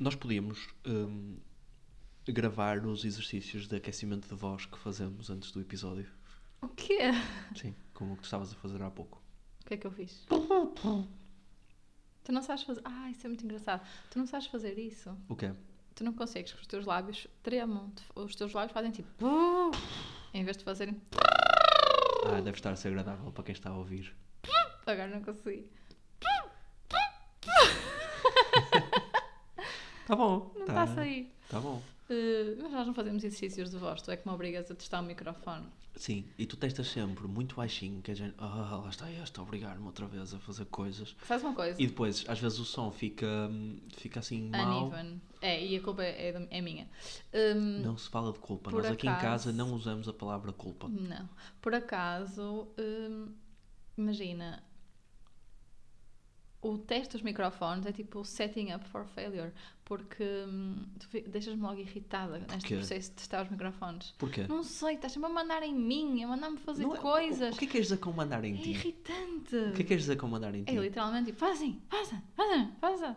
Nós 0.00 0.14
podíamos 0.14 0.66
hum, 0.86 1.36
gravar 2.26 2.86
os 2.86 3.04
exercícios 3.04 3.68
de 3.68 3.76
aquecimento 3.76 4.26
de 4.26 4.34
voz 4.34 4.64
que 4.64 4.78
fazemos 4.78 5.28
antes 5.28 5.52
do 5.52 5.60
episódio. 5.60 6.10
O 6.62 6.68
quê? 6.68 7.10
Sim, 7.54 7.74
como 7.92 8.14
o 8.14 8.16
que 8.16 8.22
tu 8.22 8.24
estavas 8.24 8.50
a 8.50 8.56
fazer 8.56 8.80
há 8.80 8.90
pouco. 8.90 9.22
O 9.60 9.66
que 9.66 9.74
é 9.74 9.76
que 9.76 9.86
eu 9.86 9.90
fiz? 9.90 10.26
Tu 12.24 12.32
não 12.32 12.42
sabes 12.42 12.62
fazer. 12.62 12.80
Ah, 12.82 13.10
isso 13.10 13.26
é 13.26 13.28
muito 13.28 13.44
engraçado. 13.44 13.86
Tu 14.10 14.18
não 14.18 14.26
sabes 14.26 14.46
fazer 14.46 14.78
isso. 14.78 15.14
O 15.28 15.36
quê? 15.36 15.52
Tu 15.94 16.02
não 16.02 16.14
consegues 16.14 16.54
que 16.54 16.60
os 16.62 16.66
teus 16.66 16.86
lábios 16.86 17.26
tremam. 17.42 17.92
Os 18.14 18.34
teus 18.34 18.54
lábios 18.54 18.72
fazem 18.72 18.90
tipo. 18.92 19.06
Em 20.32 20.44
vez 20.44 20.56
de 20.56 20.64
fazerem. 20.64 20.98
Ah, 22.24 22.40
deve 22.40 22.56
estar 22.56 22.70
a 22.70 22.76
ser 22.76 22.88
agradável 22.88 23.30
para 23.32 23.44
quem 23.44 23.52
está 23.52 23.68
a 23.68 23.76
ouvir. 23.76 24.16
Agora 24.86 25.08
não 25.08 25.22
consegui. 25.22 25.70
Tá 30.10 30.16
bom. 30.16 30.50
Não 30.56 30.66
tá, 30.66 30.72
está 30.72 30.82
a 30.82 30.86
sair. 30.88 31.32
Tá 31.48 31.60
bom. 31.60 31.80
Uh, 32.10 32.62
mas 32.62 32.72
nós 32.72 32.86
não 32.88 32.92
fazemos 32.94 33.22
exercícios 33.22 33.70
de 33.70 33.76
voz. 33.76 34.02
Tu 34.02 34.10
é 34.10 34.16
que 34.16 34.26
me 34.26 34.34
obrigas 34.34 34.68
a 34.68 34.74
testar 34.74 35.00
o 35.00 35.04
microfone. 35.04 35.66
Sim, 35.94 36.24
e 36.36 36.46
tu 36.46 36.56
testas 36.56 36.88
sempre 36.88 37.28
muito 37.28 37.54
baixinho, 37.54 38.02
que 38.02 38.10
a 38.10 38.14
gente. 38.14 38.34
Ah, 38.38 38.80
lá 38.82 38.88
está 38.88 39.08
este 39.10 39.38
a 39.38 39.42
obrigar-me 39.42 39.84
outra 39.86 40.06
vez 40.06 40.34
a 40.34 40.38
fazer 40.40 40.64
coisas. 40.64 41.14
Sabes 41.26 41.44
uma 41.44 41.54
coisa? 41.54 41.80
E 41.80 41.86
depois, 41.86 42.24
às 42.26 42.40
vezes, 42.40 42.58
o 42.58 42.64
som 42.64 42.90
fica, 42.90 43.26
fica 43.96 44.18
assim 44.18 44.50
mal. 44.50 44.86
Uneven. 44.88 45.20
É, 45.40 45.64
e 45.64 45.76
a 45.76 45.80
culpa 45.80 46.02
é, 46.02 46.30
é 46.30 46.48
é 46.50 46.60
minha. 46.60 46.88
Um, 47.32 47.82
Não 47.82 47.96
se 47.96 48.08
fala 48.08 48.32
de 48.32 48.38
culpa. 48.40 48.70
Nós 48.72 48.86
aqui 48.86 49.06
em 49.06 49.10
acaso- 49.10 49.46
casa 49.46 49.52
não 49.52 49.72
usamos 49.74 50.08
a 50.08 50.12
palavra 50.12 50.52
culpa. 50.52 50.88
Não. 50.88 51.28
Por 51.60 51.74
acaso, 51.74 52.66
hum, 52.78 53.28
imagina, 53.96 54.62
o 56.62 56.76
teste 56.76 57.12
dos 57.12 57.22
microfones 57.22 57.86
é 57.86 57.92
tipo 57.92 58.24
setting 58.24 58.72
up 58.72 58.84
for 58.88 59.06
failure, 59.06 59.50
porque 59.84 60.22
hum, 60.46 60.84
deixas-me 61.28 61.62
logo 61.62 61.80
irritada 61.80 62.38
neste 62.38 62.74
processo 62.76 63.10
de 63.10 63.16
testar 63.16 63.42
os 63.44 63.50
microfones. 63.50 64.14
Porquê? 64.18 64.46
Não 64.46 64.62
sei, 64.62 64.94
estás 64.94 65.12
sempre 65.14 65.30
a 65.30 65.32
mandar 65.32 65.62
em 65.62 65.74
mim, 65.74 66.22
a 66.22 66.28
mandar-me 66.28 66.58
fazer 66.58 66.82
Não 66.82 66.94
é- 66.94 66.98
coisas. 66.98 67.54
O 67.54 67.58
que 67.58 67.64
é 67.64 67.66
que 67.68 67.72
queres 67.72 67.86
dizer 67.88 67.98
com 67.98 68.12
mandar 68.12 68.44
em 68.44 68.54
É 68.54 68.58
ti? 68.62 68.70
irritante. 68.70 69.56
O 69.56 69.72
que 69.72 69.72
é 69.72 69.72
que 69.76 69.84
queres 69.84 70.02
dizer 70.02 70.16
com 70.16 70.28
mandar 70.28 70.54
em 70.54 70.64
ti? 70.64 70.70
É 70.76 70.80
literalmente 70.80 71.26
tipo, 71.26 71.38
faz 71.38 71.56
assim, 71.56 71.80
faça, 71.88 72.22
faça, 72.80 73.16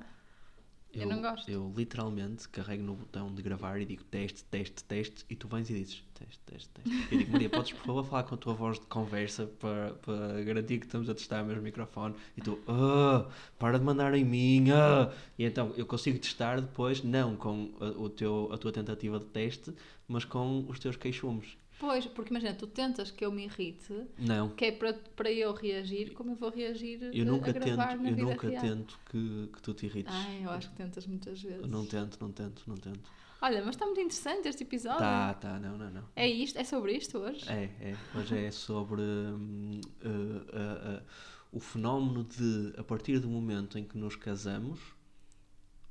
faça. 1.00 1.06
Eu 1.06 1.16
não 1.16 1.22
gosto. 1.22 1.50
Eu 1.50 1.74
literalmente 1.76 2.48
carrego 2.50 2.84
no 2.84 2.96
botão 2.96 3.34
de 3.34 3.42
gravar 3.42 3.80
e 3.82 3.86
digo 3.86 4.04
teste, 4.04 4.44
teste, 4.46 4.84
teste 4.84 5.26
e 5.30 5.36
tu 5.36 5.48
vens 5.48 5.70
e 5.70 5.74
dizes 5.74 6.04
teste, 6.14 6.40
teste, 6.46 6.70
teste. 6.70 7.08
Eu 7.12 7.18
digo, 7.18 7.32
Maria, 7.32 7.50
podes 7.50 7.74
por 7.74 7.86
favor 7.86 8.06
falar 8.06 8.24
com 8.24 8.36
a 8.36 8.38
tua 8.38 8.54
voz 8.54 8.80
de 8.80 8.86
conversa 8.86 9.48
para, 9.60 9.94
para 9.94 10.44
garantir 10.44 10.80
que 10.80 10.86
estamos 10.86 11.10
a 11.10 11.14
testar 11.14 11.44
o 11.44 11.46
mesmo 11.46 11.62
microfone? 11.62 12.16
E 12.38 12.42
tu, 12.42 12.60
ah, 12.68 13.28
para 13.60 13.78
de 13.80 13.86
mandar 13.86 14.14
em 14.14 14.24
mim, 14.24 14.72
ah. 14.72 15.12
E 15.38 15.46
então 15.46 15.74
eu 15.76 15.86
consigo 15.86 16.18
testar 16.20 16.62
depois, 16.62 17.04
não 17.04 17.36
com 17.36 17.72
a, 17.80 17.86
o 18.00 18.10
teu, 18.10 18.50
a 18.52 18.58
tua 18.58 18.72
tentativa 18.72 19.20
de 19.20 19.26
teste, 19.26 19.74
mas 20.08 20.26
com 20.26 20.66
os 20.68 20.80
teus 20.80 20.96
queixumes. 20.96 21.58
Pois, 21.84 22.06
porque 22.06 22.30
imagina, 22.30 22.54
tu 22.54 22.66
tentas 22.66 23.12
que 23.12 23.26
eu 23.26 23.32
me 23.32 23.44
irrite, 23.44 23.94
Não. 24.18 24.52
que 24.52 24.64
é 24.64 24.72
para, 24.72 24.94
para 24.94 25.30
eu 25.30 25.54
reagir, 25.54 26.14
como 26.14 26.32
eu 26.32 26.36
vou 26.38 26.50
reagir 26.50 27.10
Eu 27.14 27.26
nunca 27.26 27.50
a 27.50 27.54
gravar 27.54 27.88
tento, 27.90 28.04
na 28.04 28.10
eu 28.10 28.16
vida 28.16 28.32
nunca 28.32 28.48
real. 28.48 28.62
tento 28.62 29.00
que, 29.12 29.50
que 29.52 29.62
tu 29.62 29.74
te 29.74 29.88
irrites. 29.88 30.14
Ai, 30.16 30.46
eu 30.46 30.50
acho 30.52 30.70
que 30.70 30.78
tentas 30.78 31.06
muitas 31.06 31.42
vezes. 31.42 31.62
Eu 31.62 31.68
não 31.68 31.86
tento, 31.86 32.18
não 32.22 32.32
tento, 32.32 32.64
não 32.68 32.78
tento. 32.78 33.12
Olha, 33.42 33.60
mas 33.66 33.76
está 33.76 33.86
muito 33.86 34.00
interessante 34.00 34.48
este 34.48 34.64
episódio. 34.64 35.00
Tá, 35.00 35.34
tá, 35.34 35.60
não, 35.60 35.78
não, 35.78 35.92
não. 35.92 36.04
É 36.16 36.26
isto? 36.26 36.58
É 36.58 36.64
sobre 36.64 36.94
isto 36.94 37.18
hoje? 37.18 37.52
É, 37.52 37.66
é. 37.82 37.98
Hoje 38.18 38.38
é 38.38 38.50
sobre 38.50 39.02
hum, 39.02 39.82
uh, 40.06 40.08
uh, 40.08 41.00
uh, 41.00 41.04
o 41.52 41.60
fenómeno 41.60 42.24
de, 42.24 42.74
a 42.78 42.84
partir 42.86 43.20
do 43.20 43.28
momento 43.28 43.78
em 43.78 43.84
que 43.84 43.98
nos 43.98 44.16
casamos, 44.16 44.80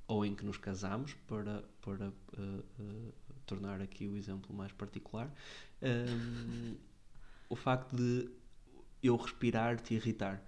ou 0.08 0.24
em 0.24 0.34
que 0.34 0.46
nos 0.46 0.56
casamos, 0.56 1.12
para, 1.28 1.62
para 1.82 2.10
tornar 3.46 3.80
aqui 3.80 4.06
o 4.06 4.16
exemplo 4.16 4.54
mais 4.54 4.72
particular, 4.72 5.32
hum, 5.82 6.76
o 7.48 7.56
facto 7.56 7.94
de 7.94 8.28
eu 9.02 9.16
respirar 9.16 9.80
te 9.80 9.94
irritar. 9.94 10.42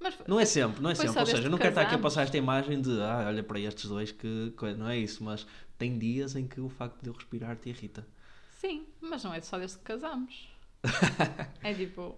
Mas 0.00 0.16
Não 0.28 0.38
é 0.38 0.44
sempre, 0.44 0.80
não 0.80 0.90
é 0.90 0.94
sempre. 0.94 1.18
Ou 1.18 1.26
seja, 1.26 1.42
eu 1.42 1.50
não 1.50 1.58
que 1.58 1.62
quero 1.62 1.72
estar 1.72 1.82
aqui 1.82 1.94
a 1.96 1.98
passar 1.98 2.22
esta 2.22 2.36
imagem 2.36 2.80
de 2.80 3.00
ah, 3.02 3.24
olha 3.26 3.42
para 3.42 3.58
estes 3.58 3.86
dois 3.86 4.12
que 4.12 4.54
não 4.76 4.88
é 4.88 4.96
isso, 4.96 5.24
mas 5.24 5.44
tem 5.76 5.98
dias 5.98 6.36
em 6.36 6.46
que 6.46 6.60
o 6.60 6.68
facto 6.68 7.02
de 7.02 7.08
eu 7.08 7.12
respirar 7.12 7.56
te 7.56 7.68
irrita. 7.68 8.06
sim, 8.50 8.86
mas 9.00 9.24
não 9.24 9.34
é 9.34 9.40
só 9.40 9.58
desde 9.58 9.78
que 9.78 9.84
casamos. 9.84 10.48
é 11.62 11.74
tipo, 11.74 12.16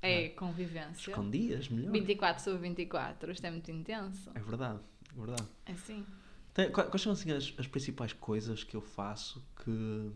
é 0.00 0.30
convivência. 0.30 1.14
Com 1.14 1.28
dias, 1.28 1.68
melhor. 1.68 1.92
24 1.92 2.42
sobre 2.42 2.60
24, 2.60 3.32
isto 3.32 3.46
é 3.46 3.50
muito 3.50 3.70
intenso. 3.70 4.30
É 4.34 4.40
verdade, 4.40 4.80
é 5.12 5.18
verdade. 5.18 5.48
É 5.66 5.74
sim. 5.74 6.06
Tem- 6.54 6.70
Quais 6.70 7.00
são 7.02 7.12
assim, 7.12 7.30
as, 7.32 7.52
as 7.58 7.66
principais 7.66 8.12
coisas 8.12 8.64
que 8.64 8.76
eu 8.76 8.80
faço 8.80 9.42
que, 9.56 10.10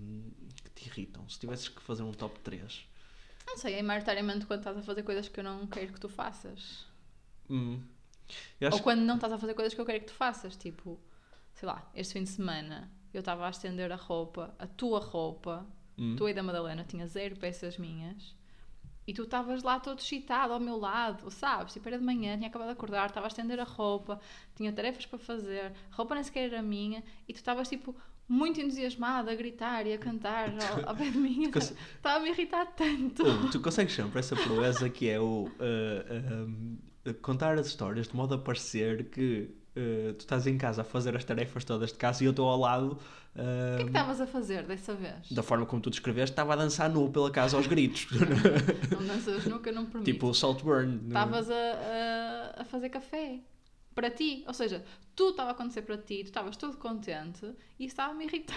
que 0.64 0.70
te 0.70 0.86
irritam? 0.88 1.28
Se 1.28 1.38
tivesses 1.38 1.68
que 1.68 1.80
fazer 1.82 2.02
um 2.02 2.12
top 2.12 2.38
3. 2.40 2.86
Não 3.46 3.56
sei, 3.56 3.74
é 3.74 3.82
maioritariamente 3.82 4.46
quando 4.46 4.60
estás 4.60 4.76
a 4.76 4.82
fazer 4.82 5.02
coisas 5.02 5.28
que 5.28 5.38
eu 5.38 5.44
não 5.44 5.66
quero 5.66 5.92
que 5.92 6.00
tu 6.00 6.08
faças. 6.08 6.86
Hum. 7.48 7.80
Ou 8.72 8.80
quando 8.80 9.00
não 9.00 9.16
estás 9.16 9.32
a 9.32 9.38
fazer 9.38 9.54
coisas 9.54 9.74
que 9.74 9.80
eu 9.80 9.84
quero 9.84 10.00
que 10.00 10.06
tu 10.06 10.14
faças. 10.14 10.56
Tipo, 10.56 10.98
sei 11.54 11.66
lá, 11.68 11.88
este 11.94 12.14
fim 12.14 12.24
de 12.24 12.30
semana 12.30 12.90
eu 13.12 13.20
estava 13.20 13.46
a 13.46 13.50
estender 13.50 13.92
a 13.92 13.96
roupa, 13.96 14.54
a 14.58 14.66
tua 14.66 14.98
roupa, 14.98 15.64
Hum. 15.96 16.16
tu 16.16 16.28
e 16.28 16.34
da 16.34 16.42
Madalena, 16.42 16.82
tinha 16.82 17.06
zero 17.06 17.36
peças 17.36 17.78
minhas. 17.78 18.34
E 19.06 19.12
tu 19.12 19.22
estavas 19.22 19.62
lá 19.62 19.78
todo 19.78 19.98
excitado 19.98 20.52
ao 20.52 20.60
meu 20.60 20.76
lado, 20.76 21.30
sabes? 21.30 21.72
Tipo, 21.72 21.88
era 21.88 21.98
de 21.98 22.04
manhã, 22.04 22.36
tinha 22.36 22.48
acabado 22.48 22.68
de 22.68 22.72
acordar, 22.72 23.06
estava 23.06 23.26
a 23.26 23.28
estender 23.28 23.60
a 23.60 23.64
roupa, 23.64 24.20
tinha 24.54 24.72
tarefas 24.72 25.06
para 25.06 25.18
fazer, 25.18 25.72
a 25.90 25.94
roupa 25.94 26.14
nem 26.14 26.24
sequer 26.24 26.52
era 26.52 26.62
minha, 26.62 27.02
e 27.28 27.32
tu 27.32 27.36
estavas 27.36 27.68
tipo 27.68 27.94
muito 28.28 28.60
entusiasmada 28.60 29.30
a 29.30 29.34
gritar 29.34 29.86
e 29.86 29.92
a 29.92 29.98
cantar 29.98 30.50
ao, 30.50 30.88
ao 30.90 30.96
pé 30.96 31.10
de 31.10 31.18
mim. 31.18 31.50
Estava 31.54 32.16
a 32.16 32.20
me 32.20 32.30
irritar 32.30 32.66
tanto. 32.74 33.22
Oh, 33.22 33.50
tu 33.50 33.60
consegues 33.60 33.92
sempre 33.92 34.18
essa 34.18 34.34
proeza 34.34 34.88
que 34.88 35.08
é 35.08 35.20
o 35.20 35.44
uh, 35.44 36.48
um, 36.48 36.78
contar 37.20 37.58
as 37.58 37.66
histórias 37.66 38.08
de 38.08 38.16
modo 38.16 38.34
a 38.34 38.38
parecer 38.38 39.10
que 39.10 39.50
uh, 39.76 40.12
tu 40.14 40.20
estás 40.20 40.46
em 40.46 40.56
casa 40.58 40.82
a 40.82 40.84
fazer 40.84 41.16
as 41.16 41.24
tarefas 41.24 41.64
todas 41.64 41.90
de 41.92 41.98
casa 41.98 42.22
e 42.22 42.26
eu 42.26 42.30
estou 42.30 42.48
ao 42.48 42.58
lado 42.58 42.92
O 42.92 42.96
que 42.96 43.40
é 43.40 43.76
que 43.78 43.82
uh, 43.84 43.86
estavas 43.86 44.20
a 44.20 44.26
fazer 44.26 44.62
dessa 44.64 44.94
vez? 44.94 45.30
da 45.32 45.42
forma 45.42 45.66
como 45.66 45.82
tu 45.82 45.90
descreveste, 45.90 46.32
estava 46.32 46.52
a 46.52 46.56
dançar 46.56 46.88
nu 46.90 47.10
pela 47.10 47.30
casa 47.30 47.56
aos 47.56 47.66
gritos. 47.66 48.06
Não 48.90 49.06
danças 49.06 49.44
nunca, 49.46 49.70
não 49.72 49.86
permito. 49.86 50.10
tipo 50.12 50.26
o 50.28 50.34
Saltburn. 50.34 50.92
no- 50.96 51.08
Estavas 51.08 51.50
a, 51.50 51.54
a, 51.54 52.62
a 52.62 52.64
fazer 52.64 52.88
café 52.88 53.40
para 53.94 54.10
ti. 54.10 54.42
Ou 54.46 54.52
seja, 54.54 54.84
tudo 55.14 55.30
estava 55.30 55.50
a 55.50 55.52
acontecer 55.52 55.82
para 55.82 55.96
ti, 55.96 56.18
tu 56.24 56.26
estavas 56.26 56.56
todo 56.56 56.76
contente 56.76 57.44
e 57.78 57.84
isso 57.86 57.92
estava 57.92 58.12
a 58.12 58.14
me 58.14 58.24
irritar. 58.24 58.56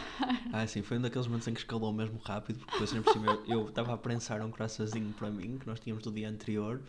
Ah, 0.51 0.65
sim, 0.65 0.81
foi 0.81 0.97
um 0.97 1.01
daqueles 1.01 1.27
momentos 1.27 1.47
em 1.47 1.53
que 1.53 1.59
escalou 1.59 1.93
mesmo 1.93 2.17
rápido, 2.17 2.57
porque 2.59 2.71
depois, 2.85 3.03
por 3.03 3.13
cima, 3.13 3.27
eu- 3.27 3.43
eu 3.61 3.69
estava 3.69 3.93
a 3.93 3.97
prensar 3.97 4.41
um 4.43 4.49
croissantzinho 4.49 5.13
para 5.13 5.29
mim, 5.29 5.57
que 5.59 5.67
nós 5.67 5.79
tínhamos 5.79 6.03
do 6.03 6.11
dia 6.11 6.27
anterior, 6.29 6.81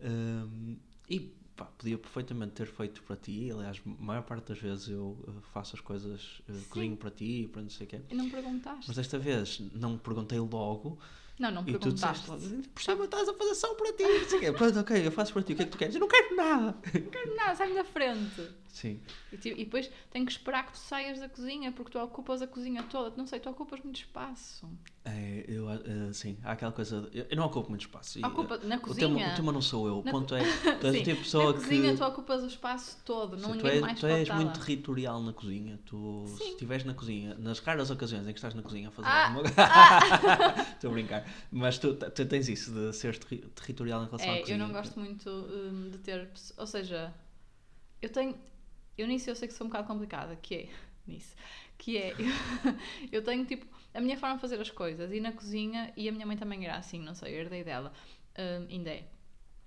hum, 0.00 0.76
e 1.08 1.32
pá, 1.56 1.64
podia 1.66 1.98
perfeitamente 1.98 2.52
ter 2.52 2.66
feito 2.66 3.02
para 3.02 3.16
ti. 3.16 3.50
Aliás, 3.52 3.80
a 3.86 4.02
maior 4.02 4.22
parte 4.22 4.48
das 4.48 4.58
vezes 4.58 4.88
eu 4.88 5.16
faço 5.52 5.76
as 5.76 5.80
coisas, 5.80 6.40
eh, 6.48 6.52
cozinho 6.68 6.96
para 6.96 7.10
ti, 7.10 7.48
para 7.52 7.62
não 7.62 7.70
sei 7.70 7.86
o 7.86 7.90
quê. 7.90 8.00
E 8.10 8.14
não 8.14 8.28
perguntaste. 8.30 8.84
Mas 8.86 8.96
desta 8.96 9.18
vez 9.18 9.60
não 9.74 9.96
perguntei 9.98 10.38
logo 10.38 10.98
Não, 11.38 11.50
não 11.50 11.62
e 11.62 11.72
tu 11.72 11.78
perguntaste. 11.78 12.22
disseste 12.30 12.50
logo, 12.52 12.68
por 12.74 12.82
cima 12.82 13.04
estás 13.04 13.28
a 13.28 13.34
fazer 13.34 13.54
só 13.54 13.74
para 13.74 13.92
ti, 13.92 14.02
não 14.02 14.28
sei 14.28 14.38
o 14.38 14.40
quê. 14.40 14.52
Pronto, 14.52 14.78
ok, 14.80 15.06
eu 15.06 15.12
faço 15.12 15.32
para 15.32 15.42
ti, 15.42 15.52
o 15.52 15.56
que 15.56 15.62
é 15.62 15.64
que 15.66 15.70
tu 15.72 15.78
queres? 15.78 15.94
Eu 15.94 16.00
não 16.00 16.08
quero 16.08 16.36
nada. 16.36 16.76
Não 16.94 17.10
quero 17.10 17.36
nada, 17.36 17.54
sai-me 17.54 17.74
da 17.74 17.84
frente. 17.84 18.48
Sim, 18.72 18.98
E, 19.30 19.36
ti- 19.36 19.50
e 19.50 19.64
depois 19.64 19.90
tenho 20.10 20.24
que 20.24 20.32
esperar 20.32 20.64
que 20.66 20.72
tu 20.72 20.78
saias 20.78 21.20
da 21.20 21.28
cozinha 21.28 21.70
porque 21.72 21.90
tu 21.92 21.98
ocupas 21.98 22.40
a 22.40 22.46
cozinha 22.46 22.82
toda. 22.84 23.14
Não 23.16 23.26
sei, 23.26 23.38
tu 23.38 23.50
ocupas 23.50 23.80
muito 23.80 23.96
espaço. 23.96 24.66
é, 25.04 25.44
eu, 25.46 25.68
eh, 25.70 26.12
sim, 26.14 26.38
há 26.42 26.52
aquela 26.52 26.72
coisa, 26.72 27.08
eu, 27.12 27.26
eu 27.28 27.36
não 27.36 27.44
ocupo 27.46 27.68
muito 27.68 27.82
espaço. 27.82 28.18
e, 28.18 28.24
Ocupa 28.24 28.56
na 28.58 28.76
O 28.76 28.94
tema, 28.94 29.14
cozinha. 29.16 29.32
o 29.32 29.36
tema 29.36 29.52
não 29.52 29.60
sou 29.60 29.86
eu. 29.86 29.98
O 29.98 30.02
ponto 30.02 30.34
é 30.34 30.40
tu 30.80 30.86
és 30.86 30.94
Sim, 30.96 31.00
o 31.00 31.04
tipo 31.04 31.16
de 31.16 31.22
pessoa 31.24 31.52
na 31.52 31.52
cozinha 31.52 31.90
que. 31.92 31.98
tu 31.98 32.04
ocupas 32.04 32.42
o 32.42 32.46
espaço 32.46 32.98
todo, 33.04 33.36
não 33.36 33.52
Sim, 33.52 33.58
tu 33.58 33.66
ninguém 33.66 33.72
és, 33.72 33.80
mais 33.82 34.00
tu 34.00 34.06
és 34.06 34.28
muito 34.30 34.58
territorial 34.60 35.22
na 35.22 35.32
cozinha. 35.32 35.78
Tu, 35.84 36.24
se 36.28 36.38
Sim. 36.38 36.50
estiveres 36.50 36.84
na 36.84 36.94
cozinha, 36.94 37.34
nas 37.34 37.58
raras 37.58 37.90
ocasiões 37.90 38.26
em 38.26 38.32
que 38.32 38.38
estás 38.38 38.54
na 38.54 38.62
cozinha 38.62 38.88
a 38.88 38.90
fazer 38.90 39.08
Ah, 39.08 39.24
alguma 39.26 39.42
Estou 40.74 40.90
a 40.90 40.94
brincar. 40.94 41.24
Mas 41.50 41.78
tu, 41.78 41.94
tu 41.94 42.26
tens 42.26 42.48
isso 42.48 42.70
de 42.72 42.92
seres 42.94 43.18
terri- 43.18 43.42
territorial 43.54 44.02
em 44.02 44.06
relação 44.06 44.30
à 44.30 44.36
É, 44.36 44.40
cozinha. 44.40 44.56
eu 44.56 44.58
não 44.66 44.72
gosto 44.72 44.98
muito 44.98 45.28
hum, 45.28 45.90
de 45.90 45.98
ter. 45.98 46.28
Ou 46.56 46.66
seja, 46.66 47.12
eu 48.00 48.08
tenho. 48.08 48.34
Eu 48.96 49.06
nisso 49.06 49.30
eu 49.30 49.34
sei 49.34 49.48
que 49.48 49.54
sou 49.54 49.66
um 49.66 49.70
bocado 49.70 49.86
complicada, 49.86 50.36
que 50.36 50.54
é. 50.54 50.68
Nisso. 51.06 51.34
Que 51.76 51.98
é. 51.98 52.14
eu 53.10 53.22
tenho 53.22 53.44
tipo. 53.44 53.66
A 53.94 54.00
minha 54.00 54.16
forma 54.16 54.36
de 54.36 54.40
fazer 54.40 54.60
as 54.60 54.70
coisas 54.70 55.12
e 55.12 55.20
na 55.20 55.32
cozinha, 55.32 55.92
e 55.96 56.08
a 56.08 56.12
minha 56.12 56.26
mãe 56.26 56.36
também 56.36 56.64
era 56.64 56.76
assim, 56.76 56.98
não 56.98 57.14
sei, 57.14 57.34
eu 57.34 57.40
herdei 57.40 57.62
dela. 57.62 57.92
hum, 58.38 58.66
ainda 58.70 58.90
é. 58.90 59.08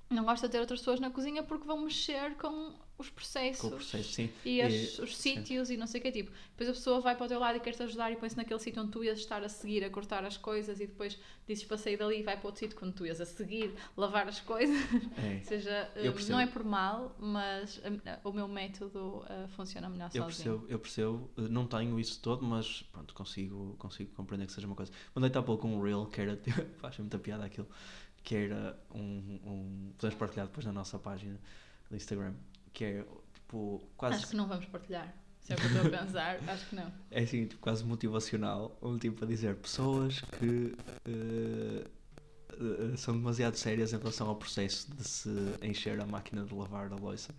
Não 0.10 0.24
gosto 0.24 0.44
de 0.44 0.50
ter 0.52 0.60
outras 0.60 0.80
pessoas 0.80 1.00
na 1.00 1.10
cozinha 1.10 1.44
porque 1.44 1.66
vão 1.68 1.82
mexer 1.82 2.36
com 2.38 2.74
os 2.98 3.10
processos. 3.10 3.70
Processo. 3.70 4.30
E, 4.46 4.62
as- 4.62 4.74
E- 4.74 5.02
os 5.02 5.18
sítios 5.18 5.70
e 5.70 5.76
não 5.78 5.86
sei 5.88 6.00
o 6.00 6.04
que 6.04 6.12
tipo. 6.12 6.32
Depois 6.52 6.70
a 6.70 6.74
pessoa 6.74 7.02
vai 7.02 7.16
para 7.16 7.26
o 7.26 7.28
teu 7.28 7.40
lado 7.40 7.58
e 7.58 7.60
quer-te 7.60 7.84
ajudar 7.84 8.12
e 8.12 8.16
põe-se 8.16 8.38
naquele 8.38 8.60
sítio 8.60 8.82
onde 8.82 8.92
tu 8.92 9.04
ias 9.04 9.20
estar 9.20 9.44
a 9.44 9.50
seguir, 9.50 9.84
a 9.84 9.90
cortar 9.90 10.24
as 10.24 10.38
coisas 10.38 10.80
e 10.80 10.88
depois 10.88 11.20
dizes 11.48 11.66
para 11.66 11.78
sair 11.78 11.98
dali 11.98 12.20
e 12.20 12.24
vai 12.24 12.38
para 12.38 12.48
outro 12.48 12.60
sítio 12.60 12.78
quando 12.78 12.94
tu 12.94 13.06
ias 13.06 13.20
a 13.20 13.26
seguir, 13.26 13.74
lavar 13.98 14.28
as 14.28 14.40
coisas. 14.40 14.78
É. 15.18 15.36
Ou 15.40 15.44
seja, 15.46 15.90
percebo. 15.94 16.32
não 16.32 16.40
é 16.40 16.48
por 16.48 16.64
mal, 16.64 17.16
mas 17.20 17.78
hum, 17.80 18.00
o 18.24 18.32
meu 18.32 18.48
método 18.48 19.18
uh, 19.24 19.48
funciona 19.50 19.90
melhor 19.90 20.10
Eu 20.14 20.24
sozinho. 20.24 20.28
percebo, 20.60 20.66
eu 20.70 20.80
percebo, 20.80 21.30
Eh, 21.38 21.42
não 21.50 21.68
tenho 21.68 22.00
isso 22.00 22.20
todo, 22.22 22.46
mas 22.46 22.82
pronto, 22.94 23.14
consigo, 23.14 23.76
consigo 23.78 24.12
compreender 24.16 24.46
que 24.48 24.54
seja 24.54 24.68
uma 24.68 24.76
coisa. 24.76 24.92
Mandei-te 25.14 25.38
há 25.38 25.44
pouco 25.44 25.68
um 25.68 25.82
reel 25.82 26.06
que 26.06 26.22
era, 26.22 26.40
faz 26.80 26.98
muita 26.98 27.20
piada 27.20 27.44
aquilo, 27.46 27.68
que 28.24 28.36
era 28.36 28.80
um, 28.94 29.40
um 29.46 29.92
podemos 29.98 30.18
partilhar 30.18 30.48
depois 30.48 30.66
na 30.66 30.72
nossa 30.72 30.98
página 30.98 31.40
do 31.90 31.96
Instagram, 31.96 32.34
que 32.76 32.84
é 32.84 33.06
tipo 33.34 33.82
quase, 33.98 34.18
Acho 34.18 34.28
que 34.28 34.36
não 34.36 34.48
vamos 34.48 34.66
partilhar. 34.66 35.12
Se 35.40 35.54
é 35.54 35.56
o 35.56 35.60
que 35.60 35.66
eu 35.66 35.72
estou 35.72 35.88
a 35.88 36.04
pensar, 36.04 36.40
acho 36.48 36.66
que 36.68 36.76
não. 36.76 36.92
é 37.10 37.22
assim, 37.22 37.46
tipo, 37.48 37.62
quase 37.62 37.84
motivacional, 37.84 38.78
um 38.82 38.98
tipo 38.98 39.24
a 39.24 39.28
dizer 39.28 39.56
pessoas 39.56 40.22
que 40.40 40.76
eh, 41.06 41.88
eh, 42.52 42.98
são 42.98 43.16
demasiado 43.16 43.56
sérias 43.56 43.94
em 43.94 43.98
relação 43.98 44.28
ao 44.28 44.36
processo 44.36 44.92
de 44.94 45.04
se 45.04 45.30
encher 45.62 46.00
a 46.02 46.06
máquina 46.06 46.44
de 46.44 46.54
lavar 46.54 46.92
a 46.92 46.96
louça. 46.96 47.34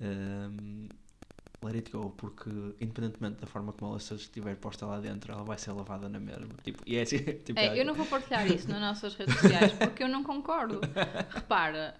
Um, 0.00 0.88
let 1.62 1.76
it 1.76 1.90
go, 1.90 2.10
porque 2.10 2.50
independentemente 2.80 3.40
da 3.40 3.46
forma 3.46 3.72
como 3.72 3.86
a 3.86 3.90
louça 3.92 4.14
estiver 4.14 4.56
posta 4.56 4.84
lá 4.84 5.00
dentro, 5.00 5.32
ela 5.32 5.44
vai 5.44 5.56
ser 5.56 5.72
lavada 5.72 6.08
na 6.08 6.20
mesma. 6.20 6.48
Tipo, 6.62 6.82
e 6.84 6.96
é 6.96 7.02
assim, 7.02 7.18
tipo, 7.44 7.58
É, 7.58 7.80
eu 7.80 7.84
não 7.84 7.94
vou 7.94 8.06
partilhar 8.06 8.46
isso 8.50 8.68
nas 8.68 8.80
nossas 8.80 9.14
redes 9.14 9.34
sociais 9.36 9.72
porque 9.72 10.02
eu 10.02 10.08
não 10.08 10.22
concordo. 10.22 10.80
Repara, 11.30 11.94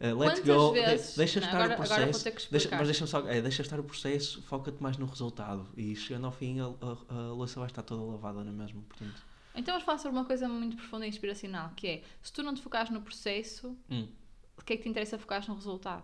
Uh, 0.00 0.16
let 0.16 0.40
Quantas 0.40 0.44
go, 0.46 0.72
vezes- 0.72 1.16
deixa 1.16 1.40
Não, 1.40 1.46
estar 1.46 1.58
agora- 1.60 1.74
o 1.74 1.76
processo. 1.76 2.50
deixa, 2.50 2.68
mas 2.74 2.86
deixa-me 2.86 3.10
só, 3.10 3.28
é, 3.28 3.42
deixa 3.42 3.60
estar 3.60 3.78
o 3.78 3.84
processo, 3.84 4.40
foca-te 4.42 4.82
mais 4.82 4.96
no 4.96 5.04
resultado. 5.04 5.68
E 5.76 5.94
chegando 5.94 6.24
ao 6.24 6.32
fim, 6.32 6.58
a, 6.58 6.64
a, 6.64 7.14
a 7.14 7.32
louça 7.32 7.60
vai 7.60 7.68
estar 7.68 7.82
toda 7.82 8.02
lavada 8.02 8.42
na 8.42 8.50
mesma. 8.50 8.80
Portanto, 8.88 9.22
então 9.54 9.74
vamos 9.74 9.84
falar 9.84 9.98
sobre 9.98 10.16
uma 10.18 10.24
coisa 10.24 10.48
muito 10.48 10.76
profunda 10.76 11.04
e 11.04 11.08
inspiracional, 11.10 11.72
que 11.76 11.86
é, 11.86 12.02
se 12.22 12.32
tu 12.32 12.42
não 12.42 12.54
te 12.54 12.62
focares 12.62 12.90
no 12.90 13.02
processo, 13.02 13.76
hum, 13.90 14.08
o 14.56 14.64
que 14.64 14.72
é 14.72 14.76
que 14.78 14.84
te 14.84 14.88
interessa 14.88 15.18
focar 15.18 15.46
no 15.46 15.54
resultado? 15.54 16.02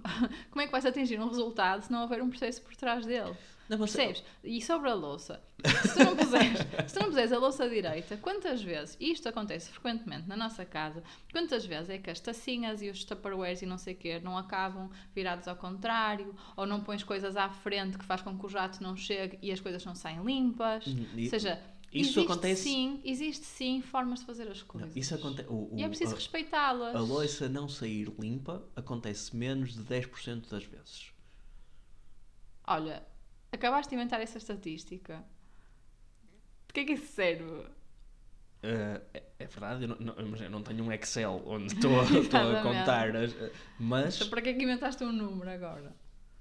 Como 0.50 0.60
é 0.62 0.66
que 0.66 0.72
vais 0.72 0.86
atingir 0.86 1.20
um 1.20 1.28
resultado 1.28 1.82
se 1.82 1.92
não 1.92 2.02
houver 2.02 2.22
um 2.22 2.28
processo 2.30 2.62
por 2.62 2.74
trás 2.76 3.04
dele? 3.06 3.34
não, 3.68 3.78
mas- 3.78 3.92
Percebes? 3.94 4.22
E 4.44 4.60
sobre 4.60 4.90
a 4.90 4.94
louça, 4.94 5.42
se 5.82 5.94
tu 5.94 6.04
não 6.04 6.16
puseres, 6.16 6.58
se 6.88 6.94
tu 6.94 7.00
não 7.00 7.08
puseres 7.08 7.32
a 7.32 7.38
louça 7.38 7.68
direita, 7.70 8.16
quantas 8.18 8.62
vezes, 8.62 8.96
e 9.00 9.12
isto 9.12 9.28
acontece 9.28 9.70
frequentemente 9.70 10.28
na 10.28 10.36
nossa 10.36 10.64
casa, 10.64 11.02
quantas 11.32 11.64
vezes 11.64 11.88
é 11.88 11.96
que 11.98 12.10
as 12.10 12.20
tacinhas 12.20 12.82
e 12.82 12.90
os 12.90 13.02
tupperwares 13.04 13.62
e 13.62 13.66
não 13.66 13.78
sei 13.78 13.94
o 13.94 13.96
quê 13.96 14.20
não 14.22 14.36
acabam 14.36 14.90
virados 15.14 15.48
ao 15.48 15.56
contrário, 15.56 16.34
ou 16.56 16.66
não 16.66 16.80
pões 16.80 17.02
coisas 17.02 17.36
à 17.36 17.48
frente 17.48 17.96
que 17.96 18.04
faz 18.04 18.20
com 18.20 18.36
que 18.38 18.44
o 18.44 18.48
jato 18.48 18.82
não 18.82 18.94
chegue 18.96 19.38
e 19.40 19.50
as 19.52 19.60
coisas 19.60 19.84
não 19.84 19.94
saem 19.94 20.22
limpas? 20.22 20.86
Hum, 20.86 21.06
e- 21.14 21.24
Ou 21.24 21.30
seja, 21.30 21.58
isso 21.92 22.18
existe 22.18 22.20
acontece- 22.32 22.62
sim, 22.62 23.00
existe 23.04 23.44
sim 23.46 23.82
formas 23.82 24.20
de 24.20 24.26
fazer 24.26 24.48
as 24.48 24.60
não, 24.60 24.66
coisas. 24.66 24.96
isso 24.96 25.14
acontece. 25.14 25.48
O, 25.48 25.74
o- 25.74 25.78
E 25.78 25.82
é 25.82 25.88
preciso 25.88 26.14
respeitá-las. 26.14 26.94
A 26.96 27.00
louça 27.00 27.48
não 27.48 27.68
sair 27.68 28.10
limpa 28.18 28.62
acontece 28.74 29.34
menos 29.36 29.74
de 29.74 29.82
10% 29.82 30.48
das 30.50 30.64
vezes. 30.64 31.12
Olha, 32.66 33.02
acabaste 33.50 33.90
de 33.90 33.96
inventar 33.96 34.20
essa 34.20 34.38
estatística. 34.38 35.24
De 36.68 36.72
que 36.74 36.80
é 36.80 36.84
que 36.84 36.92
isso 36.94 37.12
serve? 37.12 37.44
Uh, 38.64 39.00
é, 39.12 39.22
é 39.40 39.46
verdade, 39.46 39.82
eu 39.82 39.88
não, 39.88 39.96
não, 39.98 40.28
mas 40.30 40.40
eu 40.40 40.48
não 40.48 40.62
tenho 40.62 40.84
um 40.84 40.92
Excel 40.92 41.42
onde 41.44 41.66
estou 41.74 42.00
a, 42.00 42.06
contar, 42.62 43.16
as, 43.16 43.34
mas, 43.78 44.16
Então, 44.16 44.28
para 44.28 44.40
que 44.40 44.50
é 44.50 44.54
que 44.54 44.62
inventaste 44.62 45.02
um 45.02 45.10
número 45.12 45.50
agora? 45.50 45.92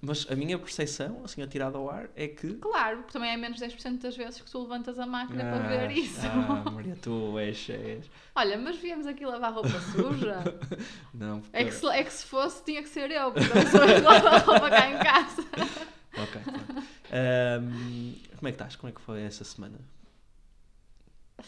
Mas 0.02 0.26
a 0.32 0.36
minha 0.36 0.58
percepção, 0.58 1.22
assim, 1.24 1.42
atirada 1.44 1.78
ao 1.78 1.90
ar, 1.90 2.10
é 2.16 2.28
que. 2.28 2.56
Claro, 2.56 2.98
porque 2.98 3.14
também 3.14 3.32
é 3.32 3.38
menos 3.38 3.60
10% 3.60 4.00
das 4.02 4.18
vezes 4.18 4.42
que 4.42 4.50
tu 4.50 4.60
levantas 4.62 4.98
a 4.98 5.06
máquina 5.06 5.44
para 5.44 5.64
Ah, 5.64 5.68
ver 5.68 5.92
isso. 5.92 6.20
Ah, 6.26 6.70
Maria, 6.72 6.98
tu 7.02 7.38
és. 7.38 7.70
és- 7.70 8.10
Olha, 8.36 8.58
mas 8.58 8.78
viemos 8.78 9.06
aqui 9.06 9.26
lavar 9.26 9.54
roupa 9.54 9.70
suja. 9.80 10.40
Não, 11.14 11.42
porque- 11.42 11.56
É 11.58 11.66
que, 11.66 11.72
se, 11.72 11.86
é 11.88 12.04
que 12.04 12.14
se 12.14 12.26
fosse, 12.26 12.64
tinha 12.64 12.82
que 12.82 12.90
ser 12.90 13.12
eu, 13.12 13.32
porque 13.32 13.46
eu 13.58 13.68
sou 13.68 13.82
que 13.86 14.02
lava 14.02 14.30
a 14.30 14.38
roupa 14.40 14.70
cá 14.70 14.90
em 14.90 14.98
casa. 15.00 15.42
Ok, 16.14 16.42
pronto. 16.44 16.88
Ahm, 17.10 18.16
como 18.36 18.48
é 18.48 18.52
que 18.52 18.56
estás? 18.56 18.76
Como 18.76 18.90
é 18.90 18.94
que 18.94 19.00
foi 19.00 19.22
essa 19.22 19.46
semana? 19.46 19.80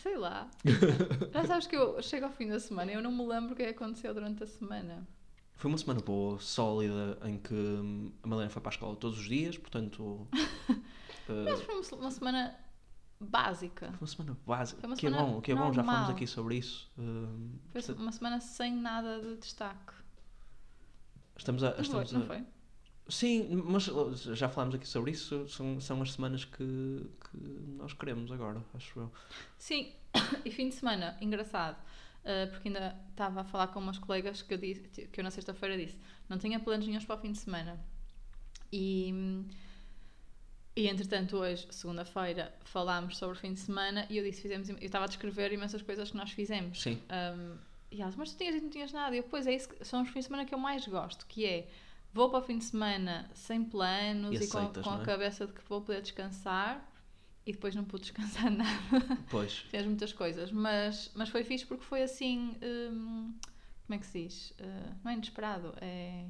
Sei 0.01 0.15
lá. 0.17 0.47
Já 1.33 1.45
sabes 1.45 1.67
que 1.67 1.75
eu 1.75 2.01
chego 2.01 2.25
ao 2.27 2.31
fim 2.31 2.47
da 2.47 2.59
semana 2.59 2.91
e 2.91 2.95
eu 2.95 3.01
não 3.01 3.11
me 3.11 3.25
lembro 3.27 3.53
o 3.53 3.55
que 3.55 3.63
aconteceu 3.63 4.13
durante 4.13 4.41
a 4.41 4.47
semana. 4.47 5.05
Foi 5.63 5.71
uma 5.71 5.77
semana 5.77 6.01
boa, 6.01 6.37
sólida, 6.41 7.17
em 7.23 7.37
que 7.37 7.53
hum, 7.53 8.11
a 8.21 8.27
Malena 8.27 8.49
foi 8.49 8.61
para 8.61 8.69
a 8.69 8.73
escola 8.73 8.97
todos 8.97 9.17
os 9.17 9.29
dias, 9.29 9.57
portanto. 9.57 10.03
uh, 10.03 10.27
Mas 11.25 11.61
foi 11.61 11.97
uma, 11.99 12.11
semana 12.11 12.59
básica. 13.17 13.85
foi 13.93 13.99
uma 14.01 14.07
semana 14.07 14.37
básica. 14.45 14.81
Foi 14.81 14.89
uma 14.89 14.97
que 14.97 15.07
é 15.07 15.09
semana 15.09 15.31
bom, 15.31 15.41
que 15.41 15.51
é 15.53 15.55
bom, 15.55 15.71
já 15.71 15.81
falamos 15.81 16.09
aqui 16.09 16.27
sobre 16.27 16.57
isso. 16.57 16.91
Hum, 16.99 17.51
Foi 17.71 17.81
portanto, 17.81 17.99
uma 18.01 18.11
semana 18.11 18.41
sem 18.41 18.75
nada 18.75 19.21
de 19.21 19.37
destaque. 19.37 19.93
estamos 21.37 21.63
a. 21.63 21.69
Não 21.69 21.75
foi? 21.75 21.81
Estamos 21.83 22.11
Não 22.11 22.21
a 22.23 22.25
foi? 22.25 22.43
Sim, 23.07 23.63
mas 23.63 23.87
uh, 23.87 24.35
já 24.35 24.49
falámos 24.49 24.75
aqui 24.75 24.85
sobre 24.85 25.11
isso. 25.11 25.47
São, 25.47 25.79
são 25.79 26.01
as 26.01 26.11
semanas 26.11 26.43
que, 26.43 26.57
que 27.21 27.37
nós 27.77 27.93
queremos 27.93 28.29
agora, 28.33 28.61
acho 28.73 28.99
eu. 28.99 29.09
Sim, 29.57 29.93
e 30.43 30.51
fim 30.51 30.67
de 30.67 30.75
semana, 30.75 31.17
engraçado, 31.21 31.77
uh, 32.23 32.49
porque 32.51 32.67
ainda 32.69 32.95
estava 33.11 33.41
a 33.41 33.43
falar 33.43 33.67
com 33.67 33.79
umas 33.79 33.97
colegas 33.97 34.41
que 34.41 34.53
eu, 34.53 34.57
disse, 34.57 34.81
que 35.07 35.19
eu 35.19 35.23
na 35.23 35.31
sexta-feira 35.31 35.77
disse, 35.77 35.97
não 36.29 36.37
tinha 36.37 36.59
planos 36.59 36.85
nenhums 36.87 37.05
para 37.05 37.15
o 37.15 37.19
fim 37.19 37.31
de 37.31 37.37
semana. 37.37 37.79
E, 38.71 39.45
e 40.75 40.87
entretanto, 40.87 41.37
hoje, 41.37 41.67
segunda-feira, 41.69 42.51
falámos 42.63 43.17
sobre 43.17 43.37
o 43.37 43.39
fim 43.39 43.53
de 43.53 43.59
semana 43.59 44.07
e 44.09 44.17
eu 44.17 44.23
disse, 44.23 44.41
fizemos, 44.41 44.69
eu 44.69 44.77
estava 44.81 45.05
a 45.05 45.07
descrever 45.07 45.51
imensas 45.53 45.81
coisas 45.83 46.09
que 46.09 46.17
nós 46.17 46.31
fizemos. 46.31 46.81
Sim. 46.81 46.99
Um, 47.11 47.57
e 47.91 48.01
elas, 48.01 48.15
mas 48.15 48.31
tu 48.31 48.37
tinhas 48.39 48.55
que 48.55 48.61
não 48.61 48.69
tinhas 48.71 48.91
nada. 48.91 49.15
E 49.15 49.19
eu, 49.19 49.23
pois 49.23 49.45
é, 49.45 49.53
isso 49.53 49.69
que- 49.69 49.85
são 49.85 50.01
os 50.01 50.09
fins 50.09 50.21
de 50.21 50.25
semana 50.25 50.45
que 50.45 50.53
eu 50.53 50.57
mais 50.57 50.87
gosto, 50.87 51.27
que 51.27 51.45
é 51.45 51.67
vou 52.11 52.29
para 52.29 52.39
o 52.39 52.41
fim 52.41 52.57
de 52.57 52.63
semana 52.63 53.29
sem 53.35 53.63
planos 53.63 54.39
E 54.39 54.43
e, 54.43 54.47
com, 54.47 54.57
aceitas, 54.57 54.83
com 54.83 54.89
não 54.91 54.97
a 54.97 55.01
é? 55.03 55.05
cabeça 55.05 55.45
de 55.45 55.53
que 55.53 55.61
vou 55.69 55.81
poder 55.81 56.01
descansar 56.01 56.91
e 57.45 57.51
depois 57.51 57.75
não 57.75 57.83
pude 57.83 58.03
descansar 58.03 58.49
nada. 58.51 59.17
Pois. 59.29 59.59
Fez 59.69 59.85
muitas 59.85 60.13
coisas, 60.13 60.51
mas, 60.51 61.11
mas 61.15 61.29
foi 61.29 61.43
fixe 61.43 61.65
porque 61.65 61.83
foi 61.83 62.03
assim. 62.03 62.55
hum, 62.61 63.33
como 63.85 63.95
é 63.95 63.97
que 63.97 64.05
se 64.05 64.23
diz? 64.23 64.51
Uh, 64.51 64.95
não 65.03 65.11
é 65.11 65.13
inesperado, 65.15 65.73
é 65.81 66.25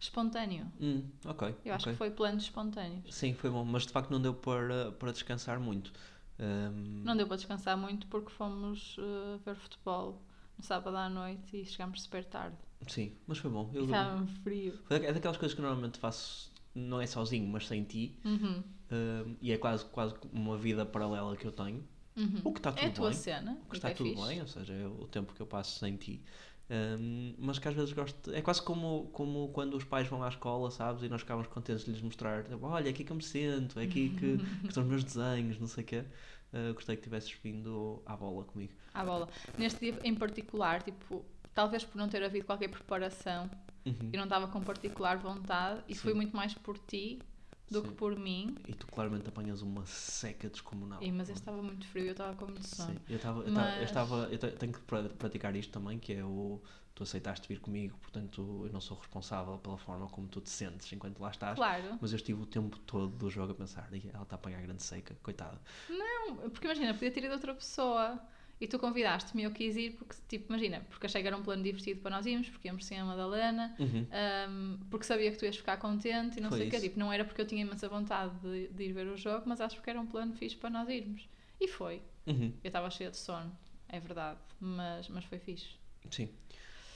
espontâneo. 0.00 0.70
Hum, 0.80 1.04
ok. 1.24 1.54
Eu 1.64 1.74
acho 1.74 1.90
que 1.90 1.94
foi 1.94 2.10
planos 2.10 2.44
espontâneos. 2.44 3.14
Sim, 3.14 3.34
foi 3.34 3.50
bom, 3.50 3.64
mas 3.64 3.86
de 3.86 3.92
facto 3.92 4.10
não 4.10 4.20
deu 4.20 4.34
para, 4.34 4.92
para 4.92 5.12
descansar 5.12 5.60
muito. 5.60 5.92
Hum, 6.40 7.02
Não 7.04 7.16
deu 7.16 7.26
para 7.26 7.36
descansar 7.36 7.76
muito 7.76 8.06
porque 8.08 8.30
fomos 8.30 8.96
uh, 8.98 9.38
ver 9.44 9.54
futebol 9.54 10.20
no 10.58 10.64
sábado 10.64 10.96
à 10.96 11.08
noite 11.08 11.56
e 11.60 11.64
chegámos 11.64 12.02
super 12.02 12.24
tarde. 12.24 12.56
Sim, 12.88 13.12
mas 13.28 13.38
foi 13.38 13.48
bom. 13.50 13.70
Eu, 13.72 13.84
Estava 13.84 14.26
frio. 14.42 14.78
é 14.90 15.12
daquelas 15.12 15.36
coisas 15.36 15.54
que 15.54 15.62
normalmente 15.62 15.98
faço, 15.98 16.51
não 16.74 17.00
é 17.00 17.06
sozinho, 17.06 17.46
mas 17.48 17.66
sem 17.66 17.84
ti. 17.84 18.18
Uhum, 18.24 18.62
hum, 18.90 19.36
e 19.40 19.52
é 19.52 19.58
quase, 19.58 19.84
quase 19.86 20.14
uma 20.32 20.56
vida 20.56 20.84
paralela 20.86 21.36
que 21.36 21.46
eu 21.46 21.52
tenho. 21.52 21.86
uhum. 22.16 22.40
O 22.44 22.52
que 22.52 22.58
está 22.60 22.72
tudo 22.72 22.84
É 22.84 22.86
a 22.86 22.90
tua 22.92 23.10
bem. 23.10 23.18
cena. 23.18 23.58
O 23.66 23.70
que 23.70 23.76
e 23.76 23.78
está 23.78 23.90
é 23.90 23.94
tudo 23.94 24.10
fixe. 24.10 24.26
bem, 24.28 24.40
ou 24.40 24.46
seja, 24.46 24.72
é 24.74 24.86
o 24.86 25.06
tempo 25.08 25.32
que 25.34 25.40
eu 25.40 25.46
passo 25.46 25.78
sem 25.78 25.96
ti. 25.96 26.22
Hum, 26.70 27.34
mas 27.38 27.58
que 27.58 27.68
às 27.68 27.74
vezes 27.74 27.92
gosto. 27.92 28.32
É 28.32 28.40
quase 28.40 28.62
como, 28.62 29.08
como 29.12 29.48
quando 29.52 29.76
os 29.76 29.84
pais 29.84 30.08
vão 30.08 30.22
à 30.22 30.28
escola, 30.28 30.70
sabes? 30.70 31.02
E 31.02 31.08
nós 31.08 31.20
ficamos 31.20 31.46
contentes 31.48 31.84
de 31.84 31.90
lhes 31.92 32.00
mostrar: 32.00 32.44
tipo, 32.44 32.64
olha, 32.66 32.86
é 32.88 32.90
aqui 32.90 33.04
que 33.04 33.12
eu 33.12 33.16
me 33.16 33.22
sinto, 33.22 33.78
é 33.78 33.84
aqui 33.84 34.10
que, 34.10 34.38
que 34.62 34.68
estão 34.68 34.82
os 34.82 34.88
meus 34.88 35.04
desenhos, 35.04 35.58
não 35.58 35.66
sei 35.66 35.84
o 35.84 35.86
quê. 35.86 36.04
Uh, 36.52 36.74
gostei 36.74 36.96
que 36.96 37.02
tivesses 37.02 37.32
vindo 37.42 38.02
à 38.06 38.16
bola 38.16 38.44
comigo. 38.44 38.72
À 38.94 39.04
bola. 39.04 39.28
Neste 39.58 39.80
dia 39.80 39.98
em 40.04 40.14
particular, 40.14 40.82
tipo, 40.82 41.24
talvez 41.54 41.82
por 41.84 41.96
não 41.98 42.08
ter 42.08 42.22
havido 42.22 42.44
qualquer 42.46 42.68
preparação, 42.68 43.50
Uhum. 43.84 44.10
eu 44.12 44.16
não 44.18 44.24
estava 44.24 44.46
com 44.48 44.62
particular 44.62 45.16
vontade 45.18 45.82
e 45.88 45.94
Sim. 45.94 46.00
foi 46.00 46.14
muito 46.14 46.36
mais 46.36 46.54
por 46.54 46.78
ti 46.78 47.22
do 47.70 47.80
Sim. 47.80 47.88
que 47.88 47.94
por 47.94 48.16
mim. 48.16 48.56
E 48.66 48.74
tu 48.74 48.86
claramente 48.86 49.28
apanhas 49.28 49.62
uma 49.62 49.84
seca 49.86 50.48
descomunal. 50.48 51.02
E, 51.02 51.10
mas 51.10 51.28
eu 51.28 51.34
estava 51.34 51.62
muito 51.62 51.86
frio 51.86 52.06
eu 52.06 52.12
estava 52.12 52.34
com 52.36 52.44
muito 52.46 52.64
sono. 52.64 52.92
Sim, 52.92 53.00
eu 53.08 53.16
estava, 53.16 53.42
eu 53.42 53.52
Mas- 53.52 53.76
eu, 53.78 53.84
estava, 53.84 54.16
eu 54.30 54.38
te- 54.38 54.50
tenho 54.52 54.72
que 54.72 54.80
pra- 54.80 55.08
praticar 55.08 55.56
isto 55.56 55.72
também, 55.72 55.98
que 55.98 56.12
é 56.12 56.24
o 56.24 56.60
tu 56.94 57.02
aceitaste 57.04 57.48
vir 57.48 57.58
comigo, 57.58 57.96
portanto 57.98 58.64
eu 58.66 58.72
não 58.72 58.80
sou 58.80 58.98
responsável 58.98 59.56
pela 59.56 59.78
forma 59.78 60.06
como 60.08 60.28
tu 60.28 60.42
te 60.42 60.50
sentes 60.50 60.92
enquanto 60.92 61.18
lá 61.20 61.30
estás. 61.30 61.56
Claro. 61.56 61.96
Mas 61.98 62.12
eu 62.12 62.16
estive 62.16 62.42
o 62.42 62.46
tempo 62.46 62.78
todo 62.80 63.08
do 63.16 63.30
jogo 63.30 63.52
a 63.52 63.54
pensar, 63.54 63.88
"Ih, 63.94 64.10
ela 64.12 64.24
está 64.24 64.36
a 64.36 64.38
apanhar 64.38 64.60
grande 64.60 64.82
seca, 64.82 65.16
coitada. 65.22 65.58
Não, 65.88 66.50
porque 66.50 66.66
imagina, 66.66 66.92
podia 66.92 67.10
ter 67.10 67.24
ido 67.24 67.32
outra 67.32 67.54
pessoa. 67.54 68.20
E 68.62 68.68
tu 68.68 68.78
convidaste-me 68.78 69.42
eu 69.42 69.50
quis 69.50 69.76
ir 69.76 69.90
porque, 69.98 70.14
tipo, 70.28 70.52
imagina, 70.52 70.82
porque 70.88 71.06
achei 71.06 71.20
que 71.20 71.26
era 71.26 71.36
um 71.36 71.42
plano 71.42 71.64
divertido 71.64 72.00
para 72.00 72.12
nós 72.12 72.24
irmos, 72.26 72.48
porque 72.48 72.68
íamos 72.68 72.84
sem 72.84 72.96
a 73.00 73.04
Madalena, 73.04 73.74
Uhum. 73.76 74.06
um, 74.48 74.78
porque 74.88 75.04
sabia 75.04 75.32
que 75.32 75.36
tu 75.36 75.44
ias 75.44 75.56
ficar 75.56 75.78
contente 75.78 76.38
e 76.38 76.40
não 76.40 76.48
Foi 76.48 76.58
sei 76.58 76.68
o 76.68 76.70
quê. 76.70 76.78
Tipo, 76.80 76.96
não 77.00 77.12
era 77.12 77.24
porque 77.24 77.40
eu 77.40 77.46
tinha 77.46 77.62
imensa 77.62 77.88
vontade 77.88 78.38
de, 78.38 78.68
de 78.68 78.84
ir 78.84 78.92
ver 78.92 79.08
o 79.08 79.16
jogo, 79.16 79.42
mas 79.48 79.60
acho 79.60 79.82
que 79.82 79.90
era 79.90 80.00
um 80.00 80.06
plano 80.06 80.32
fixe 80.34 80.56
para 80.56 80.70
nós 80.70 80.88
irmos. 80.88 81.28
E 81.60 81.66
foi. 81.66 82.00
Uhum. 82.24 82.52
Eu 82.62 82.68
estava 82.68 82.88
cheia 82.88 83.10
de 83.10 83.16
sono, 83.16 83.50
é 83.88 83.98
verdade, 83.98 84.38
mas, 84.60 85.08
mas 85.08 85.24
foi 85.24 85.40
fixe. 85.40 85.70
Sim. 86.08 86.28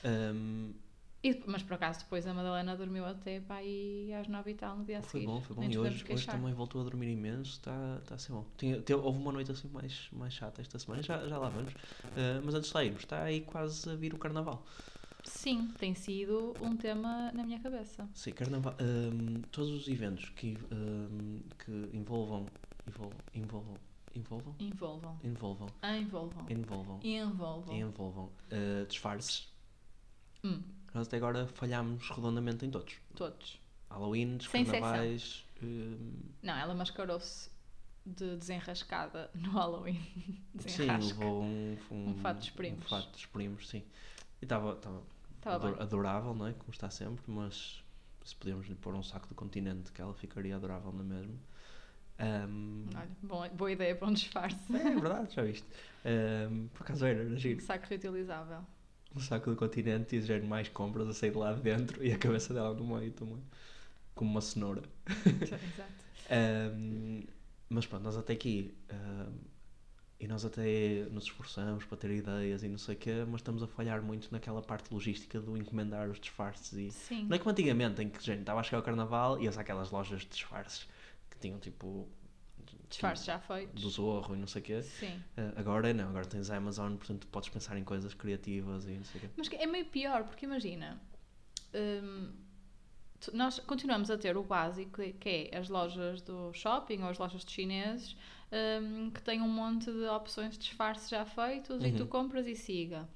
Ahm, 0.05 0.73
E 1.29 1.43
mas 1.47 1.63
por 1.63 1.75
acaso 1.75 2.01
depois 2.01 2.25
a 2.27 2.33
Madalena 2.33 2.77
dormiu 2.77 3.05
até 3.05 3.41
para 3.41 3.57
aí 3.57 4.13
às 4.15 4.29
9 4.29 4.51
e 4.53 4.55
tal 4.55 4.77
no 4.79 4.85
dia 4.85 5.03
Foi 5.03 5.21
seguir. 5.21 5.27
bom, 5.27 5.41
foi 5.41 5.57
bom. 5.57 5.63
Nem 5.63 5.73
E 5.73 5.79
hoje, 5.79 6.05
hoje 6.09 6.27
também 6.27 6.55
voltou 6.55 6.81
a 6.81 6.85
dormir 6.85 7.09
imenso, 7.11 7.51
está 7.53 8.01
tá 8.07 8.15
a 8.15 8.19
ser 8.19 8.33
bom. 8.33 8.47
Tinha, 8.57 8.81
teve- 8.81 9.01
houve 9.01 9.19
uma 9.19 9.33
noite 9.33 9.51
assim 9.51 9.69
mais, 9.69 10.09
mais 10.13 10.33
chata 10.33 10.61
esta 10.61 10.79
semana, 10.79 11.03
já, 11.03 11.27
já 11.27 11.37
lá 11.37 11.49
vamos. 11.49 11.73
Uh, 11.73 12.43
mas 12.45 12.55
antes 12.55 12.71
de 12.71 12.77
lá 12.77 12.85
irmos, 12.85 13.01
está 13.01 13.23
aí 13.25 13.41
quase 13.41 13.91
a 13.91 13.97
vir 13.97 14.15
o 14.15 14.19
carnaval. 14.19 14.65
Sim, 15.25 15.67
tem 15.79 15.93
sido 15.95 16.55
um 16.61 16.77
tema 16.77 17.33
na 17.33 17.43
minha 17.45 17.59
cabeça. 17.59 18.09
Sim, 18.15 18.31
carnaval. 18.31 18.77
um, 18.81 19.43
todos 19.51 19.71
os 19.73 19.89
eventos 19.89 20.29
que, 20.29 20.57
um, 20.71 21.41
que 21.59 21.91
envolvam. 21.93 22.47
Envolvam. 22.87 23.21
Envolvam. 23.35 23.75
Envolvam? 24.15 24.55
Envolvam. 24.61 25.19
Envolvam. 25.25 25.69
Envolvam. 25.83 26.47
Envolvam. 26.49 27.01
Envolvam. 27.03 27.75
Envolvam. 27.77 28.25
uh, 28.53 28.87
disfarces. 28.87 29.49
Hum, 30.45 30.63
Nós 30.97 31.09
até 31.09 31.19
agora 31.19 31.47
falhámos 31.49 32.09
redondamente 32.09 32.65
em 32.65 32.71
todos. 32.71 32.95
todos. 33.15 33.61
Halloween, 33.91 34.39
Sem 34.41 34.65
carnavais. 34.65 35.45
um, 35.63 36.13
Não, 36.43 36.57
ela 36.57 36.75
mascarou-se 36.75 37.51
de 38.07 38.35
desenrascada 38.37 39.31
no 39.35 39.51
Halloween. 39.51 40.01
sim, 40.67 40.87
levou 40.87 41.43
um, 41.43 41.77
Um 41.91 42.15
fato 42.15 42.39
dos 42.39 42.49
primos. 42.49 42.87
Um 42.87 42.89
fato 42.89 43.11
dos 43.11 43.27
primos, 43.27 43.69
sim. 43.69 43.83
E 44.41 44.47
estava 44.47 44.75
bem. 45.45 45.75
adorável, 45.79 46.35
não 46.35 46.47
é? 46.47 46.55
Como 46.55 46.71
está 46.71 46.89
sempre, 46.89 47.23
mas 47.27 47.85
se 48.25 48.35
podíamos 48.35 48.67
lhe 48.67 48.75
pôr 48.75 48.95
um 48.95 49.03
saco 49.03 49.29
de 49.29 49.35
continente 49.35 49.93
que 49.93 50.01
ela 50.01 50.15
ficaria 50.15 50.57
adorável 50.57 50.93
na 50.93 51.03
mesma. 51.03 51.35
Um, 52.19 52.87
Olha, 52.95 53.11
bom, 53.23 53.49
boa 53.51 53.71
ideia 53.71 53.95
para 53.95 54.09
um 54.09 54.15
disfarce. 54.15 54.75
é 54.75 54.95
verdade, 54.95 55.35
já 55.35 55.43
viste. 55.43 55.67
Um, 56.07 56.69
por 56.69 56.85
acaso 56.85 57.05
era, 57.05 57.21
era 57.21 57.37
giro. 57.37 57.61
Saco 57.61 57.85
reutilizável. 57.87 58.65
Um 59.15 59.21
saco 59.21 59.51
de 59.51 59.57
continente 59.57 60.17
e 60.17 60.21
já 60.21 60.39
mais 60.41 60.69
compras 60.69 61.09
a 61.09 61.15
sair 61.15 61.31
de 61.31 61.39
lá 61.39 61.53
de 61.53 61.63
dentro 61.63 62.05
e 62.05 62.13
a 62.13 62.19
cabeça 62.19 62.53
dela 62.53 62.75
no 62.75 62.87
meio 62.87 63.13
também. 63.13 63.43
Como 64.15 64.31
uma 64.31 64.41
cenoura. 64.41 64.83
Exato. 65.41 65.93
Um, 66.31 67.23
mas 67.69 67.87
pronto, 67.87 68.03
nós 68.03 68.17
até 68.17 68.33
aqui 68.33 68.75
um, 68.93 69.33
e 70.19 70.27
nós 70.27 70.45
até 70.45 71.07
nos 71.11 71.25
esforçamos 71.25 71.85
para 71.85 71.99
ter 71.99 72.11
ideias 72.11 72.63
e 72.63 72.69
não 72.69 72.79
sei 72.79 72.95
o 72.95 72.99
quê, 72.99 73.25
mas 73.27 73.41
estamos 73.41 73.63
a 73.63 73.67
falhar 73.67 74.03
muito 74.03 74.33
naquela 74.33 74.63
parte 74.63 74.93
logística 74.93 75.41
do 75.41 75.57
encomendar 75.57 76.09
os 76.09 76.19
disfarces 76.19 76.73
e 76.73 76.91
Sim. 76.91 77.27
não 77.27 77.37
é 77.37 77.39
como 77.39 77.51
antigamente 77.51 78.03
em 78.03 78.09
que 78.09 78.23
gente 78.25 78.41
estava 78.41 78.61
a 78.61 78.63
chegar 78.63 78.79
ao 78.79 78.83
carnaval 78.83 79.39
e 79.39 79.45
ia 79.45 79.51
aquelas 79.51 79.91
lojas 79.91 80.23
de 80.23 80.29
disfarces 80.29 80.89
que 81.31 81.39
tinham 81.39 81.59
tipo 81.59 82.09
Disfarces 82.89 83.27
já 83.27 83.39
feitos. 83.39 83.83
do 83.83 83.89
Zorro 83.91 84.35
e 84.35 84.39
não 84.39 84.47
sei 84.47 84.63
o 84.63 84.65
quê. 84.65 84.83
Sim. 84.83 85.17
Uh, 85.37 85.53
agora 85.57 85.93
não, 85.93 86.09
agora 86.09 86.25
tens 86.27 86.51
a 86.51 86.57
Amazon, 86.57 86.97
portanto 86.97 87.27
podes 87.29 87.49
pensar 87.49 87.77
em 87.77 87.85
coisas 87.85 88.15
criativas 88.15 88.87
e 88.87 88.93
não 88.93 89.05
sei 89.05 89.19
o 89.19 89.25
quê. 89.25 89.31
Mas 89.37 89.49
é 89.53 89.67
meio 89.67 89.87
pior, 89.87 90.25
porque 90.25 90.47
imagina, 90.47 91.01
hum, 91.75 92.33
nós 93.33 93.59
continuamos 93.61 94.11
a 94.11 94.17
ter 94.19 94.37
o 94.37 94.43
básico, 94.43 95.03
que 95.19 95.49
é 95.53 95.59
as 95.59 95.69
lojas 95.69 96.21
do 96.23 96.53
shopping 96.53 97.03
ou 97.03 97.09
as 97.09 97.19
lojas 97.19 97.45
de 97.45 97.51
chineses, 97.53 98.17
hum, 98.83 99.11
que 99.11 99.23
têm 99.23 99.41
um 99.43 99.49
monte 99.49 99.91
de 99.91 100.05
opções 100.07 100.53
de 100.55 100.59
disfarce 100.61 101.11
já 101.11 101.25
feitos 101.25 101.83
e 101.85 101.93
tu 101.93 102.03
Uhum. 102.05 102.09
compras 102.09 102.47
e 102.47 102.55
siga. 102.55 103.09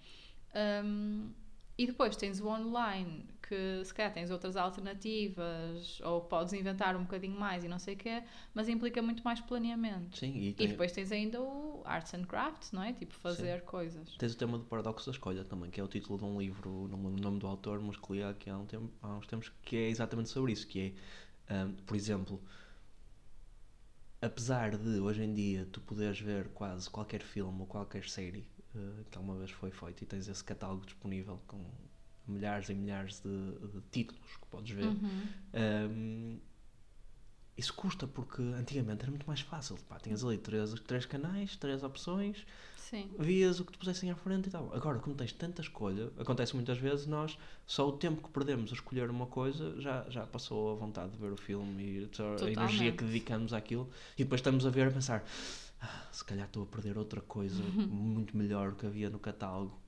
Hum, 0.85 1.31
e 1.79 1.87
depois 1.87 2.17
tens 2.17 2.41
o 2.41 2.49
online, 2.49 3.25
que 3.51 3.85
se 3.85 3.93
calhar 3.93 4.13
tens 4.13 4.31
outras 4.31 4.57
alternativas, 4.57 6.01
ou 6.05 6.21
podes 6.21 6.53
inventar 6.53 6.95
um 6.95 7.03
bocadinho 7.03 7.37
mais 7.39 7.65
e 7.65 7.69
não 7.69 7.81
sei 7.81 7.95
o 7.95 7.97
quê, 7.97 8.23
mas 8.55 8.69
implica 8.69 9.03
muito 9.03 9.25
mais 9.25 9.41
planeamento. 9.41 10.17
Sim, 10.17 10.33
e, 10.37 10.49
E 10.51 10.55
tem- 10.55 10.69
depois 10.69 10.93
tens 10.93 11.11
ainda 11.11 11.43
o 11.43 11.83
Arts 11.85 12.15
and 12.15 12.27
Crafts, 12.27 12.71
não 12.71 12.81
é? 12.85 12.93
Tipo, 12.93 13.13
fazer 13.15 13.63
coisas. 13.63 14.15
Tens 14.17 14.35
o 14.35 14.37
tema 14.39 14.57
do 14.57 14.65
paradoxo 14.65 15.07
da 15.07 15.13
escolha 15.13 15.45
também, 15.45 15.69
que 15.69 15.81
é 15.81 15.85
o 15.85 15.89
título 15.89 16.17
de 16.17 16.25
um 16.25 16.39
livro, 16.41 16.87
não 16.89 16.99
lembro 16.99 17.19
o 17.21 17.23
nome 17.25 17.41
do 17.41 17.47
autor, 17.49 17.81
mas 17.81 17.97
que 17.97 18.13
li 18.13 18.23
aqui 18.23 18.49
há, 18.49 18.57
um 18.57 18.67
tempo, 18.67 18.89
há 19.03 19.09
uns 19.17 19.27
tempos, 19.27 19.51
que 19.63 19.77
é 19.77 19.89
exatamente 19.89 20.29
sobre 20.29 20.53
isso, 20.53 20.67
que 20.69 20.95
é, 21.49 21.55
ahm, 21.55 21.73
por 21.85 21.97
exemplo, 21.97 22.41
apesar 24.23 24.77
de 24.77 25.01
hoje 25.01 25.23
em 25.25 25.33
dia 25.35 25.67
tu 25.73 25.81
poderes 25.81 26.21
ver 26.21 26.49
quase 26.51 26.89
qualquer 26.89 27.23
filme 27.23 27.61
ou 27.61 27.67
qualquer 27.67 28.05
série 28.09 28.47
eh, 28.77 29.05
que 29.11 29.19
alguma 29.19 29.37
vez 29.37 29.51
foi 29.51 29.71
feito 29.71 30.03
e 30.05 30.07
tens 30.07 30.29
esse 30.29 30.45
catálogo 30.45 30.85
disponível 30.87 31.41
com 31.47 31.65
milhares 32.31 32.69
e 32.69 32.75
milhares 32.75 33.21
de, 33.21 33.69
de 33.69 33.81
títulos 33.91 34.37
que 34.37 34.47
podes 34.47 34.71
ver, 34.71 34.87
Uhum. 34.87 35.29
Ahm, 35.53 36.39
isso 37.57 37.75
custa 37.75 38.07
porque 38.07 38.41
antigamente 38.41 39.03
era 39.03 39.11
muito 39.11 39.27
mais 39.27 39.41
fácil. 39.41 39.77
Pá, 39.89 39.99
tinhas 39.99 40.25
ali 40.25 40.39
três, 40.39 40.73
três 40.81 41.05
canais, 41.05 41.57
três 41.57 41.83
opções, 41.83 42.47
Sim. 42.77 43.11
vias 43.19 43.61
o 43.61 43.65
que 43.67 43.73
te 43.73 43.79
pusessem 43.79 44.11
à 44.11 44.17
frente 44.17 44.49
e 44.49 44.51
tal. 44.51 44.73
Agora, 44.75 44.99
como 44.99 45.15
tens 45.15 45.33
tanta 45.33 45.61
escolha, 45.61 46.11
acontece 46.19 46.55
muitas 46.55 46.79
vezes 46.79 47.07
nós, 47.07 47.37
só 47.67 47.87
o 47.87 47.93
tempo 47.93 48.23
que 48.23 48.31
perdemos 48.31 48.71
a 48.71 48.75
escolher 48.75 49.11
uma 49.11 49.27
coisa 49.27 49.79
já, 49.79 50.09
já 50.09 50.27
passou 50.27 50.73
a 50.73 50.75
vontade 50.75 51.13
de 51.13 51.19
ver 51.19 51.33
o 51.33 51.37
filme 51.37 51.83
e 51.83 52.09
só 52.13 52.33
a 52.33 52.37
Totalmente. 52.37 52.59
energia 52.61 52.93
que 52.93 53.05
dedicamos 53.05 53.53
àquilo 53.53 53.91
e 54.17 54.25
depois 54.25 54.39
estamos 54.39 54.65
a 54.65 54.71
ver 54.71 54.89
a 54.89 54.91
pensar 54.91 55.23
"Ah, 55.83 56.07
se 56.13 56.25
calhar 56.25 56.47
estou 56.47 56.63
a 56.63 56.67
perder 56.67 56.97
outra 56.97 57.21
coisa 57.21 57.63
muito 57.89 58.35
melhor 58.37 58.75
que 58.75 58.87
havia 58.87 59.11
no 59.11 59.19
catálogo. 59.19 59.79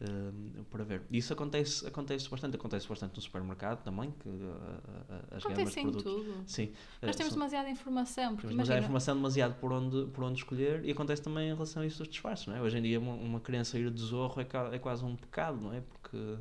Hum, 0.00 0.64
para 0.70 0.84
ver. 0.84 1.02
Isso 1.10 1.32
acontece, 1.32 1.86
acontece 1.86 2.28
bastante, 2.28 2.56
acontece 2.56 2.88
bastante 2.88 3.16
no 3.16 3.22
supermercado 3.22 3.82
também, 3.82 4.10
que 4.12 4.28
ah, 4.28 4.80
ah, 5.10 5.36
as 5.36 5.44
gamas 5.44 5.74
de 5.74 5.80
Acontece 5.80 5.80
produtos. 5.80 6.12
tudo. 6.12 6.44
Sim, 6.46 6.72
Nós 7.02 7.14
ah, 7.14 7.18
temos 7.18 7.18
são- 7.18 7.30
demasiada 7.38 7.70
informação, 7.70 8.28
porque 8.36 8.42
temos 8.48 8.52
demasiada 8.54 8.80
informação 8.80 9.14
demasiado 9.16 9.54
por 9.60 9.72
onde, 9.72 10.06
por 10.12 10.24
onde 10.24 10.38
escolher 10.38 10.84
e 10.84 10.90
acontece 10.90 11.22
também 11.22 11.50
em 11.50 11.54
relação 11.54 11.82
a 11.82 11.86
isso 11.86 11.98
dos 11.98 12.08
disfarces, 12.08 12.46
não 12.46 12.56
é? 12.56 12.62
Hoje 12.62 12.78
em 12.78 12.82
dia 12.82 12.98
uma, 12.98 13.14
uma 13.14 13.40
criança 13.40 13.78
ir 13.78 13.90
de 13.90 14.00
zorro 14.00 14.40
é, 14.40 14.46
é 14.74 14.78
quase 14.78 15.04
um 15.04 15.16
pecado, 15.16 15.60
não 15.60 15.72
é? 15.72 15.80
Porque 15.80 16.38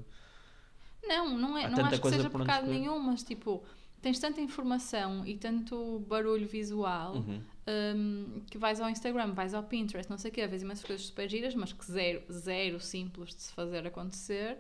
não, 1.04 1.38
não, 1.38 1.58
é, 1.58 1.70
não 1.70 1.86
acho 1.86 2.02
que 2.02 2.10
seja 2.10 2.30
pecado 2.30 2.68
nenhum, 2.68 3.00
mas 3.00 3.24
tipo, 3.24 3.64
tens 4.02 4.20
tanta 4.20 4.42
informação 4.42 5.26
e 5.26 5.38
tanto 5.38 6.00
barulho 6.08 6.48
visual 6.48 7.16
Uhum. 7.16 7.42
Hum, 7.68 8.42
que 8.50 8.58
vais 8.58 8.80
ao 8.80 8.90
Instagram, 8.90 9.34
vais 9.34 9.54
ao 9.54 9.64
Pinterest, 9.64 10.10
não 10.10 10.18
sei 10.18 10.32
o 10.32 10.34
quê, 10.34 10.48
vês 10.48 10.62
imensas 10.62 10.86
coisas 10.86 11.06
super 11.06 11.30
giras, 11.30 11.54
mas 11.56 11.74
que 11.74 11.86
zero, 11.86 12.22
zero 12.32 12.80
simples 12.80 13.36
de 13.36 13.42
se 13.44 13.54
fazer 13.54 13.86
acontecer. 13.86 14.58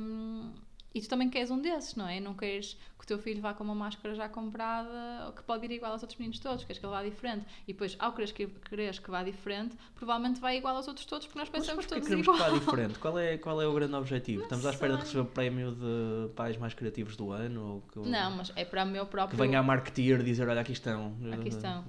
hum, 0.00 0.52
e 0.94 1.00
tu 1.00 1.08
também 1.08 1.28
queres 1.28 1.50
um 1.50 1.60
desses, 1.60 1.94
não 1.96 2.06
é? 2.08 2.20
Não 2.20 2.34
queres 2.34 2.74
que 2.96 3.04
o 3.04 3.06
teu 3.06 3.18
filho 3.18 3.40
vá 3.42 3.52
com 3.52 3.64
uma 3.64 3.74
máscara 3.74 4.14
já 4.14 4.28
comprada, 4.28 5.24
ou 5.26 5.32
que 5.32 5.42
pode 5.42 5.64
ir 5.66 5.72
igual 5.72 5.92
aos 5.92 6.02
outros 6.02 6.18
meninos 6.18 6.38
todos, 6.38 6.64
queres 6.64 6.78
que 6.78 6.86
ele 6.86 6.92
vá 6.94 7.02
diferente. 7.02 7.44
E 7.66 7.72
depois, 7.72 7.96
ao 7.98 8.12
quereres 8.12 8.32
que, 8.32 8.46
quereres 8.46 8.98
que 8.98 9.10
vá 9.10 9.22
diferente, 9.22 9.76
provavelmente 9.94 10.40
vai 10.40 10.56
igual 10.56 10.76
aos 10.76 10.86
outros 10.88 11.04
todos, 11.04 11.26
porque 11.26 11.38
nós 11.38 11.50
mas, 11.50 11.60
pensamos 11.60 11.84
mas 11.84 11.86
porquê 11.86 12.00
todos 12.00 12.08
queremos 12.08 12.26
igual. 12.26 12.38
que 12.38 12.50
vá 12.50 12.58
diferente? 12.58 12.98
Qual 12.98 13.18
é, 13.18 13.36
qual 13.38 13.60
é 13.60 13.66
o 13.66 13.72
grande 13.74 13.94
objetivo? 13.94 14.38
Não 14.38 14.44
Estamos 14.44 14.64
à 14.66 14.70
espera 14.70 14.92
de 14.94 15.00
sei. 15.00 15.06
receber 15.06 15.28
o 15.28 15.32
prémio 15.32 15.72
de 15.72 16.32
pais 16.34 16.56
mais 16.56 16.72
criativos 16.74 17.16
do 17.16 17.32
ano? 17.32 17.74
Ou 17.74 17.80
que, 18.04 18.08
Não, 18.08 18.30
mas 18.36 18.52
é 18.54 18.64
para 18.64 18.84
o 18.84 18.86
meu 18.86 19.04
que 19.04 19.10
próprio. 19.10 19.36
venha 19.38 19.58
a 19.58 19.62
marketeer 19.62 20.22
dizer, 20.22 20.48
olha, 20.48 20.60
aqui 20.60 20.72
estão. 20.72 21.14
Aqui 21.32 21.48
estão. 21.48 21.84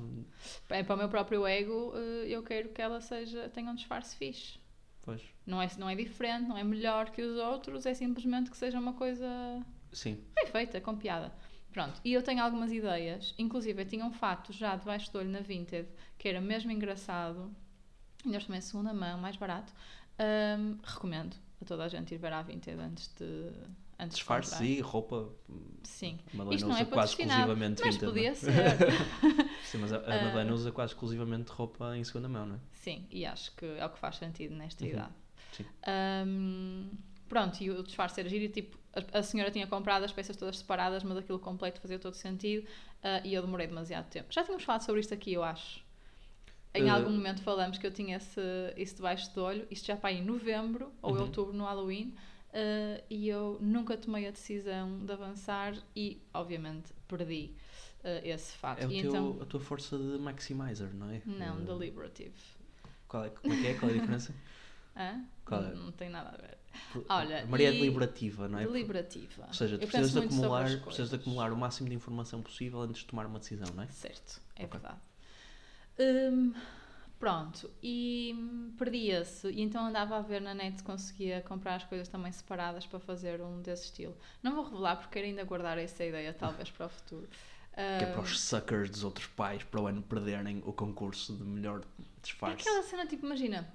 É 0.69 0.83
para 0.83 0.95
o 0.95 0.97
meu 0.97 1.09
próprio 1.09 1.45
ego, 1.47 1.93
eh, 1.95 2.25
eu 2.27 2.43
quero 2.43 2.69
que 2.69 2.81
ela 2.81 2.99
seja, 3.01 3.47
tenha 3.49 3.71
um 3.71 3.75
disfarce 3.75 4.15
fixe. 4.17 4.59
Pois, 5.05 5.21
Não 5.45 5.61
é, 5.61 5.69
não 5.77 5.87
é 5.89 5.95
diferente, 5.95 6.47
não 6.47 6.57
é 6.57 6.63
melhor 6.63 7.11
que 7.11 7.21
os 7.21 7.37
outros, 7.37 7.85
é 7.85 7.93
simplesmente 7.93 8.49
que 8.49 8.57
seja 8.57 8.79
uma 8.79 8.93
coisa 8.93 9.27
sim. 9.93 10.19
bem 10.35 10.47
feita, 10.47 10.81
com 10.81 10.97
piada. 10.97 11.31
Pronto, 11.71 12.01
e 12.03 12.13
eu 12.13 12.23
tenho 12.23 12.41
algumas 12.41 12.71
ideias, 12.71 13.35
inclusive 13.37 13.81
eu 13.81 13.85
tinha 13.85 14.05
um 14.05 14.11
fato 14.11 14.51
já 14.53 14.75
debaixo 14.75 15.11
do 15.11 15.19
olho 15.19 15.29
na 15.29 15.41
Vinted, 15.41 15.87
que 16.17 16.27
era 16.27 16.41
mesmo 16.41 16.71
engraçado, 16.71 17.53
e 18.25 18.29
nós 18.29 18.45
também 18.45 18.61
segunda 18.61 18.93
mão, 18.93 19.17
mais 19.19 19.35
barato. 19.35 19.73
Ahm, 20.17 20.77
recomendo 20.83 21.35
a 21.61 21.65
toda 21.65 21.83
a 21.83 21.87
gente 21.87 22.13
ir 22.15 22.17
ver 22.17 22.33
à 22.33 22.41
Vinted 22.41 22.79
antes 22.79 23.13
de. 23.15 23.51
Antes 23.97 24.17
Disfarces 24.17 24.59
e 24.61 24.81
roupa. 24.81 25.29
Sim. 25.83 26.19
A 26.33 26.37
Madalena 26.37 26.55
Isto 26.55 26.67
não 26.67 26.75
usa 26.75 26.81
é 26.83 26.85
quase 26.85 27.11
exclusivamente 27.11 27.81
mas 27.83 27.95
Vinted, 27.95 28.05
podia 28.05 28.29
é? 28.31 28.33
ser. 28.35 28.53
Sim, 29.63 29.77
mas 29.79 29.93
a, 29.93 29.97
a 29.97 29.99
Ah. 30.15 30.21
Madalena 30.23 30.53
usa 30.53 30.71
quase 30.71 30.93
exclusivamente 30.93 31.49
roupa 31.51 31.95
em 31.97 32.03
segunda 32.03 32.27
mão, 32.27 32.45
não 32.45 32.55
é? 32.55 32.59
Sim, 32.73 33.07
e 33.09 33.25
acho 33.25 33.55
que 33.55 33.65
é 33.65 33.85
o 33.85 33.89
que 33.89 33.97
faz 33.99 34.17
sentido 34.17 34.55
nesta 34.55 34.83
Uhum, 34.83 34.89
idade. 34.91 35.13
sim. 35.51 35.65
Ahm, 35.87 36.91
pronto, 37.27 37.61
e 37.61 37.69
o 37.71 37.83
disfarce 37.83 38.19
era 38.19 38.29
giro, 38.29 38.51
tipo, 38.51 38.77
a, 38.93 39.19
a 39.19 39.23
senhora 39.23 39.49
tinha 39.51 39.65
comprado 39.67 40.03
as 40.03 40.11
peças 40.11 40.35
todas 40.37 40.57
separadas, 40.59 41.03
mas 41.03 41.17
aquilo 41.17 41.39
completo 41.39 41.81
fazia 41.81 41.97
todo 41.99 42.13
sentido, 42.13 42.67
ah, 43.03 43.21
e 43.23 43.33
eu 43.33 43.41
demorei 43.41 43.67
demasiado 43.67 44.09
tempo. 44.09 44.31
Já 44.31 44.43
tínhamos 44.43 44.63
falado 44.63 44.81
sobre 44.81 45.01
isto 45.01 45.13
aqui, 45.13 45.33
eu 45.33 45.43
acho. 45.43 45.83
Em 46.73 46.89
Eh, 46.89 46.89
algum 46.89 47.11
momento 47.11 47.41
falamos 47.41 47.77
que 47.77 47.87
eu 47.87 47.91
tinha 47.91 48.17
esse, 48.17 48.41
isso 48.77 48.97
debaixo 48.97 49.33
do 49.33 49.41
olho, 49.43 49.67
isto 49.71 49.85
já 49.87 49.95
para 49.95 50.11
em 50.11 50.23
novembro 50.23 50.91
ou 51.01 51.13
Uhum. 51.13 51.21
outubro 51.21 51.53
no 51.53 51.63
Halloween, 51.65 52.13
ah, 52.55 53.03
e 53.09 53.27
eu 53.27 53.57
nunca 53.61 53.97
tomei 53.97 54.27
a 54.27 54.31
decisão 54.31 55.05
de 55.05 55.11
avançar 55.11 55.75
e, 55.95 56.21
obviamente, 56.33 56.93
perdi 57.07 57.51
ah, 58.03 58.21
esse 58.23 58.55
fato. 58.57 58.81
É 58.81 58.87
o 58.87 58.89
teu, 58.89 59.09
então, 59.09 59.37
a 59.41 59.45
tua 59.45 59.59
força 59.59 59.97
de 59.97 60.17
maximizer, 60.19 60.93
não 60.93 61.09
é? 61.09 61.21
não, 61.25 61.59
Eh, 61.59 61.65
deliberative. 61.65 62.33
Qual 63.07 63.25
é, 63.25 63.29
como 63.29 63.53
é 63.53 63.57
que 63.61 63.67
é? 63.67 63.73
Qual 63.75 63.91
é 63.91 63.95
a 63.95 63.97
diferença? 63.99 64.33
Hã? 64.97 65.25
Qual 65.45 65.61
é? 65.61 65.73
Não, 65.73 65.85
não 65.85 65.91
tem 65.91 66.09
nada 66.09 66.29
a 66.29 66.37
ver. 66.37 66.57
Olha, 67.09 67.45
Maria 67.45 67.69
é 67.69 67.71
deliberativa, 67.73 68.47
não 68.47 68.59
é? 68.59 68.65
Deliberativa. 68.65 69.45
Ou 69.47 69.53
seja, 69.53 69.77
tu 69.77 69.83
Eu 69.83 69.87
precisas 69.87 70.11
de, 70.13 70.19
acumular, 70.19 70.65
as 70.65 70.75
precisas 70.75 71.09
de 71.09 71.15
acumular 71.15 71.51
o 71.51 71.57
máximo 71.57 71.89
de 71.89 71.95
informação 71.95 72.41
possível 72.41 72.81
antes 72.81 73.01
de 73.01 73.07
tomar 73.07 73.25
uma 73.25 73.39
decisão, 73.39 73.67
não 73.75 73.83
é? 73.83 73.87
Certo, 73.87 74.41
é 74.55 74.63
Ok. 74.63 74.79
verdade. 74.79 74.99
Hum, 75.99 76.53
Pronto, 77.17 77.71
e 77.81 78.33
hum, 78.37 78.73
perdia-se, 78.77 79.47
e 79.49 79.61
então 79.61 79.85
andava 79.85 80.17
a 80.17 80.21
ver 80.21 80.41
na 80.41 80.53
net 80.53 80.77
se 80.77 80.83
conseguia 80.83 81.41
comprar 81.41 81.75
as 81.75 81.83
coisas 81.85 82.07
também 82.09 82.31
separadas 82.31 82.85
para 82.85 82.99
fazer 82.99 83.41
um 83.41 83.61
desse 83.61 83.85
estilo. 83.85 84.15
Não 84.43 84.53
vou 84.53 84.65
revelar 84.65 84.97
porque 84.97 85.13
quero 85.13 85.25
ainda 85.27 85.43
guardar 85.45 85.77
essa 85.77 86.03
ideia, 86.03 86.33
talvez 86.33 86.69
para 86.69 86.85
o 86.87 86.89
futuro. 86.89 87.27
Que 87.97 88.03
é 88.05 88.07
para 88.07 88.21
Ah, 88.21 88.21
os 88.21 88.39
suckers 88.39 88.89
dos 88.89 89.03
outros 89.03 89.27
pais 89.27 89.63
para 89.63 89.81
o 89.81 89.87
ano 89.87 90.01
perderem 90.01 90.61
o 90.65 90.71
concurso 90.73 91.33
de 91.35 91.43
melhor 91.43 91.81
é 92.45 92.51
disfarce. 92.51 92.53
aquela 92.53 92.81
cena, 92.83 93.05
tipo, 93.05 93.25
imagina, 93.25 93.69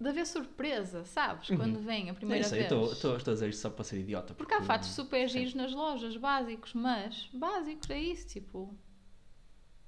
de 0.00 0.08
haver 0.08 0.26
surpresa, 0.26 1.04
sabes? 1.04 1.50
Quando 1.50 1.78
vem 1.80 2.08
a 2.10 2.12
Uhum. 2.12 2.16
Sim, 2.26 2.42
primeira 2.42 2.44
sei, 2.44 2.60
vez. 2.60 2.62
estou, 2.62 2.92
estou, 2.92 3.14
a 3.14 3.18
dizer 3.18 3.48
isto 3.48 3.60
só 3.62 3.70
para 3.70 3.84
ser 3.84 4.00
idiota. 4.00 4.34
Porque 4.34 4.54
há 4.54 4.62
fatos 4.62 4.90
super 4.90 5.28
giros 5.28 5.52
nas 5.54 5.72
lojas, 5.72 6.16
básicos, 6.16 6.72
mas 6.72 7.28
básicos 7.34 7.90
é 7.90 7.98
isso, 8.00 8.26
tipo. 8.28 8.74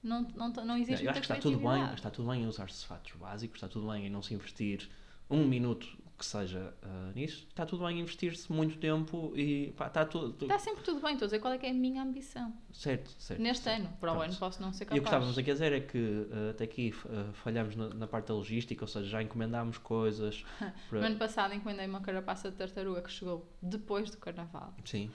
Não, 0.02 0.22
não, 0.34 0.48
não 0.50 0.76
existe 0.76 1.04
eu 1.04 1.10
muita 1.10 1.10
acho 1.10 1.20
que 1.20 1.32
está 1.32 1.36
tudo 1.36 1.58
bem, 1.58 1.94
está 1.94 2.10
tudo 2.10 2.28
bem 2.28 2.42
em 2.42 2.46
usar-se 2.46 2.84
fatos 2.86 3.12
básicos, 3.12 3.56
está 3.56 3.68
tudo 3.68 3.88
bem 3.88 4.06
em 4.06 4.10
não 4.10 4.22
se 4.22 4.32
investir 4.34 4.88
um 5.30 5.44
minuto 5.46 5.86
que 6.16 6.26
seja 6.26 6.74
ah, 6.82 7.12
nisso, 7.14 7.46
está 7.48 7.64
tudo 7.64 7.84
bem 7.86 7.98
em 7.98 8.00
investir-se 8.00 8.50
muito 8.50 8.76
tempo 8.78 9.32
e 9.36 9.72
pá, 9.76 9.86
está 9.86 10.04
tudo. 10.04 10.36
Está 10.44 10.58
sempre 10.58 10.82
tudo 10.82 11.00
bem, 11.00 11.12
estou 11.12 11.26
a 11.26 11.28
dizer 11.28 11.38
qual 11.38 11.54
é 11.54 11.58
que 11.58 11.64
é 11.66 11.70
a 11.70 11.74
minha 11.74 12.02
ambição. 12.02 12.52
Certo, 12.72 13.08
certo. 13.20 13.40
Neste 13.40 13.62
certo. 13.64 13.82
ano, 13.82 13.96
para 14.00 14.10
o 14.12 14.14
Pronto. 14.16 14.28
ano 14.30 14.36
posso 14.36 14.60
não 14.60 14.72
ser 14.72 14.82
E 14.82 14.86
o 14.86 14.88
capaz. 14.88 15.00
que 15.02 15.08
estávamos 15.08 15.38
aqui 15.38 15.50
a 15.50 15.52
dizer 15.54 15.72
é 15.72 15.80
que 15.80 16.26
ah, 16.32 16.50
até 16.50 16.64
aqui 16.64 16.92
ah, 17.08 17.30
falhamos 17.34 17.76
na, 17.76 17.88
na 17.90 18.06
parte 18.08 18.26
da 18.28 18.34
logística, 18.34 18.82
ou 18.82 18.88
seja, 18.88 19.08
já 19.08 19.22
encomendámos 19.22 19.78
coisas. 19.78 20.44
para- 20.90 21.00
No 21.00 21.06
ano 21.06 21.16
passado 21.16 21.54
encomendei 21.54 21.86
uma 21.86 22.00
carapaça 22.00 22.50
de 22.50 22.56
tartaruga 22.56 23.00
que 23.02 23.12
chegou 23.12 23.48
depois 23.62 24.10
do 24.10 24.16
carnaval. 24.16 24.74
Sim, 24.84 25.10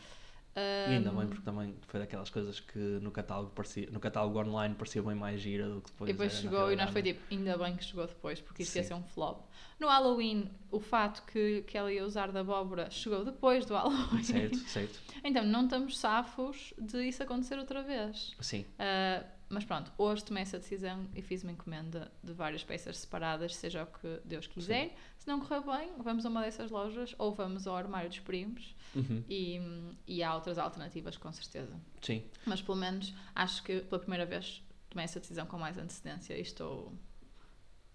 e 0.55 0.93
ainda 0.95 1.11
bem, 1.11 1.27
porque 1.27 1.41
também 1.43 1.75
foi 1.87 1.99
daquelas 1.99 2.29
coisas 2.29 2.59
que 2.59 2.77
no 2.77 3.11
catálogo, 3.11 3.51
parecia, 3.51 3.89
no 3.91 3.99
catálogo 3.99 4.39
online 4.39 4.75
parecia 4.75 5.01
bem 5.01 5.15
mais 5.15 5.41
gira 5.41 5.67
do 5.67 5.81
que 5.81 5.89
depois. 5.91 6.09
E 6.09 6.13
depois 6.13 6.33
chegou 6.33 6.71
e 6.71 6.75
nós 6.75 6.89
foi 6.91 7.01
tipo, 7.01 7.21
ainda 7.31 7.57
bem 7.57 7.75
que 7.75 7.83
chegou 7.83 8.05
depois, 8.05 8.39
porque 8.39 8.63
isso 8.63 8.77
ia 8.77 8.83
Sim. 8.83 8.89
ser 8.89 8.93
um 8.95 9.03
flop. 9.03 9.45
No 9.79 9.87
Halloween, 9.87 10.51
o 10.71 10.79
fato 10.79 11.23
que, 11.25 11.63
que 11.63 11.77
ela 11.77 11.91
ia 11.91 12.05
usar 12.05 12.31
da 12.31 12.41
abóbora 12.41 12.89
chegou 12.91 13.25
depois 13.25 13.65
do 13.65 13.73
Halloween. 13.73 14.23
Certo, 14.23 14.57
certo. 14.57 15.01
Então, 15.25 15.45
não 15.45 15.63
estamos 15.63 15.97
safos 15.97 16.73
de 16.77 17.07
isso 17.07 17.23
acontecer 17.23 17.57
outra 17.57 17.81
vez. 17.81 18.35
Sim, 18.41 18.65
Ah, 18.77 19.23
mas 19.53 19.63
pronto, 19.63 19.91
hoje 19.97 20.23
tomei 20.23 20.43
essa 20.43 20.57
decisão 20.57 21.07
e 21.15 21.21
fiz 21.21 21.43
uma 21.43 21.51
encomenda 21.51 22.11
de 22.23 22.33
várias 22.33 22.63
peças 22.63 22.97
separadas, 22.97 23.55
seja 23.55 23.83
o 23.83 23.87
que 23.87 24.19
Deus 24.25 24.47
quiser. 24.47 24.95
Se 25.17 25.27
não 25.27 25.39
correr 25.39 25.61
bem, 25.61 25.91
vamos 25.99 26.25
a 26.25 26.29
uma 26.29 26.41
dessas 26.41 26.71
lojas 26.71 27.15
ou 27.17 27.33
vamos 27.33 27.67
ao 27.67 27.75
armário 27.75 28.09
dos 28.09 28.19
primos 28.19 28.75
uhum, 28.95 29.23
e, 29.29 29.61
e 30.07 30.23
há 30.23 30.33
outras 30.35 30.57
alternativas, 30.57 31.15
com 31.17 31.31
certeza. 31.31 31.79
sim. 32.01 32.23
Mas 32.45 32.61
pelo 32.61 32.77
menos 32.77 33.13
acho 33.33 33.63
que 33.63 33.81
pela 33.81 33.99
primeira 33.99 34.25
vez 34.25 34.61
tomei 34.89 35.05
essa 35.05 35.19
decisão 35.19 35.45
com 35.45 35.57
mais 35.57 35.77
antecedência 35.77 36.37
e 36.37 36.41
estou 36.41 36.93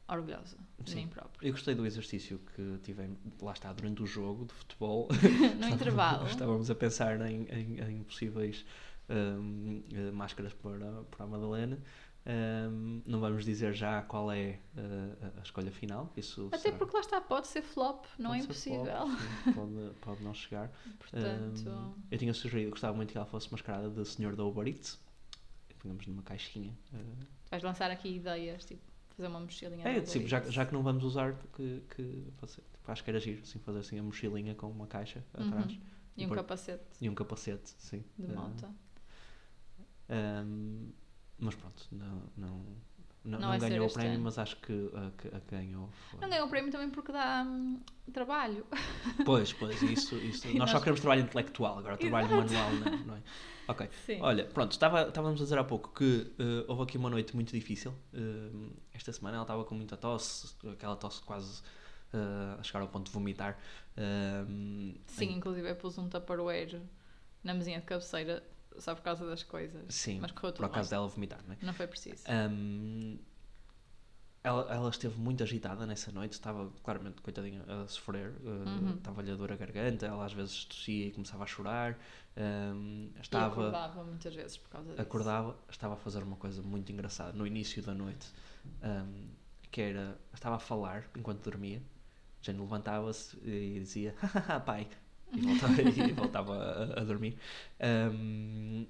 orgulhosa 0.09 0.57
de 0.83 0.91
Sim. 0.91 0.97
mim 0.97 1.09
própria. 1.09 1.47
Eu 1.47 1.53
gostei 1.53 1.75
do 1.75 1.85
exercício 1.85 2.41
que 2.55 2.79
tivemos, 2.83 3.19
lá 3.43 3.53
está, 3.53 3.73
durante 3.73 4.03
o 4.03 4.07
jogo 4.07 4.47
de 4.47 4.55
futebol. 4.55 5.09
No 5.61 5.69
intervalo. 5.69 6.27
Estávamos 6.27 6.71
a 6.71 6.75
pensar 6.75 7.21
em, 7.31 7.47
em, 7.51 7.81
em 7.81 8.03
possíveis 8.05 8.65
hum, 9.11 9.83
eh, 9.93 10.11
máscaras 10.11 10.53
para, 10.55 11.03
para 11.11 11.25
a 11.25 11.27
Madalena. 11.27 11.79
Hum, 12.27 13.01
não 13.07 13.21
vamos 13.21 13.45
dizer 13.45 13.73
já 13.73 14.03
qual 14.03 14.31
é 14.31 14.59
eh, 14.77 15.31
a, 15.39 15.43
escolha 15.43 15.71
final. 15.73 16.13
Isso 16.17 16.49
Até 16.49 16.59
será- 16.59 16.77
porque 16.77 16.95
lá 16.95 17.01
está, 17.01 17.21
pode 17.21 17.47
ser 17.49 17.63
flop, 17.63 18.05
não 18.19 18.31
pode 18.31 18.41
é 18.41 18.45
impossível. 18.45 18.85
flop, 18.85 19.09
sim, 19.19 19.53
pode, 19.55 19.95
pode 20.01 20.23
não 20.23 20.35
chegar. 20.35 20.71
Portanto, 20.99 21.69
Hum, 21.71 21.95
eu 22.11 22.19
tinha 22.19 22.35
sugerido, 22.35 22.71
gostava 22.71 22.95
muito 22.95 23.13
que 23.13 23.17
ela 23.17 23.27
fosse 23.27 23.51
mascarada 23.51 23.89
de 23.89 24.05
senhor 24.07 24.37
da 24.37 24.45
Uber 24.45 24.67
Eats. 24.69 25.01
Pegamos 25.83 26.07
numa 26.07 26.23
caixinha. 26.23 26.77
eh, 26.93 26.99
vais 27.51 27.63
lançar 27.63 27.91
aqui 27.91 28.17
ideias, 28.17 28.65
tipo, 28.67 28.83
fazer 29.17 29.29
uma 29.29 29.41
mochilinha. 29.41 29.89
É, 29.89 30.01
tipo, 30.03 30.27
já, 30.29 30.41
já 30.43 30.67
que 30.67 30.73
não 30.75 30.83
vamos 30.83 31.05
usar, 31.05 31.35
que, 31.57 31.83
que 31.97 32.25
fazer, 32.37 32.63
tipo, 32.73 32.93
acho 32.93 33.03
que 33.05 33.09
era 33.11 33.21
giro, 33.21 33.41
assim, 33.43 33.59
fazer 33.61 33.79
assim 33.79 33.99
a 33.99 34.03
mochilinha 34.03 34.55
com 34.55 34.69
uma 34.69 34.87
caixa 34.87 35.25
Uhum. 35.39 35.47
atrás 35.47 35.79
E 36.17 36.25
um 36.25 36.29
pôr- 36.29 36.37
capacete 36.37 36.85
e 37.01 37.09
um 37.09 37.15
capacete, 37.15 37.71
sim. 37.79 38.05
de 38.19 38.27
Ah, 38.27 38.35
malta. 38.35 38.71
Ahm, 40.09 40.91
mas 41.39 41.55
pronto, 41.55 41.87
não, 41.93 42.23
não, 42.37 42.49
não, 43.25 43.39
Não 43.41 43.53
não 43.53 43.59
ganhou 43.59 43.87
o 43.87 43.93
prémio, 43.93 44.15
ano. 44.15 44.25
mas 44.25 44.39
acho 44.39 44.57
que 44.57 44.91
a, 44.95 45.37
a 45.37 45.41
ganhou 45.51 45.89
foi. 46.11 46.21
Não 46.21 46.29
ganhou 46.31 46.47
o 46.47 46.51
prémio 46.51 46.73
também 46.73 46.91
porque 46.91 47.13
dá 47.13 47.45
hum, 47.47 47.81
trabalho. 48.13 48.67
Pois, 49.25 49.53
pois, 49.53 49.83
isso, 49.83 50.17
isso. 50.17 50.49
E 50.49 50.59
nós 50.59 50.71
só 50.71 50.75
nós- 50.77 50.83
queremos 50.85 51.01
trabalho 51.01 51.23
intelectual, 51.23 51.79
agora 51.79 51.97
trabalho 51.97 52.27
Exato. 52.27 52.43
manual 52.53 52.73
não, 52.73 53.07
não 53.07 53.17
é? 53.17 53.23
Ok. 53.69 53.89
Sim. 54.07 54.19
Olha, 54.23 54.47
pronto, 54.47 54.73
estava, 54.73 55.03
estávamos 55.09 55.39
a 55.41 55.45
dizer 55.45 55.59
há 55.59 55.65
pouco 55.65 55.91
que 55.93 56.33
eh, 56.39 56.65
houve 56.67 56.85
aqui 56.85 56.97
uma 56.97 57.11
noite 57.11 57.35
muito 57.35 57.53
difícil. 57.53 57.93
Eh, 58.15 58.51
esta 58.95 59.13
semana 59.13 59.37
ela 59.37 59.45
estava 59.45 59.63
com 59.65 59.75
muita 59.75 59.95
tosse, 59.97 60.55
aquela 60.73 60.97
tosse 60.97 61.21
quase 61.23 61.63
eh, 62.15 62.57
a 62.59 62.63
chegar 62.63 62.81
ao 62.81 62.89
ponto 62.89 63.07
de 63.07 63.13
vomitar. 63.13 63.59
Eh, 63.95 64.45
Sim, 65.07 65.27
em- 65.27 65.37
inclusive 65.37 65.69
eu 65.69 65.77
pus 65.77 65.99
um 65.99 66.09
tupperware 66.09 66.81
na 67.45 67.53
mesinha 67.53 67.79
de 67.79 67.85
cabeceira 67.85 68.43
só 68.81 68.95
por 68.95 69.03
causa 69.03 69.27
das 69.27 69.43
coisas. 69.43 69.95
sim, 69.95 70.19
Mas 70.21 70.31
correu 70.33 70.51
por 70.53 70.57
tudo 70.57 70.67
acaso 70.67 70.91
bem. 70.91 70.99
dela 70.99 71.09
vomitar, 71.09 71.41
não 71.47 71.55
é? 71.55 71.59
Não 71.63 71.73
foi 71.75 71.87
preciso. 71.87 72.25
Ahm, 72.29 73.19
ela, 74.43 74.73
ela 74.73 74.89
esteve 74.89 75.19
muito 75.19 75.43
agitada 75.43 75.85
nessa 75.85 76.11
noite, 76.13 76.33
estava 76.33 76.71
claramente, 76.83 77.21
coitadinha, 77.21 77.63
a 77.67 77.87
sofrer, 77.89 78.33
Uhum. 78.45 78.97
estava-lhe 78.97 79.31
a 79.31 79.35
dor 79.37 79.53
a 79.53 79.57
garganta, 79.57 80.07
ela 80.07 80.25
às 80.25 80.33
vezes 80.33 80.65
tossia 80.65 81.07
e 81.09 81.13
começava 81.13 81.45
a 81.45 81.47
chorar, 81.47 81.99
E 82.37 83.21
estava, 83.21 83.47
acordava 83.47 84.05
muitas 84.05 84.35
vezes 84.35 84.57
por 84.57 84.71
causa 84.71 84.91
disso. 84.91 85.03
acordava, 85.03 85.57
estava 85.69 85.95
a 85.95 85.97
fazer 85.97 86.23
uma 86.23 86.37
coisa 86.37 86.63
muito 86.63 86.91
engraçada 86.93 87.33
no 87.37 87.47
início 87.47 87.83
da 87.83 87.93
noite, 87.95 88.27
ahm, 88.83 89.27
que 89.71 89.81
era, 89.83 90.19
estava 90.33 90.57
a 90.57 90.59
falar 90.61 91.11
enquanto 91.17 91.43
dormia, 91.43 91.83
Jane 92.41 92.61
levantava-se 92.61 93.37
e 93.45 93.81
dizia, 93.81 94.15
hahaha, 94.23 94.61
pai, 94.61 94.89
e 95.37 95.41
voltava, 95.41 95.83
e 95.83 96.13
voltava 96.13 96.57
a, 96.57 97.01
a 97.01 97.05
dormir. 97.05 97.39
Ahm, 97.81 98.87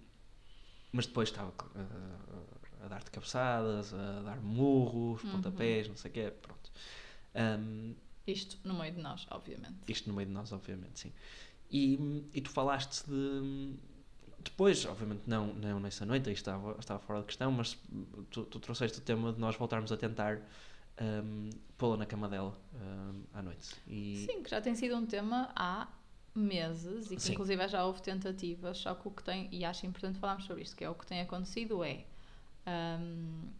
mas 0.92 1.06
depois 1.06 1.28
estava 1.28 1.50
uh, 1.50 2.84
a 2.84 2.88
dar-te 2.88 3.10
cabeçadas, 3.10 3.92
a 3.92 4.22
dar 4.22 4.40
murros, 4.40 5.22
Uhum. 5.24 5.30
pontapés, 5.32 5.88
não 5.88 5.96
sei 5.96 6.10
o 6.10 6.14
quê, 6.14 6.32
pronto. 6.42 6.70
Ahm, 7.34 7.94
Isto 8.26 8.56
no 8.64 8.74
meio 8.74 8.94
de 8.94 9.00
nós, 9.00 9.26
obviamente. 9.30 9.76
isto 9.86 10.08
no 10.08 10.14
meio 10.16 10.26
de 10.28 10.32
nós, 10.34 10.52
obviamente, 10.52 10.98
sim. 11.00 11.12
E, 11.70 12.26
e 12.32 12.40
tu 12.40 12.50
falaste 12.50 13.04
de. 13.08 13.74
Depois, 14.42 14.84
obviamente, 14.86 15.22
não, 15.26 15.48
não 15.54 15.80
nessa 15.80 16.06
noite, 16.06 16.28
aí 16.28 16.34
estava, 16.34 16.76
estava 16.78 16.98
fora 17.00 17.20
de 17.20 17.26
questão, 17.26 17.50
mas 17.50 17.76
tu, 18.30 18.44
tu 18.44 18.58
trouxeste 18.60 18.98
o 18.98 19.00
tema 19.02 19.32
de 19.32 19.38
nós 19.40 19.56
voltarmos 19.56 19.90
a 19.92 19.96
tentar 19.96 20.40
ahm, 20.96 21.50
pô-la 21.76 21.96
na 21.98 22.06
cama 22.06 22.28
dela 22.28 22.56
ahm, 22.74 23.22
à 23.34 23.42
noite. 23.42 23.68
E, 23.86 24.24
Sim, 24.26 24.42
que 24.42 24.50
já 24.50 24.60
tem 24.60 24.74
sido 24.74 24.96
um 24.96 25.04
tema 25.04 25.50
há 25.56 25.88
meses 26.38 27.10
e 27.10 27.16
que 27.18 27.22
Sim. 27.22 27.32
inclusive 27.32 27.66
já 27.68 27.84
houve 27.84 28.02
tentativas, 28.02 28.78
só 28.78 28.94
que 28.94 29.08
o 29.08 29.10
que 29.10 29.22
tem, 29.22 29.48
e 29.52 29.64
acho 29.64 29.86
importante 29.86 30.18
falarmos 30.18 30.44
sobre 30.46 30.62
isto, 30.62 30.76
que 30.76 30.84
é 30.84 30.90
o 30.90 30.94
que 30.94 31.06
tem 31.06 31.20
acontecido 31.20 31.82
é 31.84 32.04
hum, 32.66 33.50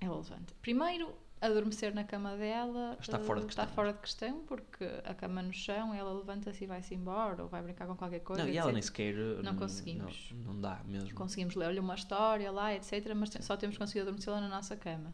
é 0.00 0.04
relevante. 0.06 0.54
Primeiro, 0.60 1.14
adormecer 1.40 1.94
na 1.94 2.04
cama 2.04 2.36
dela 2.36 2.96
Está 3.00 3.18
eh, 3.18 3.22
fora 3.24 3.40
de 3.40 3.46
está 3.46 3.66
fora 3.66 3.92
de 3.92 3.98
questão 4.00 4.44
porque 4.46 4.84
a 5.04 5.14
cama 5.14 5.42
no 5.42 5.52
chão, 5.52 5.92
ela 5.94 6.12
levanta-se 6.12 6.64
e 6.64 6.66
vai-se 6.66 6.94
embora 6.94 7.42
ou 7.42 7.48
vai 7.48 7.62
brincar 7.62 7.86
com 7.86 7.96
qualquer 7.96 8.20
coisa. 8.20 8.42
não, 8.44 8.50
e 8.50 8.56
ela 8.56 8.72
nem 8.72 8.82
sequer. 8.82 9.14
Não 9.42 9.52
hum, 9.52 9.56
conseguimos. 9.56 10.30
Não, 10.32 10.54
não 10.54 10.60
dá 10.60 10.80
mesmo. 10.84 11.14
Conseguimos 11.14 11.54
ler-lhe 11.54 11.80
uma 11.80 11.94
história 11.94 12.50
lá, 12.50 12.74
etc. 12.74 13.14
Mas 13.14 13.30
te- 13.30 13.42
só 13.42 13.56
temos 13.56 13.76
conseguido 13.76 14.08
adormecê-la 14.08 14.40
na 14.40 14.48
nossa 14.48 14.76
cama. 14.76 15.12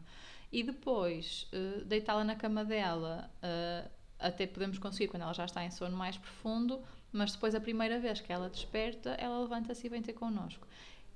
E 0.51 0.63
depois, 0.63 1.47
eh, 1.51 1.83
deitá-la 1.85 2.23
na 2.23 2.35
cama 2.35 2.65
dela, 2.65 3.29
eh, 3.41 3.89
até 4.21 4.47
podemos 4.47 4.77
conseguir 4.77 5.07
quando 5.07 5.23
ela 5.23 5.33
já 5.33 5.45
está 5.45 5.63
em 5.63 5.71
sono 5.71 5.97
mais 5.97 6.17
profundo, 6.17 6.81
mas 7.11 7.33
depois, 7.33 7.53
a 7.53 7.59
primeira 7.59 7.99
vez 7.99 8.21
que 8.21 8.31
ela 8.31 8.49
desperta, 8.49 9.11
ela 9.11 9.39
levanta-se 9.39 9.85
e 9.85 9.89
vem 9.89 10.01
ter 10.01 10.13
connosco. 10.13 10.65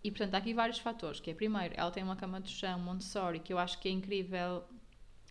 E, 0.04 0.12
portanto, 0.12 0.36
há 0.36 0.38
aqui 0.38 0.54
vários 0.54 0.78
fatores, 0.80 1.20
que 1.20 1.32
é, 1.32 1.34
primeiro, 1.34 1.74
ela 1.78 1.90
tem 1.90 2.04
uma 2.04 2.16
cama 2.16 2.40
de 2.40 2.50
chão 2.50 2.78
Montessori, 2.80 3.40
que 3.40 3.54
eu 3.54 3.58
acho 3.58 3.80
que 3.80 3.88
é 3.88 3.92
incrível 3.92 4.64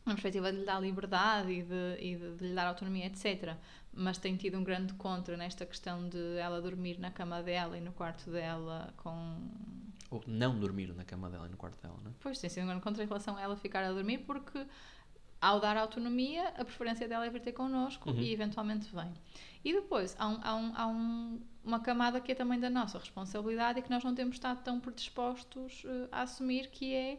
na 0.04 0.12
perspectiva 0.12 0.52
de 0.52 0.58
lhe 0.58 0.64
dar 0.64 0.80
liberdade 0.80 1.52
e 1.52 1.62
de, 1.62 1.96
e 1.98 2.16
de, 2.16 2.36
de 2.36 2.48
lhe 2.48 2.54
dar 2.54 2.66
autonomia, 2.66 3.06
etc. 3.06 3.56
Mas 3.92 4.18
tem 4.18 4.36
tido 4.36 4.58
um 4.58 4.64
grande 4.64 4.92
contra 4.94 5.36
nesta 5.36 5.64
questão 5.64 6.08
de 6.08 6.36
ela 6.38 6.60
dormir 6.60 6.98
na 6.98 7.10
cama 7.10 7.42
dela 7.42 7.78
e 7.78 7.80
no 7.80 7.92
quarto 7.92 8.30
dela 8.30 8.92
com 8.96 9.38
Ou 10.10 10.22
não 10.26 10.58
dormir 10.58 10.92
na 10.94 11.04
cama 11.04 11.30
dela 11.30 11.46
e 11.46 11.50
no 11.50 11.56
quarto 11.56 11.80
dela, 11.80 11.96
não 12.02 12.10
é? 12.10 12.14
Pois, 12.20 12.38
tem 12.38 12.50
sido 12.50 12.64
um 12.64 12.66
grande 12.66 12.82
contra 12.82 13.02
em 13.02 13.06
relação 13.06 13.36
a 13.36 13.40
ela 13.40 13.56
ficar 13.56 13.84
a 13.84 13.92
dormir, 13.92 14.18
porque 14.18 14.66
ao 15.44 15.60
dar 15.60 15.76
autonomia, 15.76 16.48
a 16.56 16.64
preferência 16.64 17.06
dela 17.06 17.26
é 17.26 17.30
vir 17.30 17.40
ter 17.40 17.52
connosco 17.52 18.10
Uhum. 18.10 18.18
e 18.18 18.32
eventualmente 18.32 18.88
vem. 18.94 19.12
E 19.64 19.72
depois, 19.72 20.16
há, 20.18 20.26
um, 20.28 20.38
há, 20.42 20.54
um, 20.54 20.72
há 20.74 20.86
um- 20.86 21.40
uma 21.64 21.80
camada 21.80 22.20
que 22.20 22.32
é 22.32 22.34
também 22.34 22.58
da 22.60 22.70
nossa 22.70 22.98
responsabilidade 22.98 23.78
e 23.78 23.82
que 23.82 23.90
nós 23.90 24.02
não 24.04 24.14
temos 24.14 24.36
estado 24.36 24.62
tão 24.62 24.80
predispostos 24.80 25.82
eh, 25.86 26.08
a 26.12 26.22
assumir, 26.22 26.68
que 26.70 26.94
é 26.94 27.18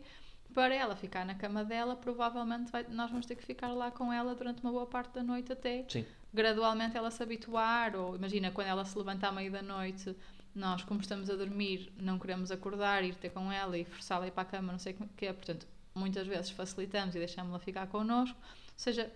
para 0.54 0.74
ela 0.74 0.96
ficar 0.96 1.26
na 1.26 1.36
cama 1.36 1.64
dela, 1.66 1.96
provavelmente 1.96 2.72
vai- 2.72 2.86
nós 2.90 3.10
vamos 3.12 3.26
ter 3.26 3.36
que 3.36 3.44
ficar 3.44 3.70
lá 3.70 3.90
com 3.92 4.12
ela 4.14 4.34
durante 4.36 4.62
uma 4.64 4.72
boa 4.72 4.86
parte 4.86 5.14
da 5.14 5.24
noite 5.24 5.52
até 5.52 5.86
Sim. 5.90 6.06
gradualmente 6.34 6.96
ela 6.96 7.10
se 7.12 7.22
habituar, 7.22 7.96
ou 7.96 8.16
imagina 8.16 8.52
quando 8.52 8.68
ela 8.68 8.86
se 8.86 8.98
levanta 8.98 9.28
à 9.28 9.32
meia 9.32 9.50
da 9.52 9.62
noite, 9.62 10.16
nós, 10.54 10.84
como 10.84 11.02
estamos 11.02 11.30
a 11.30 11.36
dormir, 11.36 11.92
não 11.98 12.18
queremos 12.18 12.50
acordar, 12.52 13.04
ir 13.04 13.16
ter 13.16 13.30
com 13.32 13.52
ela 13.52 13.78
e 13.78 13.84
forçá-la 13.84 14.26
a 14.26 14.28
ir 14.28 14.32
para 14.32 14.44
a 14.44 14.46
cama, 14.46 14.72
não 14.72 14.80
sei 14.80 14.94
o 15.00 15.08
que 15.18 15.26
é. 15.26 15.34
Portanto, 15.34 15.68
muitas 15.96 16.28
vezes 16.28 16.52
facilitamos 16.52 17.16
e 17.16 17.20
deixamos-la 17.20 17.58
ficar 17.58 17.88
connosco. 17.88 18.38
Ou 18.38 18.74
seja, 18.76 19.12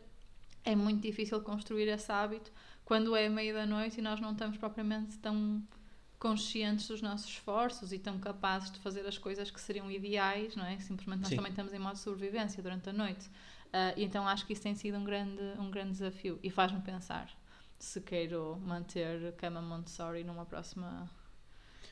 é 0.63 0.75
muito 0.75 1.01
difícil 1.01 1.39
construir 1.41 1.87
esse 1.87 2.11
hábito 2.11 2.51
quando 2.85 3.15
é 3.15 3.29
meio 3.29 3.53
da 3.53 3.65
noite 3.65 3.99
e 3.99 4.01
nós 4.01 4.19
não 4.19 4.31
estamos 4.31 4.57
propriamente 4.57 5.17
tão 5.19 5.61
conscientes 6.17 6.87
dos 6.87 7.01
nossos 7.01 7.29
esforços 7.29 7.93
e 7.93 7.99
tão 7.99 8.19
capazes 8.19 8.71
de 8.71 8.79
fazer 8.79 9.05
as 9.05 9.17
coisas 9.17 9.51
que 9.51 9.61
seriam 9.61 9.91
ideais, 9.91 10.55
não 10.55 10.65
é? 10.65 10.79
Simplesmente 10.79 11.19
nós 11.21 11.29
Sim. 11.29 11.35
também 11.35 11.51
estamos 11.51 11.73
em 11.73 11.79
modo 11.79 11.93
de 11.93 11.99
sobrevivência 11.99 12.63
durante 12.63 12.89
a 12.89 12.93
noite. 12.93 13.29
E 13.95 14.03
então 14.03 14.27
acho 14.27 14.45
que 14.45 14.53
isso 14.53 14.61
tem 14.61 14.73
sido 14.73 14.97
um 14.97 15.03
grande, 15.03 15.41
um 15.59 15.69
grande 15.69 15.91
desafio 15.91 16.39
e 16.41 16.49
faz-me 16.49 16.81
pensar 16.81 17.29
se 17.79 18.01
quero 18.01 18.57
manter 18.57 19.33
cama 19.37 19.61
Montessori 19.61 20.23
numa 20.23 20.45
próxima, 20.45 21.09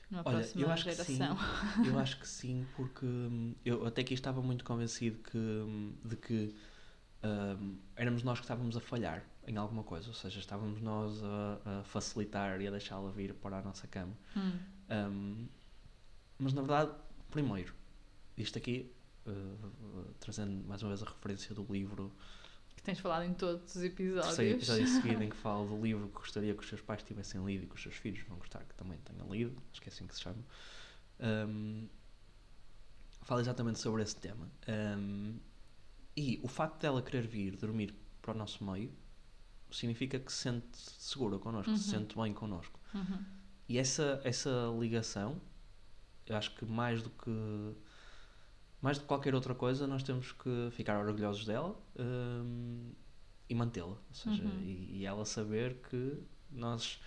numa 0.10 0.24
Olha, 0.24 0.38
próxima 0.38 0.62
eu 0.64 0.70
acho 0.72 0.86
que 0.86 0.92
sim. 0.96 1.18
geração. 1.18 1.38
Eu 1.84 1.98
acho 2.00 2.20
que 2.20 2.28
sim, 2.28 2.68
porque 2.76 3.06
hum, 3.06 3.56
eu 3.66 3.86
até 3.86 4.02
aqui 4.02 4.14
estava 4.14 4.42
muito 4.42 4.64
convencido 4.64 5.20
que, 5.20 5.38
hum, 5.38 5.94
de 6.04 6.16
que 6.16 6.56
hum, 7.24 7.78
éramos 7.96 8.24
nós 8.24 8.40
que 8.40 8.46
estávamos 8.46 8.76
a 8.78 8.82
falhar 8.82 9.24
em 9.46 9.56
alguma 9.58 9.84
coisa, 9.84 10.08
ou 10.10 10.14
seja, 10.14 10.40
estávamos 10.40 10.82
nós 10.82 11.24
a, 11.24 11.80
a 11.80 11.84
facilitar 11.84 12.60
e 12.62 12.68
a 12.68 12.72
deixá-la 12.72 13.12
vir 13.12 13.34
para 13.36 13.60
a 13.60 13.62
nossa 13.62 13.88
cama. 13.88 14.14
Hum, 14.36 14.60
Hum, 14.90 15.48
mas 16.40 16.54
na 16.54 16.62
verdade, 16.62 16.92
primeiro, 17.30 17.74
isto 18.38 18.58
aqui, 18.58 18.92
uh, 19.26 19.32
uh, 19.32 20.14
trazendo 20.20 20.66
mais 20.68 20.82
uma 20.82 20.90
vez 20.90 21.02
a 21.04 21.06
referência 21.06 21.54
do 21.54 21.66
livro, 21.70 22.12
tens 22.88 23.00
falado 23.00 23.24
em 23.26 23.34
todos 23.34 23.76
os 23.76 23.84
episódios. 23.84 24.28
terceiro 24.28 24.58
episódio 24.58 24.88
seguido 24.88 25.22
em 25.22 25.28
que 25.30 25.36
falo 25.36 25.68
do 25.68 25.84
livro 25.84 26.08
que 26.08 26.14
gostaria 26.14 26.54
que 26.54 26.62
os 26.64 26.70
seus 26.70 26.80
pais 26.82 27.04
tivessem 27.04 27.44
lido 27.46 27.66
e 27.66 27.68
que 27.68 27.76
os 27.76 27.82
seus 27.82 27.96
filhos 27.96 28.26
vão 28.28 28.38
gostar 28.38 28.64
que 28.64 28.74
também 28.76 28.98
tenham 29.00 29.30
lido, 29.30 29.62
acho 29.74 29.82
que 29.82 29.90
é 29.90 29.92
assim 29.92 30.08
que 30.08 30.16
se 30.16 30.22
chama. 30.22 30.42
Fala 33.24 33.42
exatamente 33.42 33.80
sobre 33.80 34.04
esse 34.04 34.16
tema. 34.16 34.50
Hum, 34.98 35.38
e 36.16 36.40
o 36.42 36.48
facto 36.48 36.80
dela 36.82 37.02
querer 37.02 37.28
vir 37.28 37.58
dormir 37.58 37.94
para 38.22 38.32
o 38.34 38.38
nosso 38.38 38.64
meio 38.64 38.90
significa 39.70 40.18
que 40.18 40.32
se 40.32 40.44
sente 40.44 40.78
segura 40.78 41.38
connosco, 41.38 41.76
se 41.78 41.94
Uhum. 41.94 42.00
sente 42.00 42.16
bem 42.18 42.34
connosco. 42.34 42.80
Uhum. 42.94 43.20
E 43.68 43.78
essa, 43.78 44.22
essa 44.24 44.50
ligação, 44.80 45.42
eu 46.26 46.38
acho 46.38 46.56
que 46.56 46.66
mais 46.66 47.04
do 47.04 47.10
que 47.10 47.76
mais 48.88 48.98
do 48.98 49.02
que 49.02 49.08
qualquer 49.08 49.36
outra 49.36 49.54
coisa, 49.54 49.86
nós 49.86 50.02
temos 50.02 50.32
que 50.32 50.70
ficar 50.72 50.98
orgulhosos 51.06 51.46
dela 51.46 51.76
hum, 52.00 52.94
e 53.50 53.54
mantê-la. 53.54 53.88
Ou 53.90 54.14
seja, 54.14 54.44
Uhum. 54.46 54.60
e, 54.62 55.00
e 55.00 55.06
ela 55.06 55.26
saber 55.26 55.76
que 55.90 56.24
nós. 56.50 56.98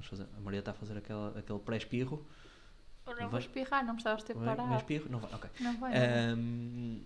Fazer, 0.00 0.26
a 0.34 0.40
Maria 0.40 0.60
está 0.60 0.70
a 0.70 0.74
fazer 0.74 0.96
aquela, 0.96 1.38
aquele 1.38 1.58
pré-espirro. 1.58 2.24
Ora, 3.04 3.16
eu 3.16 3.20
vou 3.22 3.30
Vai- 3.32 3.40
espirrar, 3.40 3.84
não 3.84 3.94
precisavas 3.96 4.22
ter 4.22 4.32
Vai- 4.34 4.46
parado. 4.46 4.68
vai 4.68 4.78
espirro? 4.78 5.10
Não 5.10 5.18
vai, 5.18 5.34
ok. 5.34 5.50
Não 5.60 5.76
vai. 5.78 5.92
Hum, 6.34 7.04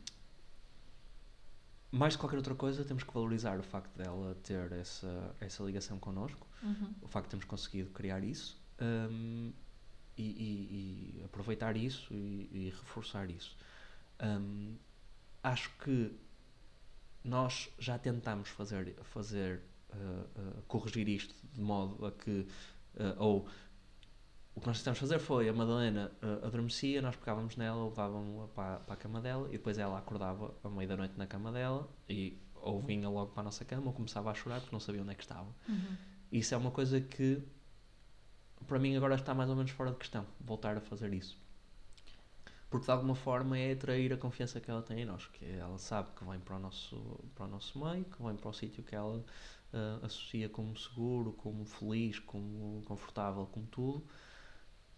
mais 1.90 2.12
de 2.12 2.18
qualquer 2.20 2.36
outra 2.36 2.54
coisa, 2.54 2.84
temos 2.84 3.02
que 3.02 3.12
valorizar 3.12 3.58
o 3.58 3.62
facto 3.64 3.96
dela 3.96 4.36
ter 4.44 4.70
essa, 4.72 5.34
essa 5.40 5.62
ligação 5.64 5.98
connosco 5.98 6.46
Uhum. 6.62 6.94
o 7.02 7.08
facto 7.08 7.26
de 7.26 7.30
termos 7.30 7.46
conseguido 7.46 7.90
criar 7.90 8.22
isso 8.22 8.60
hum, 8.80 9.52
e, 10.16 10.22
e- 10.22 11.20
e 11.20 11.24
aproveitar 11.24 11.76
isso 11.76 12.12
e, 12.14 12.48
e 12.52 12.70
reforçar 12.70 13.30
isso. 13.30 13.56
Hum, 14.22 14.76
acho 15.42 15.70
que 15.78 16.12
nós 17.24 17.70
já 17.78 17.98
tentámos 17.98 18.48
fazer, 18.48 18.94
fazer 19.02 19.62
uh, 19.90 19.96
uh, 20.40 20.62
corrigir 20.66 21.08
isto 21.08 21.34
de 21.52 21.60
modo 21.60 22.04
a 22.04 22.12
que 22.12 22.30
uh, 22.96 23.16
ou 23.18 23.48
o 24.54 24.60
que 24.60 24.66
nós 24.66 24.78
tentamos 24.78 24.98
fazer 24.98 25.18
foi 25.18 25.48
a 25.48 25.52
Madalena 25.52 26.12
adormecia, 26.42 27.00
nós 27.00 27.16
pegávamos 27.16 27.56
nela, 27.56 27.86
levávamos-la 27.86 28.48
para, 28.48 28.80
para 28.80 28.94
a 28.94 28.96
cama 28.98 29.18
dela 29.18 29.48
e 29.48 29.52
depois 29.52 29.78
ela 29.78 29.98
acordava 29.98 30.54
à 30.62 30.68
meia 30.68 30.88
da 30.88 30.96
noite 30.96 31.14
na 31.16 31.26
cama 31.26 31.50
dela 31.50 31.88
e 32.06 32.36
ou 32.56 32.78
vinha 32.82 33.08
logo 33.08 33.32
para 33.32 33.40
a 33.40 33.44
nossa 33.44 33.64
cama 33.64 33.86
ou 33.86 33.92
começava 33.94 34.30
a 34.30 34.34
chorar 34.34 34.60
porque 34.60 34.74
não 34.74 34.80
sabia 34.80 35.00
onde 35.00 35.10
é 35.12 35.14
que 35.14 35.22
estava. 35.22 35.48
Uhum. 35.66 35.96
Isso 36.30 36.54
é 36.54 36.56
uma 36.58 36.70
coisa 36.70 37.00
que 37.00 37.42
para 38.66 38.78
mim 38.78 38.96
agora 38.96 39.14
está 39.14 39.34
mais 39.34 39.48
ou 39.50 39.56
menos 39.56 39.70
fora 39.70 39.90
de 39.90 39.96
questão, 39.96 40.26
voltar 40.40 40.76
a 40.76 40.80
fazer 40.80 41.12
isso. 41.12 41.38
Porque 42.70 42.86
de 42.86 42.92
alguma 42.92 43.14
forma 43.14 43.58
é 43.58 43.72
atrair 43.72 44.12
a 44.12 44.16
confiança 44.16 44.58
que 44.60 44.70
ela 44.70 44.82
tem 44.82 45.00
em 45.00 45.04
nós, 45.04 45.26
que 45.26 45.44
ela 45.44 45.76
sabe 45.78 46.08
que 46.16 46.24
vem 46.24 46.40
para 46.40 46.56
o 46.56 46.58
nosso, 46.58 47.20
para 47.34 47.44
o 47.44 47.48
nosso 47.48 47.78
meio, 47.78 48.04
que 48.04 48.22
vem 48.22 48.34
para 48.34 48.48
o 48.48 48.52
sítio 48.52 48.82
que 48.82 48.94
ela 48.94 49.22
ah, 49.74 49.98
associa 50.02 50.48
como 50.48 50.76
seguro, 50.76 51.32
como 51.32 51.64
feliz, 51.66 52.18
como 52.18 52.82
confortável, 52.86 53.46
como 53.46 53.66
tudo. 53.66 54.02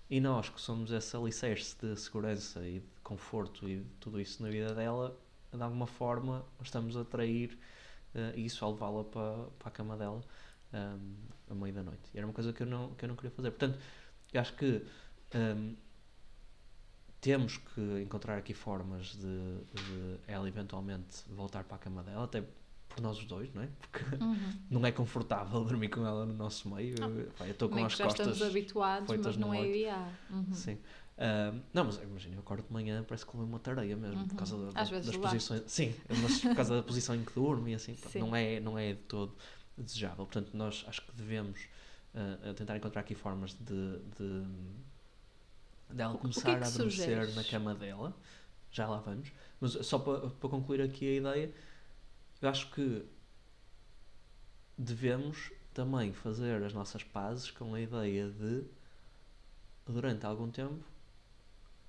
E 0.09 0.21
nós, 0.21 0.49
que 0.49 0.61
somos 0.61 0.93
esse 0.93 1.17
alicerce 1.17 1.77
de 1.81 1.97
segurança 1.99 2.67
e 2.67 2.81
de 2.81 3.01
conforto 3.03 3.69
e 3.69 3.81
de 3.81 3.91
tudo 3.99 4.21
isso 4.21 4.43
na 4.43 4.51
vida 4.51 4.73
dela, 4.75 5.19
de 5.53 5.63
alguma 5.63 5.87
forma 5.87 6.45
estamos 6.63 6.97
a 6.97 7.01
atrair 7.01 7.59
ah, 8.15 8.33
isso 8.37 8.65
ao 8.65 8.73
levá-la 8.73 9.05
para, 9.05 9.37
para 9.59 9.69
a 9.69 9.71
cama 9.73 9.97
dela 9.97 10.23
um, 10.75 11.15
à 11.51 11.55
meia 11.55 11.73
da 11.73 11.83
noite. 11.83 12.11
E 12.13 12.19
era 12.19 12.27
uma 12.27 12.33
coisa 12.35 12.53
que 12.53 12.63
eu 12.63 12.67
não, 12.67 12.95
que 12.95 13.05
eu 13.05 13.09
não 13.09 13.17
queria 13.17 13.31
fazer. 13.31 13.51
Portanto, 13.51 13.79
eu 14.33 14.41
acho 14.41 14.53
que 14.55 14.83
um, 15.35 15.75
temos 17.21 17.57
que 17.57 17.81
encontrar 18.03 18.37
aqui 18.37 18.53
formas 18.53 19.15
de, 19.17 19.21
de 19.83 20.19
ela 20.27 20.47
eventualmente 20.47 21.23
voltar 21.31 21.65
para 21.65 21.77
a 21.77 21.79
cama 21.79 22.03
dela, 22.03 22.25
até 22.25 22.45
por 22.89 23.01
nós 23.01 23.19
os 23.19 23.25
dois, 23.25 23.53
não 23.55 23.63
é? 23.63 23.69
Porque 23.81 24.23
Uhum. 24.23 24.53
não 24.71 24.87
é 24.87 24.93
confortável 24.93 25.65
dormir 25.65 25.89
com 25.89 26.07
ela 26.07 26.27
no 26.27 26.35
nosso 26.35 26.69
meio. 26.69 26.95
Eu- 27.03 27.33
pá, 27.33 27.47
eu 27.47 27.53
estou 27.53 27.69
com 27.69 27.77
Bem 27.77 27.87
as 27.87 27.97
já 27.97 28.05
costas. 28.05 28.27
estamos 28.29 28.51
habituados, 28.51 29.17
mas 29.25 29.37
não 29.37 29.55
é 29.55 29.67
ideal. 29.69 30.13
Uhum. 30.31 30.53
Sim. 30.53 30.79
Um, 31.17 31.61
não, 31.73 31.85
mas 31.85 31.97
imagina, 32.03 32.35
eu 32.37 32.41
acordo 32.41 32.67
de 32.67 32.73
manhã, 32.73 33.03
parece 33.07 33.25
que 33.25 33.33
levei 33.37 33.49
uma 33.49 33.59
tareia 33.61 33.97
mesmo, 33.97 34.21
Uhum. 34.21 34.27
por 34.29 34.37
causa 34.37 34.73
da- 34.73 34.83
vezes 34.85 35.07
das 35.07 35.17
lá. 35.17 35.23
posições. 35.23 35.63
Sim, 35.67 35.95
mas 36.23 36.41
por 36.41 36.55
causa 36.57 36.77
da 36.77 36.83
posição 36.83 37.15
em 37.15 37.25
que 37.25 37.33
durmo 37.35 37.69
e 37.69 37.75
assim, 37.75 37.95
Sim. 37.97 38.19
não 38.19 38.35
é, 38.37 38.61
não 38.61 38.77
é 38.79 38.93
de 38.93 39.01
todo 39.03 39.35
desejável. 39.77 40.25
Portanto, 40.27 40.51
nós 40.55 40.85
acho 40.89 41.03
que 41.03 41.13
devemos 41.13 41.69
uh, 42.15 42.55
tentar 42.55 42.77
encontrar 42.77 43.01
aqui 43.01 43.15
formas 43.15 43.55
de, 43.55 43.99
de, 44.17 44.45
de 45.91 46.03
ela 46.03 46.15
é 46.15 46.19
começar 46.19 46.43
que 46.43 46.49
a 46.51 46.67
adormecer 46.67 46.91
sugeres? 46.91 47.37
na 47.37 47.45
cama 47.45 47.75
dela. 47.75 48.17
Já 48.71 48.89
lá 48.89 48.99
vamos. 48.99 49.33
Mas 49.61 49.73
só 49.87 49.99
para, 49.99 50.31
para 50.31 50.49
concluir 50.49 50.81
aqui 50.81 51.07
a 51.07 51.17
ideia, 51.17 51.55
eu 52.43 52.49
acho 52.49 52.71
que 52.73 53.05
devemos 54.77 55.53
também 55.73 56.13
fazer 56.13 56.63
as 56.63 56.73
nossas 56.73 57.03
pazes 57.03 57.51
com 57.51 57.75
a 57.75 57.81
ideia 57.81 58.31
de, 58.31 58.65
durante 59.87 60.25
algum 60.27 60.51
tempo, 60.51 60.85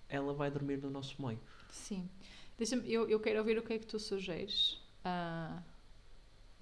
ela 0.09 0.33
vai 0.33 0.49
dormir 0.51 0.77
no 0.77 0.89
nosso 0.89 1.21
meio. 1.23 1.39
Sim. 1.69 2.09
Deixa-me, 2.57 2.91
eu, 2.91 3.09
eu 3.09 3.19
quero 3.19 3.39
ouvir 3.39 3.57
o 3.57 3.63
que 3.63 3.73
é 3.73 3.79
que 3.79 3.85
tu 3.85 3.99
sugeres. 3.99 4.79
Ah, 5.03 5.61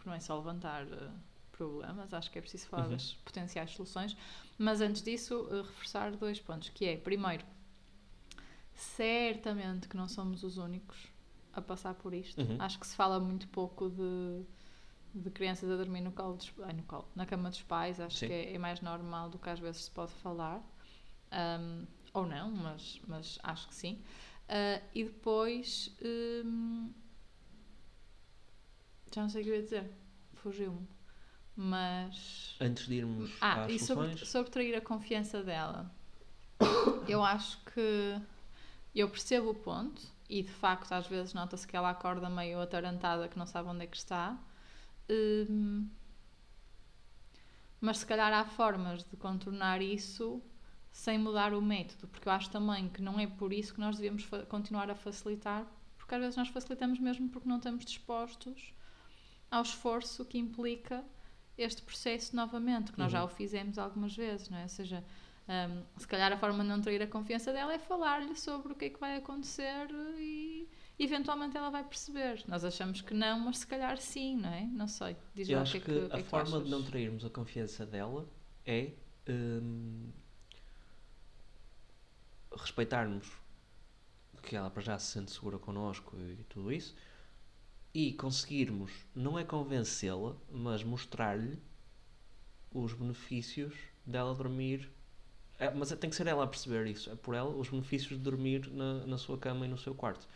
porque 0.03 0.09
não 0.09 0.15
é 0.15 0.19
só 0.19 0.35
levantar 0.37 0.85
ah, 0.91 1.11
problemas, 1.53 2.13
acho 2.13 2.29
que 2.29 2.37
é 2.37 2.41
preciso 2.41 2.67
falar 2.67 2.85
Uhum. 2.85 2.91
das 2.91 3.13
potenciais 3.25 3.71
soluções. 3.71 4.17
Mas 4.57 4.81
antes 4.81 5.01
disso, 5.01 5.47
ah, 5.49 5.61
reforçar 5.61 6.11
dois 6.11 6.39
pontos, 6.39 6.69
que 6.69 6.85
é, 6.85 6.97
primeiro, 6.97 7.45
certamente 8.75 9.87
que 9.87 9.95
não 9.95 10.07
somos 10.09 10.43
os 10.43 10.57
únicos 10.57 10.97
a 11.53 11.61
passar 11.61 11.93
por 11.95 12.13
isto. 12.13 12.41
Uhum. 12.41 12.57
Acho 12.59 12.79
que 12.79 12.85
se 12.87 12.95
fala 12.95 13.19
muito 13.19 13.47
pouco 13.47 13.89
de, 13.89 14.43
de 15.13 15.29
crianças 15.29 15.69
a 15.69 15.77
dormir 15.77 16.01
no 16.01 16.11
colo, 16.11 16.35
dos, 16.35 16.51
ai, 16.63 16.73
no 16.73 16.83
colo 16.83 17.07
na 17.15 17.25
cama 17.25 17.49
dos 17.49 17.61
pais. 17.61 17.99
Acho 17.99 18.17
Sim. 18.17 18.27
que 18.27 18.33
é, 18.33 18.53
é 18.53 18.57
mais 18.57 18.81
normal 18.81 19.29
do 19.29 19.37
que 19.37 19.49
às 19.49 19.59
vezes 19.59 19.85
se 19.85 19.91
pode 19.91 20.11
falar. 20.15 20.61
Ahm, 21.31 21.85
ou 22.13 22.25
não, 22.27 22.51
mas, 22.51 22.99
mas 23.07 23.39
acho 23.41 23.67
que 23.69 23.75
sim. 23.75 24.01
Ah, 24.49 24.81
e 24.93 25.03
depois. 25.05 25.95
hum, 26.03 26.91
já 29.15 29.21
não 29.21 29.29
sei 29.29 29.41
o 29.41 29.45
que 29.45 29.49
eu 29.51 29.55
ia 29.55 29.63
dizer. 29.63 29.91
Fugiu-me. 30.35 30.87
Mas. 31.55 32.55
Antes 32.59 32.87
de 32.87 32.95
irmos 32.95 33.31
Ah, 33.39 33.63
às 33.63 33.71
e 33.71 33.79
sobre, 33.79 34.05
soluções, 34.05 34.27
sobre 34.29 34.51
trair 34.51 34.75
a 34.75 34.81
confiança 34.81 35.43
dela. 35.43 35.91
Eu 37.07 37.23
acho 37.23 37.59
que. 37.65 38.19
Eu 38.95 39.09
percebo 39.09 39.51
o 39.51 39.55
ponto. 39.55 40.01
E 40.29 40.41
de 40.41 40.51
facto, 40.51 40.91
às 40.93 41.05
vezes 41.07 41.33
nota-se 41.33 41.67
que 41.67 41.75
ela 41.75 41.89
acorda 41.89 42.29
meio 42.29 42.59
atarantada, 42.59 43.27
que 43.27 43.37
não 43.37 43.45
sabe 43.45 43.69
onde 43.69 43.83
é 43.83 43.87
que 43.87 43.97
está. 43.97 44.37
Hum, 45.09 45.87
mas 47.79 47.97
se 47.99 48.05
calhar 48.05 48.31
há 48.31 48.45
formas 48.45 49.03
de 49.03 49.17
contornar 49.17 49.81
isso 49.81 50.41
sem 50.91 51.17
mudar 51.17 51.53
o 51.53 51.61
método, 51.61 52.07
porque 52.07 52.29
eu 52.29 52.31
acho 52.31 52.49
também 52.49 52.87
que 52.87 53.01
não 53.01 53.19
é 53.19 53.27
por 53.27 53.51
isso 53.51 53.73
que 53.73 53.79
nós 53.81 53.97
devemos 53.97 54.25
continuar 54.47 54.89
a 54.89 54.95
facilitar, 54.95 55.65
porque 55.97 56.15
às 56.15 56.21
vezes 56.21 56.37
nós 56.37 56.47
facilitamos 56.47 56.99
mesmo 56.99 57.27
porque 57.29 57.49
não 57.49 57.57
estamos 57.57 57.83
dispostos 57.83 58.72
ao 59.55 59.61
esforço 59.61 60.25
que 60.25 60.37
implica 60.37 61.03
este 61.57 61.81
processo 61.83 62.35
novamente, 62.35 62.91
que 62.91 62.97
nós 62.99 63.11
já 63.11 63.19
Uhum. 63.19 63.25
o 63.25 63.29
fizemos 63.29 63.77
algumas 63.77 64.15
vezes, 64.15 64.49
não 64.49 64.57
é? 64.57 64.63
Ou 64.63 64.69
seja, 64.69 65.03
hum, 65.47 65.83
se 65.97 66.07
calhar 66.07 66.31
a 66.33 66.37
forma 66.37 66.63
de 66.63 66.69
não 66.69 66.81
trair 66.81 67.01
a 67.01 67.07
confiança 67.07 67.53
dela 67.53 67.73
é 67.73 67.79
falar-lhe 67.79 68.35
sobre 68.35 68.73
o 68.73 68.75
que 68.75 68.85
é 68.85 68.89
que 68.89 68.99
vai 68.99 69.15
acontecer 69.17 69.87
e 70.17 70.67
eventualmente 70.97 71.55
ela 71.57 71.69
vai 71.69 71.83
perceber. 71.83 72.43
Nós 72.47 72.63
achamos 72.65 73.01
que 73.01 73.13
não, 73.13 73.39
mas 73.39 73.59
se 73.59 73.67
calhar 73.67 73.97
sim, 73.97 74.37
não 74.37 74.49
é? 74.49 74.63
Não 74.65 74.87
sei. 74.87 75.15
Diz 75.35 75.47
eu 75.49 75.59
acho 75.59 75.71
que 75.71 75.77
é 75.77 75.81
que, 75.81 75.85
que, 75.85 76.09
que 76.09 76.19
é 76.19 76.19
a 76.19 76.23
que 76.23 76.29
forma 76.29 76.59
de 76.61 76.69
não 76.69 76.83
trairmos 76.83 77.23
a 77.25 77.29
confiança 77.29 77.85
dela 77.85 78.27
é 78.65 78.91
hum, 79.29 80.11
respeitarmos 82.55 83.31
que 84.41 84.55
ela 84.55 84.69
para 84.69 84.81
já 84.81 84.99
se 84.99 85.11
sente 85.13 85.31
segura 85.31 85.57
connosco 85.57 86.17
e 86.19 86.43
tudo 86.49 86.71
isso, 86.71 86.95
e 87.93 88.13
conseguirmos, 88.13 88.91
não 89.15 89.37
é 89.37 89.43
convencê-la, 89.43 90.35
mas 90.51 90.83
mostrar-lhe 90.83 91.59
os 92.73 92.93
benefícios 92.93 93.75
dela 94.05 94.33
dormir. 94.33 94.89
É, 95.59 95.69
mas 95.69 95.91
tem 95.91 96.09
que 96.09 96.15
ser 96.15 96.25
ela 96.25 96.43
a 96.43 96.47
perceber 96.47 96.87
isso, 96.87 97.11
é 97.11 97.15
por 97.15 97.35
ela 97.35 97.49
os 97.49 97.69
benefícios 97.69 98.17
de 98.17 98.23
dormir 98.23 98.67
na, 98.71 99.05
na 99.05 99.17
sua 99.17 99.37
cama 99.37 99.65
e 99.65 99.69
no 99.69 99.77
seu 99.77 99.93
quarto. 99.93 100.27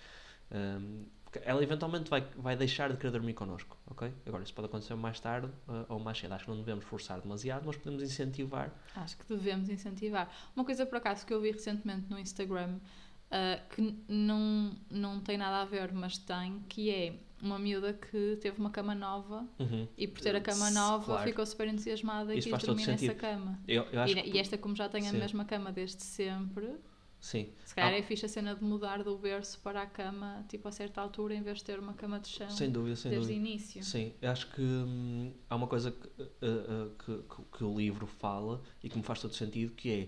Um, 0.51 1.05
ela 1.43 1.61
eventualmente 1.61 2.09
vai, 2.09 2.21
vai 2.35 2.55
deixar 2.55 2.89
de 2.89 2.97
querer 2.97 3.11
dormir 3.11 3.33
connosco, 3.33 3.77
ok? 3.87 4.11
Agora, 4.25 4.43
isso 4.43 4.53
pode 4.53 4.67
acontecer 4.67 4.95
mais 4.95 5.19
tarde 5.19 5.47
uh, 5.67 5.85
ou 5.89 5.99
mais 5.99 6.17
cedo. 6.17 6.33
Acho 6.33 6.45
que 6.45 6.51
não 6.51 6.57
devemos 6.57 6.85
forçar 6.85 7.19
demasiado, 7.19 7.65
mas 7.65 7.75
podemos 7.75 8.01
incentivar. 8.01 8.71
Acho 8.95 9.17
que 9.17 9.25
devemos 9.27 9.69
incentivar. 9.69 10.31
Uma 10.55 10.63
coisa, 10.63 10.85
por 10.85 10.97
acaso, 10.97 11.25
que 11.25 11.33
eu 11.33 11.41
vi 11.41 11.51
recentemente 11.51 12.09
no 12.09 12.17
Instagram, 12.17 12.77
uh, 12.77 13.75
que 13.75 14.03
não, 14.07 14.75
não 14.89 15.19
tem 15.19 15.37
nada 15.37 15.61
a 15.61 15.65
ver, 15.65 15.91
mas 15.91 16.17
tem, 16.17 16.59
que 16.69 16.89
é 16.89 17.19
uma 17.41 17.59
miúda 17.59 17.93
que 17.93 18.37
teve 18.41 18.59
uma 18.59 18.69
cama 18.69 18.95
nova 18.95 19.47
uhum. 19.59 19.87
e 19.97 20.07
por 20.07 20.21
ter 20.21 20.35
a 20.35 20.41
cama 20.41 20.71
nova 20.71 21.05
claro. 21.05 21.27
ficou 21.27 21.45
super 21.45 21.67
entusiasmada 21.67 22.33
e 22.33 22.41
quis 22.41 22.63
dormir 22.63 22.87
nessa 22.87 23.13
cama. 23.13 23.59
Eu, 23.67 23.83
eu 23.91 24.05
e, 24.05 24.15
que... 24.15 24.29
e, 24.37 24.39
esta, 24.39 24.57
como 24.57 24.75
já 24.75 24.89
tem 24.89 25.07
a 25.07 25.11
Sim. 25.11 25.19
mesma 25.19 25.45
cama 25.45 25.71
desde 25.71 26.01
sempre, 26.03 26.77
Sim. 27.19 27.49
Se 27.65 27.73
calhar 27.73 27.93
ah. 27.93 27.97
é 27.97 28.01
fixe 28.01 28.25
a 28.25 28.29
cena 28.29 28.55
de 28.55 28.63
mudar 28.63 29.03
do 29.03 29.17
berço 29.17 29.59
para 29.59 29.81
a 29.81 29.85
cama, 29.85 30.45
tipo 30.47 30.67
a 30.67 30.71
certa 30.71 31.01
altura, 31.01 31.33
em 31.33 31.41
vez 31.41 31.57
de 31.57 31.65
ter 31.65 31.79
uma 31.79 31.93
cama 31.93 32.19
de 32.19 32.27
chão. 32.27 32.49
Sem 32.49 32.69
dúvida, 32.69 32.95
sem 32.95 33.11
desde 33.11 33.33
o 33.33 33.35
início. 33.35 33.83
Sim, 33.83 34.13
acho 34.21 34.49
que 34.51 34.61
hum, 34.61 35.33
há 35.49 35.55
uma 35.55 35.67
coisa 35.67 35.91
que, 35.91 36.07
uh, 36.21 36.25
uh, 36.25 36.89
que, 36.95 37.23
que, 37.23 37.57
que, 37.57 37.63
o 37.63 37.75
livro 37.75 38.05
fala 38.05 38.61
e 38.83 38.89
que 38.89 38.97
me 38.97 39.03
faz 39.03 39.19
todo 39.19 39.33
sentido, 39.33 39.73
que 39.73 39.91
é 39.91 40.07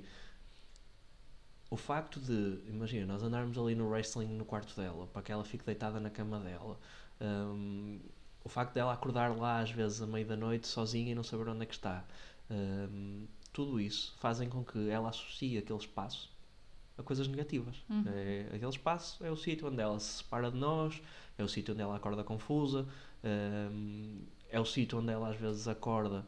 o 1.69 1.75
facto 1.75 2.19
de, 2.19 2.61
imagina, 2.67 3.05
nós 3.05 3.23
andarmos 3.23 3.57
ali 3.57 3.75
no 3.75 3.89
wrestling 3.89 4.37
no 4.37 4.45
quarto 4.45 4.75
dela, 4.79 5.07
para 5.07 5.21
que 5.21 5.31
ela 5.31 5.43
fique 5.43 5.65
deitada 5.65 5.99
na 5.99 6.09
cama 6.09 6.39
dela. 6.39 6.79
Um, 7.21 7.99
o 8.43 8.49
facto 8.49 8.73
dela 8.73 8.93
acordar 8.93 9.35
lá 9.35 9.59
às 9.59 9.71
vezes 9.71 10.01
à 10.01 10.07
meia 10.07 10.25
da 10.25 10.35
noite 10.35 10.67
sozinha 10.67 11.11
e 11.11 11.15
não 11.15 11.23
saber 11.23 11.49
onde 11.49 11.63
é 11.63 11.65
que 11.65 11.73
está. 11.73 12.03
Um, 12.49 13.27
tudo 13.51 13.79
isso 13.79 14.15
fazem 14.19 14.49
com 14.49 14.63
que 14.63 14.89
ela 14.89 15.09
associe 15.09 15.57
aquele 15.57 15.79
espaço 15.79 16.29
a 16.99 17.03
coisas 17.03 17.27
negativas. 17.27 17.75
Uhum. 17.89 18.03
É, 18.07 18.47
aquele 18.53 18.69
espaço 18.69 19.23
é 19.25 19.31
o 19.31 19.35
sítio 19.35 19.67
onde 19.67 19.81
ela 19.81 19.99
se 19.99 20.17
separa 20.17 20.51
de 20.51 20.57
nós, 20.57 21.01
é 21.37 21.43
o 21.43 21.47
sítio 21.47 21.73
onde 21.73 21.81
ela 21.81 21.95
acorda 21.95 22.23
confusa, 22.23 22.85
um, 23.23 24.19
é 24.49 24.59
o 24.59 24.65
sítio 24.65 24.99
onde 24.99 25.11
ela 25.11 25.29
às 25.29 25.37
vezes 25.37 25.67
acorda, 25.67 26.25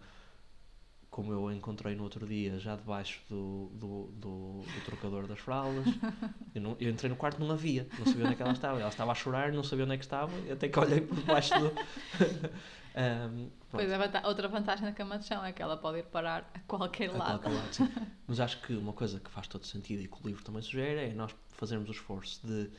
como 1.11 1.33
eu 1.33 1.49
a 1.49 1.53
encontrei 1.53 1.93
no 1.93 2.03
outro 2.03 2.25
dia, 2.25 2.57
já 2.57 2.73
debaixo 2.73 3.21
do, 3.29 3.69
do, 3.73 4.05
do, 4.13 4.61
do 4.61 4.85
trocador 4.85 5.27
das 5.27 5.39
fraldas. 5.39 5.85
eu, 6.55 6.61
não, 6.61 6.77
eu, 6.79 6.89
entrei 6.89 7.09
no 7.09 7.17
quarto 7.17 7.37
não 7.37 7.51
havia, 7.51 7.85
não 7.99 8.05
sabia 8.05 8.23
onde 8.23 8.33
é 8.33 8.35
que 8.37 8.41
ela 8.41 8.53
estava. 8.53 8.79
Ela 8.79 8.89
estava 8.89 9.11
a 9.11 9.15
chorar, 9.15 9.51
não 9.51 9.61
sabia 9.61 9.83
onde 9.83 9.95
é 9.95 9.97
que 9.97 10.05
estava, 10.05 10.31
até 10.49 10.69
que 10.69 10.79
olhei 10.79 11.01
por 11.01 11.17
debaixo 11.17 11.53
do. 11.59 11.71
Um, 12.93 13.49
pois 13.69 13.89
a 13.89 14.27
outra 14.27 14.49
vantagem 14.49 14.83
da 14.83 14.91
cama 14.91 15.17
de 15.17 15.25
chão 15.25 15.45
é 15.45 15.53
que 15.53 15.61
ela 15.61 15.77
pode 15.77 15.99
ir 15.99 16.03
parar 16.03 16.51
a 16.53 16.59
qualquer 16.59 17.09
a 17.11 17.17
lado. 17.17 17.39
Qualquer 17.39 17.85
lado 17.87 18.11
Mas 18.27 18.39
acho 18.41 18.61
que 18.63 18.73
uma 18.73 18.91
coisa 18.91 19.17
que 19.17 19.31
faz 19.31 19.47
todo 19.47 19.65
sentido 19.65 20.01
e 20.01 20.09
que 20.09 20.17
o 20.21 20.27
livro 20.27 20.43
também 20.43 20.61
sugere 20.61 21.09
é 21.09 21.13
nós 21.13 21.33
fazermos 21.51 21.87
o 21.87 21.93
esforço 21.93 22.45
de 22.45 22.69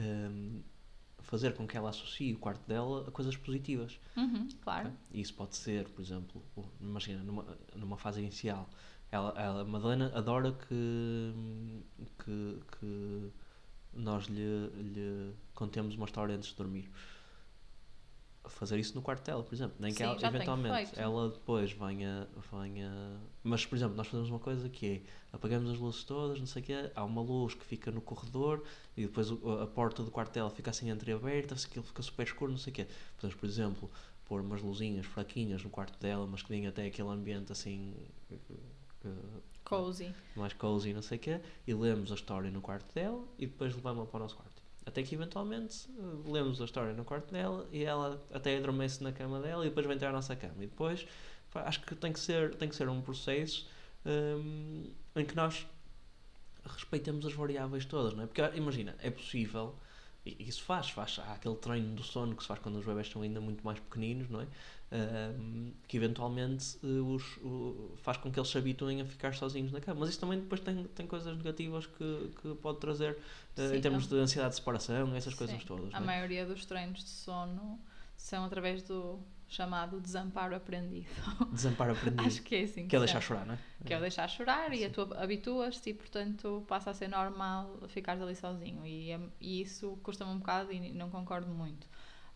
um, 0.00 0.62
fazer 1.24 1.54
com 1.54 1.66
que 1.66 1.76
ela 1.76 1.90
associe 1.90 2.32
o 2.32 2.38
quarto 2.38 2.66
dela 2.66 3.06
a 3.08 3.10
coisas 3.10 3.36
positivas. 3.36 3.98
Uhum, 4.16 4.48
claro. 4.62 4.92
E 5.12 5.20
isso 5.20 5.34
pode 5.34 5.56
ser, 5.56 5.88
por 5.88 6.02
exemplo, 6.02 6.42
imagina, 6.80 7.22
numa, 7.22 7.44
numa 7.74 7.96
fase 7.96 8.20
inicial, 8.20 8.68
ela, 9.10 9.34
ela, 9.36 9.60
a 9.62 9.64
Madalena 9.64 10.12
adora 10.14 10.52
que, 10.52 11.82
que, 12.24 12.60
que 12.78 13.30
nós 13.92 14.26
lhe, 14.26 14.68
lhe 14.68 15.34
contemos 15.54 15.94
uma 15.94 16.06
história 16.06 16.34
antes 16.34 16.50
de 16.50 16.56
dormir 16.56 16.90
fazer 18.50 18.78
isso 18.78 18.94
no 18.94 19.02
quarto 19.02 19.24
dela, 19.24 19.42
por 19.42 19.54
exemplo. 19.54 19.76
Nem 19.78 19.90
que 19.92 19.98
Sim, 19.98 20.04
ela, 20.04 20.26
eventualmente 20.26 20.92
ela 20.98 21.30
depois 21.30 21.72
venha, 21.72 22.28
venha. 22.52 23.20
Mas, 23.42 23.64
por 23.64 23.76
exemplo, 23.76 23.96
nós 23.96 24.06
fazemos 24.06 24.30
uma 24.30 24.38
coisa 24.38 24.68
que 24.68 24.86
é 24.86 25.02
apagamos 25.32 25.70
as 25.70 25.78
luzes 25.78 26.04
todas, 26.04 26.38
não 26.38 26.46
sei 26.46 26.62
o 26.62 26.64
quê, 26.64 26.90
há 26.94 27.04
uma 27.04 27.20
luz 27.20 27.54
que 27.54 27.64
fica 27.64 27.90
no 27.90 28.00
corredor 28.00 28.62
e 28.96 29.02
depois 29.02 29.28
a 29.30 29.66
porta 29.66 30.02
do 30.02 30.10
quarto 30.10 30.32
dela 30.32 30.50
fica 30.50 30.70
assim 30.70 30.90
entreaberta, 30.90 31.56
se 31.56 31.66
aquilo 31.66 31.84
fica 31.84 32.02
super 32.02 32.24
escuro, 32.24 32.50
não 32.52 32.58
sei 32.58 32.72
o 32.72 32.74
quê. 32.74 32.86
Podemos, 33.16 33.40
por 33.40 33.46
exemplo, 33.46 33.90
pôr 34.24 34.40
umas 34.40 34.62
luzinhas 34.62 35.06
fraquinhas 35.06 35.62
no 35.62 35.70
quarto 35.70 35.98
dela, 35.98 36.26
mas 36.26 36.42
que 36.42 36.48
deem 36.48 36.66
até 36.66 36.86
aquele 36.86 37.08
ambiente 37.08 37.52
assim. 37.52 37.94
Cozy. 39.64 40.14
Mais 40.36 40.52
cozy, 40.52 40.92
não 40.92 41.02
sei 41.02 41.18
o 41.18 41.20
quê, 41.20 41.40
e 41.66 41.74
lemos 41.74 42.12
a 42.12 42.14
história 42.14 42.50
no 42.50 42.60
quarto 42.60 42.92
dela 42.94 43.24
e 43.38 43.46
depois 43.46 43.74
levamos-la 43.74 44.06
para 44.06 44.18
o 44.18 44.20
nosso 44.20 44.36
quarto. 44.36 44.63
Até 44.86 45.02
que 45.02 45.14
eventualmente 45.14 45.88
uh, 45.92 46.30
lemos 46.30 46.60
a 46.60 46.64
história 46.64 46.92
no 46.92 47.04
quarto 47.04 47.32
dela 47.32 47.66
e 47.72 47.84
ela 47.84 48.22
até 48.32 48.56
adormece 48.56 49.02
na 49.02 49.12
cama 49.12 49.40
dela 49.40 49.64
e 49.64 49.68
depois 49.68 49.86
vem 49.86 49.96
ter 49.98 50.06
a 50.06 50.12
nossa 50.12 50.36
cama. 50.36 50.56
E 50.58 50.66
depois 50.66 51.06
pá, 51.50 51.62
acho 51.62 51.80
que 51.80 51.94
tem 51.94 52.12
que 52.12 52.20
ser, 52.20 52.54
tem 52.56 52.68
que 52.68 52.76
ser 52.76 52.88
um 52.88 53.00
processo 53.00 53.66
um, 54.04 54.90
em 55.16 55.24
que 55.24 55.34
nós 55.34 55.66
respeitemos 56.64 57.24
as 57.26 57.32
variáveis 57.32 57.84
todas, 57.84 58.14
não 58.14 58.24
é? 58.24 58.26
Porque 58.26 58.42
imagina, 58.56 58.94
é 59.00 59.10
possível 59.10 59.74
e 60.24 60.48
isso 60.48 60.62
faz, 60.62 60.88
faz. 60.88 61.18
Há 61.18 61.34
aquele 61.34 61.56
treino 61.56 61.94
do 61.94 62.02
sono 62.02 62.34
que 62.34 62.42
se 62.42 62.48
faz 62.48 62.58
quando 62.60 62.76
os 62.76 62.86
bebés 62.86 63.08
são 63.08 63.22
ainda 63.22 63.40
muito 63.40 63.64
mais 63.64 63.78
pequeninos, 63.78 64.30
não 64.30 64.40
é? 64.40 64.46
Que 65.88 65.96
eventualmente 65.96 66.76
uh, 66.82 67.14
os, 67.14 67.36
uh, 67.38 67.94
faz 67.96 68.16
com 68.16 68.30
que 68.30 68.38
eles 68.38 68.48
se 68.48 68.56
habituem 68.56 69.00
a 69.00 69.04
ficar 69.04 69.34
sozinhos 69.34 69.72
na 69.72 69.80
cama. 69.80 70.00
Mas 70.00 70.10
isso 70.10 70.20
também 70.20 70.38
depois 70.38 70.60
tem, 70.60 70.84
tem 70.84 71.06
coisas 71.06 71.36
negativas 71.36 71.86
que, 71.86 72.30
que 72.40 72.54
pode 72.56 72.78
trazer 72.78 73.18
eh, 73.56 73.68
Sim, 73.68 73.76
em 73.76 73.80
termos 73.80 74.06
de 74.06 74.16
ansiedade 74.16 74.50
de 74.50 74.56
separação, 74.56 75.14
essas 75.14 75.32
Sim. 75.32 75.38
coisas 75.38 75.64
todas. 75.64 75.92
A 75.94 75.98
é? 75.98 76.00
maioria 76.00 76.46
dos 76.46 76.64
treinos 76.64 77.02
de 77.02 77.10
sono 77.10 77.80
são 78.16 78.44
através 78.44 78.82
do 78.82 79.20
chamado 79.48 80.00
desamparo 80.00 80.56
aprendido. 80.56 81.06
Desamparo 81.52 81.92
aprendido. 81.92 82.26
Acho 82.26 82.42
que 82.42 82.56
é 82.56 82.62
assim. 82.62 82.88
Que, 82.88 82.96
é 82.96 82.98
deixar 82.98 83.20
chorar, 83.20 83.46
não 83.46 83.54
é? 83.54 83.58
Que 83.84 83.94
é 83.94 84.00
deixar 84.00 84.28
chorar 84.28 84.70
Sim. 84.70 84.84
e 84.84 84.90
tu 84.90 85.02
habituas-te 85.14 85.90
e, 85.90 85.94
portanto, 85.94 86.64
passa 86.66 86.90
a 86.90 86.94
ser 86.94 87.08
normal 87.08 87.78
ficares 87.88 88.20
ali 88.22 88.34
sozinho. 88.34 88.84
E, 88.86 89.10
é, 89.10 89.20
e 89.40 89.60
isso 89.60 89.98
custa-me 90.02 90.32
um 90.32 90.38
bocado 90.38 90.72
e 90.72 90.92
não 90.92 91.10
concordo 91.10 91.52
muito. 91.52 91.86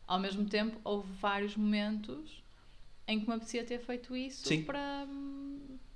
Ao 0.08 0.18
mesmo 0.18 0.46
tempo, 0.46 0.80
houve 0.82 1.12
vários 1.20 1.54
momentos 1.54 2.42
em 3.06 3.20
que 3.20 3.28
me 3.28 3.34
apetecia 3.34 3.64
ter 3.64 3.78
feito 3.78 4.16
isso 4.16 4.48
Sim. 4.48 4.64
para 4.64 5.06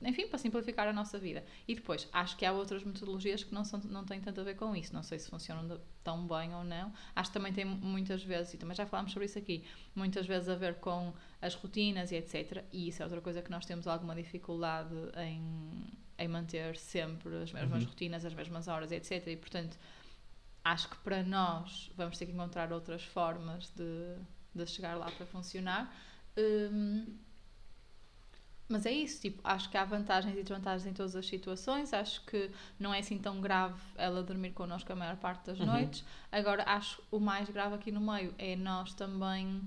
enfim, 0.04 0.26
para 0.26 0.38
simplificar 0.38 0.88
a 0.88 0.92
nossa 0.92 1.18
vida. 1.18 1.44
E 1.66 1.74
depois, 1.74 2.08
acho 2.12 2.36
que 2.36 2.44
há 2.44 2.52
outras 2.52 2.82
metodologias 2.82 3.44
que 3.44 3.54
não, 3.54 3.64
são, 3.64 3.80
não 3.84 4.04
têm 4.04 4.20
tanto 4.20 4.40
a 4.40 4.44
ver 4.44 4.56
com 4.56 4.74
isso. 4.74 4.92
Não 4.92 5.02
sei 5.02 5.18
se 5.18 5.30
funcionam 5.30 5.80
tão 6.02 6.26
bem 6.26 6.54
ou 6.54 6.64
não. 6.64 6.92
Acho 7.14 7.30
que 7.30 7.34
também 7.34 7.52
tem 7.52 7.64
muitas 7.64 8.22
vezes, 8.22 8.54
e 8.54 8.56
também 8.56 8.74
já 8.74 8.84
falámos 8.86 9.12
sobre 9.12 9.26
isso 9.26 9.38
aqui, 9.38 9.64
muitas 9.94 10.26
vezes 10.26 10.48
a 10.48 10.54
ver 10.54 10.76
com 10.76 11.12
as 11.40 11.54
rotinas 11.54 12.10
e 12.10 12.16
etc. 12.16 12.64
E 12.72 12.88
isso 12.88 13.02
é 13.02 13.04
outra 13.04 13.20
coisa 13.20 13.42
que 13.42 13.50
nós 13.50 13.64
temos 13.64 13.86
alguma 13.86 14.14
dificuldade 14.14 14.94
em, 15.16 15.40
em 16.18 16.28
manter 16.28 16.76
sempre 16.76 17.36
as 17.36 17.52
mesmas 17.52 17.82
uhum. 17.82 17.88
rotinas, 17.88 18.24
as 18.24 18.34
mesmas 18.34 18.68
horas, 18.68 18.90
etc. 18.90 19.26
E 19.28 19.36
portanto, 19.36 19.78
acho 20.64 20.88
que 20.88 20.96
para 20.98 21.22
nós 21.22 21.90
vamos 21.96 22.18
ter 22.18 22.26
que 22.26 22.32
encontrar 22.32 22.72
outras 22.72 23.02
formas 23.04 23.70
de, 23.70 24.16
de 24.54 24.66
chegar 24.66 24.96
lá 24.96 25.10
para 25.10 25.26
funcionar. 25.26 25.94
Um, 26.36 27.06
mas 28.68 28.86
é 28.86 28.92
isso, 28.92 29.20
tipo, 29.20 29.40
acho 29.44 29.68
que 29.68 29.76
há 29.76 29.84
vantagens 29.84 30.34
e 30.34 30.42
desvantagens 30.42 30.86
em 30.86 30.94
todas 30.94 31.14
as 31.14 31.26
situações. 31.26 31.92
Acho 31.92 32.24
que 32.24 32.50
não 32.78 32.94
é 32.94 33.00
assim 33.00 33.18
tão 33.18 33.40
grave 33.40 33.78
ela 33.96 34.22
dormir 34.22 34.52
connosco 34.52 34.90
a 34.90 34.96
maior 34.96 35.16
parte 35.16 35.44
das 35.44 35.60
uhum. 35.60 35.66
noites. 35.66 36.02
Agora, 36.30 36.64
acho 36.66 37.02
o 37.10 37.20
mais 37.20 37.50
grave 37.50 37.74
aqui 37.74 37.92
no 37.92 38.00
meio 38.00 38.34
é 38.38 38.56
nós 38.56 38.94
também 38.94 39.60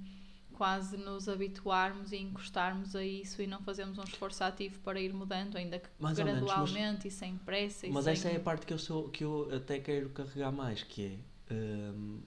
quase 0.55 0.97
nos 0.97 1.27
habituarmos 1.29 2.11
e 2.11 2.17
encostarmos 2.17 2.95
a 2.95 3.03
isso 3.03 3.41
e 3.41 3.47
não 3.47 3.61
fazermos 3.61 3.97
um 3.97 4.03
esforço 4.03 4.43
ativo 4.43 4.79
para 4.79 4.99
ir 4.99 5.13
mudando, 5.13 5.57
ainda 5.57 5.79
que 5.79 5.89
mais 5.99 6.17
gradualmente 6.17 6.73
menos, 6.73 7.03
mas, 7.03 7.05
e 7.05 7.11
sem 7.11 7.37
pressa. 7.37 7.87
mas 7.89 8.05
sem... 8.05 8.13
essa 8.13 8.29
é 8.29 8.37
a 8.37 8.39
parte 8.39 8.65
que 8.65 8.73
eu, 8.73 8.79
sou, 8.79 9.09
que 9.09 9.23
eu 9.23 9.49
até 9.53 9.79
quero 9.79 10.09
carregar 10.09 10.51
mais, 10.51 10.83
que 10.83 11.19
é, 11.49 11.53
hum, 11.53 12.21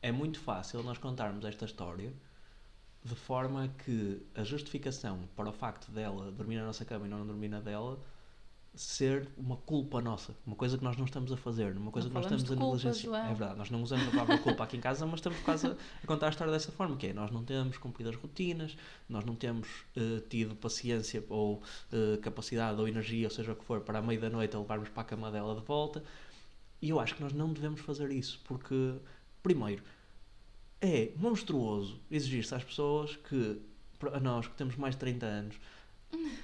é 0.00 0.12
muito 0.12 0.38
fácil 0.40 0.82
nós 0.82 0.98
contarmos 0.98 1.44
esta 1.44 1.64
história 1.64 2.12
de 3.04 3.14
forma 3.14 3.68
que 3.84 4.20
a 4.34 4.42
justificação 4.42 5.28
para 5.36 5.48
o 5.48 5.52
facto 5.52 5.90
dela 5.92 6.32
dormir 6.32 6.56
na 6.56 6.66
nossa 6.66 6.84
cama 6.84 7.06
e 7.06 7.08
não 7.08 7.24
dormir 7.24 7.48
na 7.48 7.60
dela 7.60 8.00
ser 8.76 9.26
uma 9.38 9.56
culpa 9.56 10.02
nossa, 10.02 10.36
uma 10.46 10.54
coisa 10.54 10.76
que 10.76 10.84
nós 10.84 10.96
não 10.98 11.06
estamos 11.06 11.32
a 11.32 11.36
fazer, 11.36 11.74
uma 11.76 11.90
coisa 11.90 12.08
não 12.08 12.20
que 12.20 12.30
nós 12.30 12.42
estamos 12.42 12.52
a 12.52 12.64
negligenciar. 12.64 13.30
É 13.30 13.34
verdade, 13.34 13.58
nós 13.58 13.70
não 13.70 13.82
usamos 13.82 14.06
a 14.08 14.10
palavra 14.10 14.38
culpa 14.38 14.64
aqui 14.64 14.76
em 14.76 14.80
casa, 14.80 15.06
mas 15.06 15.14
estamos 15.14 15.38
quase 15.40 15.66
a, 15.66 15.70
a, 15.70 16.06
contar 16.06 16.26
a 16.26 16.28
história 16.28 16.52
dessa 16.52 16.70
forma, 16.70 16.94
que 16.96 17.06
é 17.06 17.12
nós 17.14 17.30
não 17.30 17.42
temos 17.42 17.78
cumprido 17.78 18.10
as 18.10 18.16
rotinas, 18.16 18.76
nós 19.08 19.24
não 19.24 19.34
temos 19.34 19.66
uh, 19.96 20.20
tido 20.28 20.54
paciência 20.54 21.24
ou 21.30 21.62
uh, 21.90 22.18
capacidade 22.20 22.78
ou 22.78 22.86
energia, 22.86 23.26
ou 23.26 23.30
seja 23.30 23.52
o 23.52 23.56
que 23.56 23.64
for, 23.64 23.80
para 23.80 23.98
a 23.98 24.02
meia 24.02 24.20
da 24.20 24.28
noite 24.28 24.54
a 24.54 24.58
levarmos 24.58 24.90
para 24.90 25.00
a 25.00 25.04
cama 25.04 25.30
dela 25.30 25.54
de 25.54 25.66
volta. 25.66 26.04
E 26.82 26.90
eu 26.90 27.00
acho 27.00 27.14
que 27.14 27.22
nós 27.22 27.32
não 27.32 27.52
devemos 27.54 27.80
fazer 27.80 28.10
isso, 28.10 28.40
porque, 28.44 28.94
primeiro, 29.42 29.82
é 30.82 31.12
monstruoso 31.16 31.98
exigir-se 32.10 32.54
às 32.54 32.62
pessoas 32.62 33.16
que, 33.16 33.58
a 34.12 34.20
nós 34.20 34.46
que 34.46 34.54
temos 34.54 34.76
mais 34.76 34.94
de 34.94 35.00
30 35.00 35.24
anos, 35.24 35.56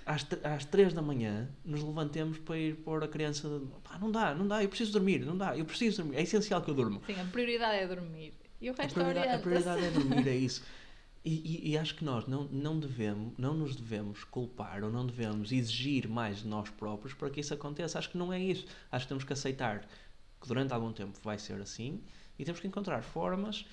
às, 0.04 0.26
às 0.44 0.64
3 0.64 0.92
da 0.92 1.00
manhã 1.02 1.48
nos 1.64 1.82
levantemos 1.82 2.38
para 2.38 2.58
ir 2.58 2.76
pôr 2.76 3.02
a 3.04 3.08
criança. 3.08 3.48
Pá, 3.84 3.98
não 3.98 4.10
dá, 4.10 4.34
não 4.34 4.46
dá, 4.46 4.62
eu 4.62 4.68
preciso 4.68 4.92
dormir, 4.92 5.24
não 5.24 5.36
dá, 5.36 5.56
eu 5.56 5.64
preciso 5.64 6.02
dormir. 6.02 6.16
É 6.18 6.22
essencial 6.22 6.60
que 6.62 6.70
eu 6.70 6.74
durma. 6.74 7.00
Sim, 7.06 7.20
a 7.20 7.24
prioridade 7.24 7.76
é 7.76 7.86
dormir. 7.86 8.34
E 8.60 8.70
o 8.70 8.72
A 8.72 8.76
resto 8.76 8.94
prioridade, 8.94 9.28
a 9.28 9.30
orienta-se. 9.38 9.42
prioridade 9.42 9.84
é 9.84 9.90
dormir, 9.98 10.28
é 10.28 10.36
isso. 10.36 10.62
E, 11.24 11.30
e- 11.68 11.70
e 11.70 11.78
acho 11.78 11.94
que 11.94 12.04
nós 12.04 12.26
não, 12.26 12.44
não 12.44 12.78
devemos, 12.80 13.32
não 13.38 13.54
nos 13.54 13.76
devemos 13.76 14.24
culpar 14.24 14.82
ou 14.82 14.90
não 14.90 15.06
devemos 15.06 15.52
exigir 15.52 16.08
mais 16.08 16.38
de 16.38 16.48
nós 16.48 16.68
próprios 16.70 17.14
para 17.14 17.30
que 17.30 17.40
isso 17.40 17.54
aconteça. 17.54 17.98
Acho 17.98 18.10
que 18.10 18.18
não 18.18 18.32
é 18.32 18.40
isso. 18.40 18.66
Acho 18.90 19.04
que 19.04 19.08
temos 19.08 19.24
que 19.24 19.32
aceitar 19.32 19.86
que 20.40 20.48
durante 20.48 20.72
algum 20.74 20.92
tempo 20.92 21.16
vai 21.22 21.38
ser 21.38 21.60
assim 21.60 22.00
e 22.36 22.44
temos 22.44 22.60
que 22.60 22.66
encontrar 22.66 23.02
formas 23.02 23.64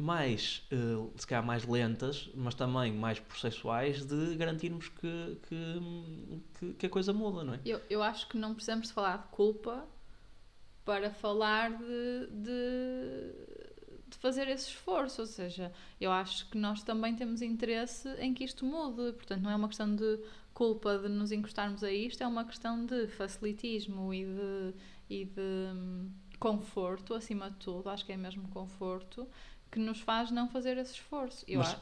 mais, 0.00 0.66
eh, 0.70 1.10
se 1.14 1.26
calhar 1.26 1.44
mais 1.44 1.66
lentas, 1.66 2.30
mas 2.34 2.54
também 2.54 2.90
mais 2.90 3.20
processuais 3.20 4.02
de 4.06 4.34
garantirmos 4.34 4.88
que, 4.88 5.38
que, 5.46 5.80
que, 6.58 6.72
que 6.72 6.86
a 6.86 6.88
coisa 6.88 7.12
muda, 7.12 7.44
não 7.44 7.52
é? 7.52 7.60
Eu, 7.66 7.82
eu 7.90 8.02
acho 8.02 8.26
que 8.26 8.38
não 8.38 8.54
precisamos 8.54 8.88
de 8.88 8.94
falar 8.94 9.18
de 9.18 9.28
culpa 9.28 9.86
para 10.86 11.10
falar 11.10 11.76
de, 11.76 12.26
de, 12.32 13.32
de 14.08 14.16
fazer 14.16 14.48
esse 14.48 14.68
esforço. 14.70 15.20
Ou 15.20 15.26
seja, 15.26 15.70
eu 16.00 16.10
acho 16.10 16.48
que 16.48 16.56
nós 16.56 16.82
também 16.82 17.14
temos 17.14 17.42
interesse 17.42 18.08
em 18.20 18.32
que 18.32 18.42
isto 18.42 18.64
mude. 18.64 19.12
Portanto, 19.12 19.42
não 19.42 19.50
é 19.50 19.56
uma 19.56 19.68
questão 19.68 19.94
de 19.94 20.18
culpa 20.54 20.98
de 20.98 21.10
nos 21.10 21.30
encostarmos 21.30 21.84
a 21.84 21.92
isto, 21.92 22.22
é 22.22 22.26
uma 22.26 22.46
questão 22.46 22.86
de 22.86 23.06
facilitismo 23.08 24.14
e 24.14 24.24
de, 24.24 24.74
e 25.10 25.24
de 25.26 25.40
hum, 25.74 26.10
conforto, 26.38 27.12
acima 27.12 27.50
de 27.50 27.56
tudo. 27.58 27.90
Acho 27.90 28.06
que 28.06 28.12
é 28.12 28.16
mesmo 28.16 28.48
conforto 28.48 29.28
que 29.70 29.78
nos 29.78 30.00
faz 30.00 30.30
não 30.30 30.48
fazer 30.48 30.76
esse 30.78 30.94
esforço. 30.94 31.44
Eu 31.46 31.58
Mas 31.60 31.74
a- 31.74 31.80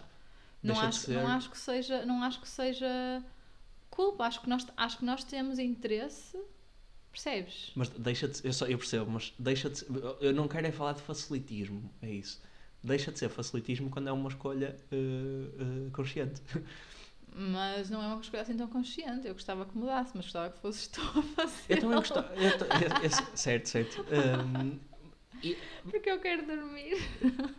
não 0.62 0.78
acho, 0.80 0.98
ser- 1.00 1.14
não 1.14 1.26
acho 1.28 1.50
que 1.50 1.58
seja, 1.58 2.04
não 2.06 2.22
acho 2.22 2.40
que 2.40 2.48
seja 2.48 3.22
culpa. 3.90 4.24
Acho 4.24 4.40
que 4.40 4.48
nós, 4.48 4.66
acho 4.76 4.98
que 4.98 5.04
nós 5.04 5.24
temos 5.24 5.58
interesse, 5.58 6.38
percebes? 7.10 7.72
Mas 7.74 7.88
deixa 7.90 8.28
de 8.28 8.46
eu, 8.46 8.52
só, 8.52 8.66
eu 8.66 8.78
percebo, 8.78 9.10
mas 9.10 9.32
deixa 9.38 9.70
de 9.70 9.78
ser- 9.78 9.86
eu 10.20 10.32
não 10.32 10.46
quero 10.48 10.66
é 10.66 10.72
falar 10.72 10.92
de 10.92 11.02
facilitismo, 11.02 11.90
é 12.02 12.10
isso. 12.10 12.40
Deixa 12.82 13.10
de 13.10 13.18
ser 13.18 13.28
facilitismo 13.28 13.90
quando 13.90 14.08
é 14.08 14.12
uma 14.12 14.28
escolha 14.28 14.76
eh, 14.92 14.96
eh, 14.96 15.90
consciente. 15.92 16.40
Mas 17.34 17.90
não 17.90 18.02
é 18.02 18.06
uma 18.06 18.20
escolha 18.20 18.42
assim 18.42 18.56
tão 18.56 18.66
consciente. 18.68 19.26
Eu 19.26 19.34
gostava 19.34 19.64
que 19.66 19.76
mudasse, 19.76 20.12
mas 20.14 20.26
gostava 20.26 20.50
que 20.50 20.58
fosses 20.60 20.86
tu 20.88 21.00
a 21.00 21.22
fazer. 21.22 21.64
Eu 21.74 21.80
também 21.80 21.98
gostava. 21.98 22.34
eu 22.34 22.58
ta- 22.58 22.66
eu- 22.66 23.02
eu- 23.02 23.36
certo, 23.36 23.68
certo. 23.68 24.04
Ehm, 25.42 25.56
Porque 25.90 26.10
eu 26.10 26.18
quero 26.20 26.46
dormir. 26.46 26.96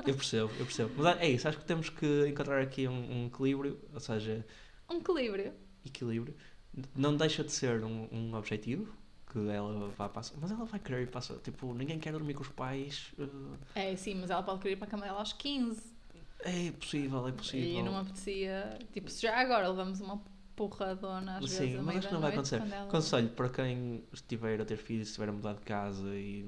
eu 0.05 0.15
percebo, 0.15 0.51
eu 0.59 0.65
percebo. 0.65 0.93
Mas 0.97 1.17
é 1.19 1.29
isso, 1.29 1.47
acho 1.47 1.57
que 1.59 1.65
temos 1.65 1.89
que 1.89 2.27
encontrar 2.27 2.61
aqui 2.61 2.87
um, 2.87 3.23
um 3.23 3.27
equilíbrio, 3.27 3.79
ou 3.93 3.99
seja, 3.99 4.45
Um 4.89 4.97
equilíbrio. 4.97 5.53
equilíbrio. 5.85 6.35
Não 6.95 7.15
deixa 7.15 7.43
de 7.43 7.51
ser 7.51 7.83
um, 7.83 8.07
um 8.11 8.33
objetivo 8.35 8.93
que 9.31 9.39
ela 9.49 9.89
vá 9.89 10.07
passar, 10.09 10.35
mas 10.41 10.51
ela 10.51 10.65
vai 10.65 10.79
querer 10.79 11.03
ir 11.03 11.07
passar. 11.07 11.35
Tipo, 11.37 11.73
ninguém 11.73 11.99
quer 11.99 12.11
dormir 12.13 12.33
com 12.33 12.41
os 12.41 12.49
pais. 12.49 13.11
eh, 13.75 13.91
É, 13.91 13.95
sim, 13.95 14.15
mas 14.15 14.29
ela 14.29 14.41
pode 14.43 14.59
querer 14.59 14.73
ir 14.73 14.77
para 14.77 14.87
a 14.87 14.91
cama 14.91 15.03
dela 15.05 15.19
aos 15.19 15.33
15. 15.33 15.93
é 16.41 16.71
possível, 16.71 17.27
é 17.27 17.31
possível. 17.31 17.79
E 17.79 17.83
não 17.83 17.97
apetecia. 17.97 18.79
Tipo, 18.93 19.09
se 19.11 19.21
já 19.23 19.37
agora 19.39 19.67
levamos 19.67 19.99
uma 20.01 20.21
porradona 20.55 21.37
às 21.37 21.49
vezes. 21.49 21.73
Sim, 21.73 21.77
mas 21.83 21.97
acho 21.97 22.07
que 22.07 22.13
não 22.13 22.21
vai 22.21 22.31
acontecer. 22.33 22.61
ela- 22.61 22.87
Conselho 22.89 23.29
para 23.29 23.49
quem 23.49 24.03
estiver 24.13 24.59
a 24.61 24.65
ter 24.65 24.77
filhos, 24.77 25.07
se 25.07 25.11
estiver 25.11 25.29
a 25.29 25.33
mudar 25.33 25.53
de 25.53 25.61
casa 25.61 26.07
e 26.15 26.43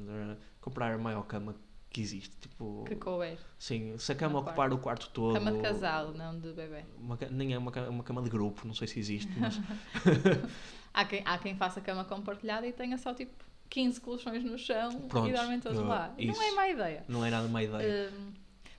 comprar 0.62 0.94
a 0.94 0.98
maior 0.98 1.24
cama 1.24 1.56
que 1.90 2.00
existe. 2.00 2.34
Tipo, 2.40 2.86
Que 2.88 2.96
couber. 2.96 3.38
sim, 3.60 3.98
se 3.98 4.12
a 4.12 4.16
cama 4.16 4.40
ocupar 4.40 4.72
o 4.72 4.78
quarto 4.78 5.10
todo. 5.10 5.34
Cama 5.34 5.52
de 5.52 5.60
casal, 5.60 6.14
não 6.14 6.40
de 6.40 6.54
bebê. 6.54 6.86
uma 6.98 7.18
nem 7.30 7.54
é 7.54 7.58
uma, 7.58 7.72
uma 7.90 8.04
cama 8.04 8.22
de 8.22 8.30
grupo, 8.30 8.66
não 8.66 8.74
sei 8.74 8.88
se 8.88 8.98
existe, 9.00 9.30
mas 9.38 9.60
Há 10.94 11.06
quem, 11.06 11.22
há 11.26 11.38
quem 11.38 11.56
faça 11.56 11.80
cama 11.80 12.04
compartilhada 12.04 12.68
e 12.68 12.74
tenha 12.74 12.98
só 12.98 13.14
tipo 13.14 13.32
15 13.70 14.02
colchões 14.02 14.44
no 14.44 14.58
chão 14.58 14.90
Pronto, 15.08 15.30
e 15.30 15.34
dormem 15.34 15.60
todos 15.60 15.80
lá. 15.80 16.14
E 16.18 16.26
Não 16.28 16.42
é 16.42 16.48
isso. 16.48 16.56
má 16.56 16.68
ideia. 16.70 17.06
não 17.08 17.26
é 17.26 17.30
nada 17.30 17.48
uma 17.48 17.64
ideia. 17.64 18.12
Hum, 18.12 18.32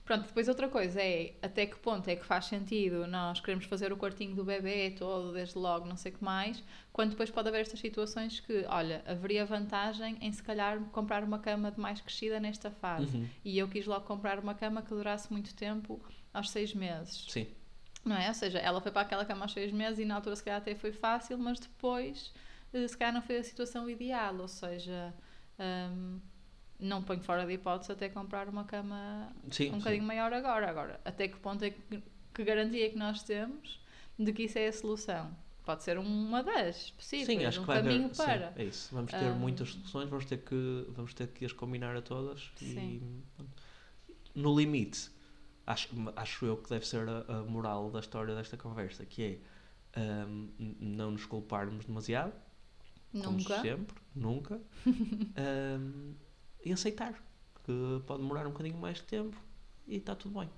pronto, 0.05 0.27
depois 0.27 0.47
outra 0.47 0.67
coisa 0.67 1.01
é 1.01 1.33
até 1.41 1.65
que 1.65 1.77
ponto 1.77 2.07
é 2.09 2.15
que 2.15 2.25
faz 2.25 2.45
sentido 2.45 3.07
nós 3.07 3.39
queremos 3.39 3.65
fazer 3.65 3.91
o 3.93 3.97
quartinho 3.97 4.35
do 4.35 4.43
bebê 4.43 4.91
todo, 4.91 5.31
desde 5.33 5.57
logo, 5.57 5.85
não 5.85 5.95
sei 5.95 6.11
o 6.11 6.15
que 6.15 6.23
mais, 6.23 6.63
quando 6.91 7.11
depois 7.11 7.29
pode 7.29 7.47
haver 7.49 7.61
estas 7.61 7.79
situações 7.79 8.39
que, 8.39 8.65
olha, 8.67 9.01
haveria 9.07 9.45
vantagem 9.45 10.17
em 10.21 10.31
se 10.31 10.43
calhar 10.43 10.79
comprar 10.91 11.23
uma 11.23 11.39
cama 11.39 11.71
de 11.71 11.79
mais 11.79 12.01
crescida 12.01 12.39
nesta 12.39 12.69
fase. 12.71 13.15
Uhum, 13.17 13.29
E 13.45 13.57
eu 13.57 13.67
quis 13.67 13.85
logo 13.85 14.05
comprar 14.05 14.39
uma 14.39 14.53
cama 14.53 14.81
que 14.81 14.89
durasse 14.89 15.31
muito 15.31 15.53
tempo 15.55 16.01
aos 16.33 16.49
seis 16.49 16.73
meses. 16.73 17.25
Sim, 17.29 17.47
Não 18.05 18.17
é? 18.17 18.27
Ou 18.27 18.33
seja, 18.33 18.59
ela 18.59 18.81
foi 18.81 18.91
para 18.91 19.01
aquela 19.03 19.25
cama 19.25 19.45
aos 19.45 19.53
seis 19.53 19.71
meses 19.71 19.99
e 19.99 20.05
na 20.05 20.15
altura 20.15 20.35
se 20.35 20.43
calhar 20.43 20.59
até 20.59 20.75
foi 20.75 20.91
fácil, 20.91 21.37
mas 21.37 21.59
depois 21.59 22.33
eh, 22.73 22.87
se 22.87 22.97
calhar 22.97 23.13
não 23.13 23.21
foi 23.21 23.37
a 23.37 23.43
situação 23.43 23.89
ideal. 23.89 24.35
Ou 24.39 24.47
seja, 24.47 25.13
hum, 25.59 26.19
não 26.79 27.01
ponho 27.03 27.21
fora 27.21 27.45
de 27.45 27.53
hipótese 27.53 27.91
até 27.91 28.09
comprar 28.09 28.47
uma 28.49 28.63
cama 28.65 29.31
sim. 29.51 29.67
um 29.67 29.71
sim. 29.73 29.77
bocadinho 29.79 30.03
maior 30.03 30.33
agora. 30.33 30.69
Agora, 30.69 30.99
até 31.05 31.27
que 31.27 31.37
ponto 31.37 31.63
é 31.63 31.69
que, 31.69 32.03
que 32.33 32.43
garantia 32.43 32.85
é 32.85 32.89
que 32.89 32.97
nós 32.97 33.23
temos 33.23 33.79
de 34.17 34.31
que 34.33 34.43
isso 34.43 34.57
é 34.59 34.67
a 34.67 34.73
solução? 34.73 35.35
Pode 35.65 35.83
ser 35.83 35.97
uma 35.97 36.43
das 36.43 36.91
possíveis, 36.91 37.27
Sim, 37.27 37.45
acho 37.45 37.59
um 37.59 37.61
que 37.61 37.67
vai 37.67 37.77
caminho 37.77 38.09
haver, 38.09 38.15
sim, 38.15 38.23
para. 38.23 38.53
é 38.57 38.63
isso. 38.65 38.93
Vamos 38.93 39.11
ter 39.11 39.31
Hum. 39.31 39.39
muitas 39.39 39.69
soluções, 39.69 40.09
vamos 40.09 40.25
ter 40.25 40.37
que 40.39 40.85
vamos 40.89 41.13
ter 41.13 41.27
que 41.27 41.45
as 41.45 41.53
combinar 41.53 41.95
a 41.95 42.01
todas 42.01 42.51
Sim. 42.57 42.99
e 42.99 43.01
no 44.35 44.55
limite 44.57 45.09
acho, 45.65 45.89
acho 46.15 46.45
eu 46.45 46.57
que 46.57 46.69
deve 46.69 46.85
ser 46.87 47.07
a, 47.07 47.19
a 47.39 47.43
moral 47.43 47.89
da 47.91 47.99
história 47.99 48.35
desta 48.35 48.57
conversa, 48.57 49.05
que 49.05 49.39
é 49.95 49.99
n- 50.25 50.75
não 50.79 51.11
nos 51.11 51.25
culparmos 51.25 51.85
demasiado, 51.85 52.33
como 53.23 53.39
Nunca. 53.39 53.61
sempre, 53.61 53.95
nunca, 54.15 54.59
hum, 55.37 56.13
e 56.63 56.71
aceitar 56.73 57.13
que 57.63 58.01
pode 58.05 58.21
demorar 58.21 58.45
um 58.47 58.51
bocadinho 58.51 58.77
mais 58.77 58.97
de 58.97 59.03
tempo 59.03 59.37
e 59.87 59.97
está 59.97 60.15
tudo 60.15 60.39
bem. 60.39 60.49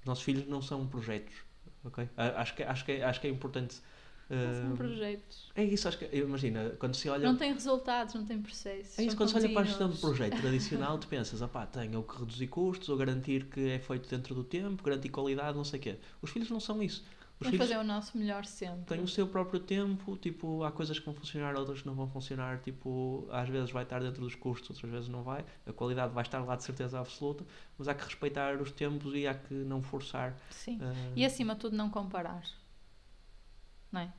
Os 0.00 0.06
nossos 0.06 0.24
filhos 0.24 0.46
não 0.46 0.62
são 0.62 0.86
projetos, 0.86 1.34
ok? 1.84 2.08
Acho 2.16 2.54
que, 2.54 2.62
acho 2.62 2.84
que, 2.84 2.92
é- 2.92 3.04
acho 3.04 3.20
que 3.20 3.26
é 3.26 3.30
importante. 3.30 3.80
São 4.60 4.70
hum, 4.70 4.76
projetos. 4.76 5.52
é 5.54 5.64
isso, 5.64 5.88
acho 5.88 5.98
que 5.98 6.04
imagina, 6.16 6.70
quando 6.78 6.94
se 6.94 7.08
olha. 7.08 7.26
Não 7.26 7.36
tem 7.36 7.52
resultados, 7.52 8.14
não 8.14 8.24
tem 8.24 8.40
processos. 8.40 8.98
É 8.98 9.02
isso, 9.02 9.16
quando 9.16 9.30
se 9.30 9.36
olha 9.36 9.48
para 9.48 9.62
a 9.62 9.64
gestão 9.64 9.88
de 9.88 9.96
contínuos. 9.96 10.18
projeto 10.18 10.36
tradicional, 10.40 10.98
tu 10.98 11.08
pensas, 11.08 11.42
opá, 11.42 11.66
tenho 11.66 12.02
que 12.02 12.18
reduzir 12.18 12.46
custos 12.46 12.88
ou 12.88 12.96
garantir 12.96 13.46
que 13.46 13.70
é 13.70 13.78
feito 13.78 14.08
dentro 14.08 14.34
do 14.34 14.44
tempo, 14.44 14.82
garantir 14.82 15.08
qualidade, 15.08 15.56
não 15.56 15.64
sei 15.64 15.80
o 15.80 15.82
quê. 15.82 15.98
Os 16.22 16.30
filhos 16.30 16.50
não 16.50 16.60
são 16.60 16.82
isso. 16.82 17.04
Os 17.40 17.46
Vamos 17.46 17.58
fazer 17.58 17.78
o 17.78 17.82
nosso 17.84 18.18
melhor 18.18 18.44
sempre. 18.44 18.84
têm 18.84 19.02
o 19.02 19.08
seu 19.08 19.26
próprio 19.26 19.58
tempo, 19.60 20.14
tipo, 20.18 20.62
há 20.62 20.70
coisas 20.70 20.98
que 20.98 21.04
vão 21.06 21.14
funcionar, 21.14 21.56
outras 21.56 21.80
que 21.80 21.86
não 21.86 21.94
vão 21.94 22.06
funcionar, 22.06 22.58
tipo, 22.60 23.26
às 23.30 23.48
vezes 23.48 23.70
vai 23.70 23.82
estar 23.82 23.98
dentro 23.98 24.20
dos 24.20 24.34
custos, 24.34 24.68
outras 24.70 24.92
vezes 24.92 25.08
não 25.08 25.22
vai. 25.22 25.42
A 25.66 25.72
qualidade 25.72 26.12
vai 26.12 26.22
estar 26.22 26.40
lá 26.44 26.54
de 26.54 26.64
certeza 26.64 27.00
absoluta, 27.00 27.42
mas 27.78 27.88
há 27.88 27.94
que 27.94 28.04
respeitar 28.04 28.60
os 28.60 28.70
tempos 28.70 29.14
e 29.14 29.26
há 29.26 29.32
que 29.32 29.54
não 29.54 29.80
forçar. 29.80 30.36
Sim. 30.50 30.78
ah, 30.82 30.92
E 31.16 31.24
acima 31.24 31.54
de 31.54 31.60
tudo, 31.60 31.74
não 31.74 31.88
comparar. 31.88 32.42
Não 33.90 34.02
é? 34.02 34.12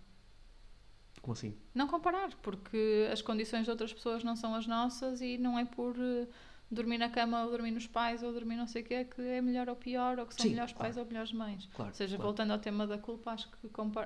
Como 1.22 1.34
assim? 1.34 1.56
Não 1.76 1.88
comparar, 1.88 2.30
porque 2.42 3.08
as 3.14 3.22
condições 3.22 3.66
de 3.66 3.70
outras 3.70 3.94
pessoas 3.94 4.24
não 4.24 4.36
são 4.36 4.56
as 4.56 4.66
nossas 4.66 5.22
e 5.22 5.38
não 5.38 5.60
é 5.60 5.66
por 5.66 5.96
eh, 6.00 6.28
dormir 6.72 6.98
na 6.98 7.10
cama 7.10 7.44
ou 7.44 7.52
dormir 7.52 7.72
nos 7.72 7.86
pais 7.86 8.24
ou 8.24 8.32
dormir 8.32 8.56
não 8.56 8.66
sei 8.68 8.82
o 8.82 8.86
quê 8.86 9.04
que 9.06 9.22
é 9.22 9.42
melhor 9.42 9.68
ou 9.70 9.76
pior 9.76 10.18
ou 10.20 10.26
que 10.26 10.34
são 10.34 10.44
Sim, 10.44 10.52
melhores 10.52 10.72
claro. 10.74 10.86
pais 10.86 10.98
ou 10.98 11.06
melhores 11.06 11.34
mães. 11.34 11.70
Claro. 11.76 11.92
Ou 11.92 11.96
seja, 11.96 12.16
claro. 12.16 12.24
voltando 12.30 12.52
ao 12.52 12.60
tema 12.60 12.88
da 12.88 12.98
culpa, 12.98 13.32
acho 13.32 13.50
que 13.50 13.58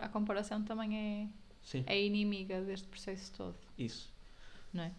a 0.02 0.10
comparação 0.10 0.64
também 0.64 0.98
é, 0.98 1.28
Sim, 1.64 1.84
é 1.86 2.04
inimiga 2.04 2.62
deste 2.62 2.88
processo 2.88 3.32
todo, 3.34 3.56
isso. 3.78 4.12
não 4.74 4.84
é? 4.84 4.92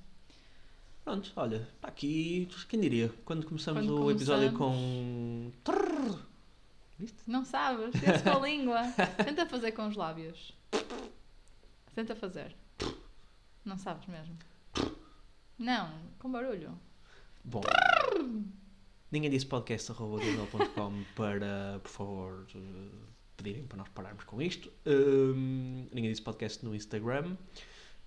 Pronto, 1.04 1.32
olha, 1.36 1.68
está 1.76 1.86
aqui, 1.88 2.48
quem 2.68 2.80
diria? 2.80 3.12
Quando 3.24 3.46
começamos 3.46 3.80
Quando 3.84 4.04
o 4.04 4.10
episódio 4.10 4.52
começamos- 4.52 5.54
com. 5.54 5.72
Trrr. 5.72 6.18
Viste? 6.98 7.18
Não 7.26 7.44
sabes? 7.44 7.90
Pensa 8.00 8.22
com 8.22 8.42
a 8.42 8.48
língua. 8.48 8.80
Tenta 9.24 9.46
fazer 9.46 9.70
com 9.72 9.86
os 9.86 9.94
lábios. 9.94 10.52
Tenta 11.94 12.16
fazer. 12.16 12.56
Não 13.64 13.76
sabes 13.78 14.06
mesmo. 14.08 14.36
Não, 15.58 15.90
com 16.18 16.30
barulho. 16.30 16.76
Bom. 17.48 17.60
Ninguém 19.10 19.30
disse 19.30 19.46
podcast.gmail.com 19.46 21.04
para, 21.14 21.78
por 21.82 21.88
favor, 21.88 22.46
pedirem 23.36 23.64
para 23.66 23.78
nós 23.78 23.88
pararmos 23.90 24.24
com 24.24 24.42
isto. 24.42 24.70
Hum, 24.84 25.86
ninguém 25.92 26.10
disse 26.10 26.22
podcast 26.22 26.64
no 26.64 26.74
Instagram. 26.74 27.36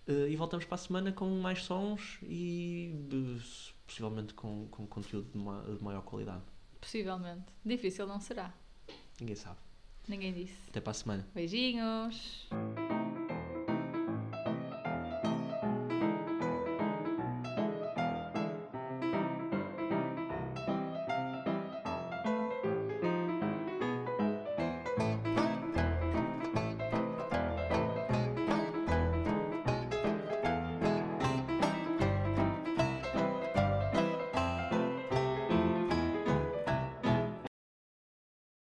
Eh, 0.07 0.29
e 0.31 0.35
voltamos 0.35 0.65
para 0.65 0.75
a 0.75 0.77
semana 0.77 1.11
com 1.13 1.29
mais 1.39 1.63
sons 1.63 2.19
e 2.23 2.93
possivelmente 3.87 4.33
com, 4.33 4.67
com 4.69 4.85
conteúdo 4.87 5.31
de, 5.31 5.37
ma- 5.37 5.61
de 5.63 5.81
maior 5.81 6.01
qualidade. 6.01 6.43
Possivelmente. 6.81 7.45
Difícil 7.65 8.05
não 8.05 8.19
será. 8.19 8.53
Ninguém 9.21 9.35
sabe. 9.35 9.57
Ninguém 10.07 10.33
disse. 10.33 10.57
Até 10.69 10.81
para 10.81 10.91
a 10.91 10.95
semana. 10.95 11.27
Beijinhos. 11.33 12.49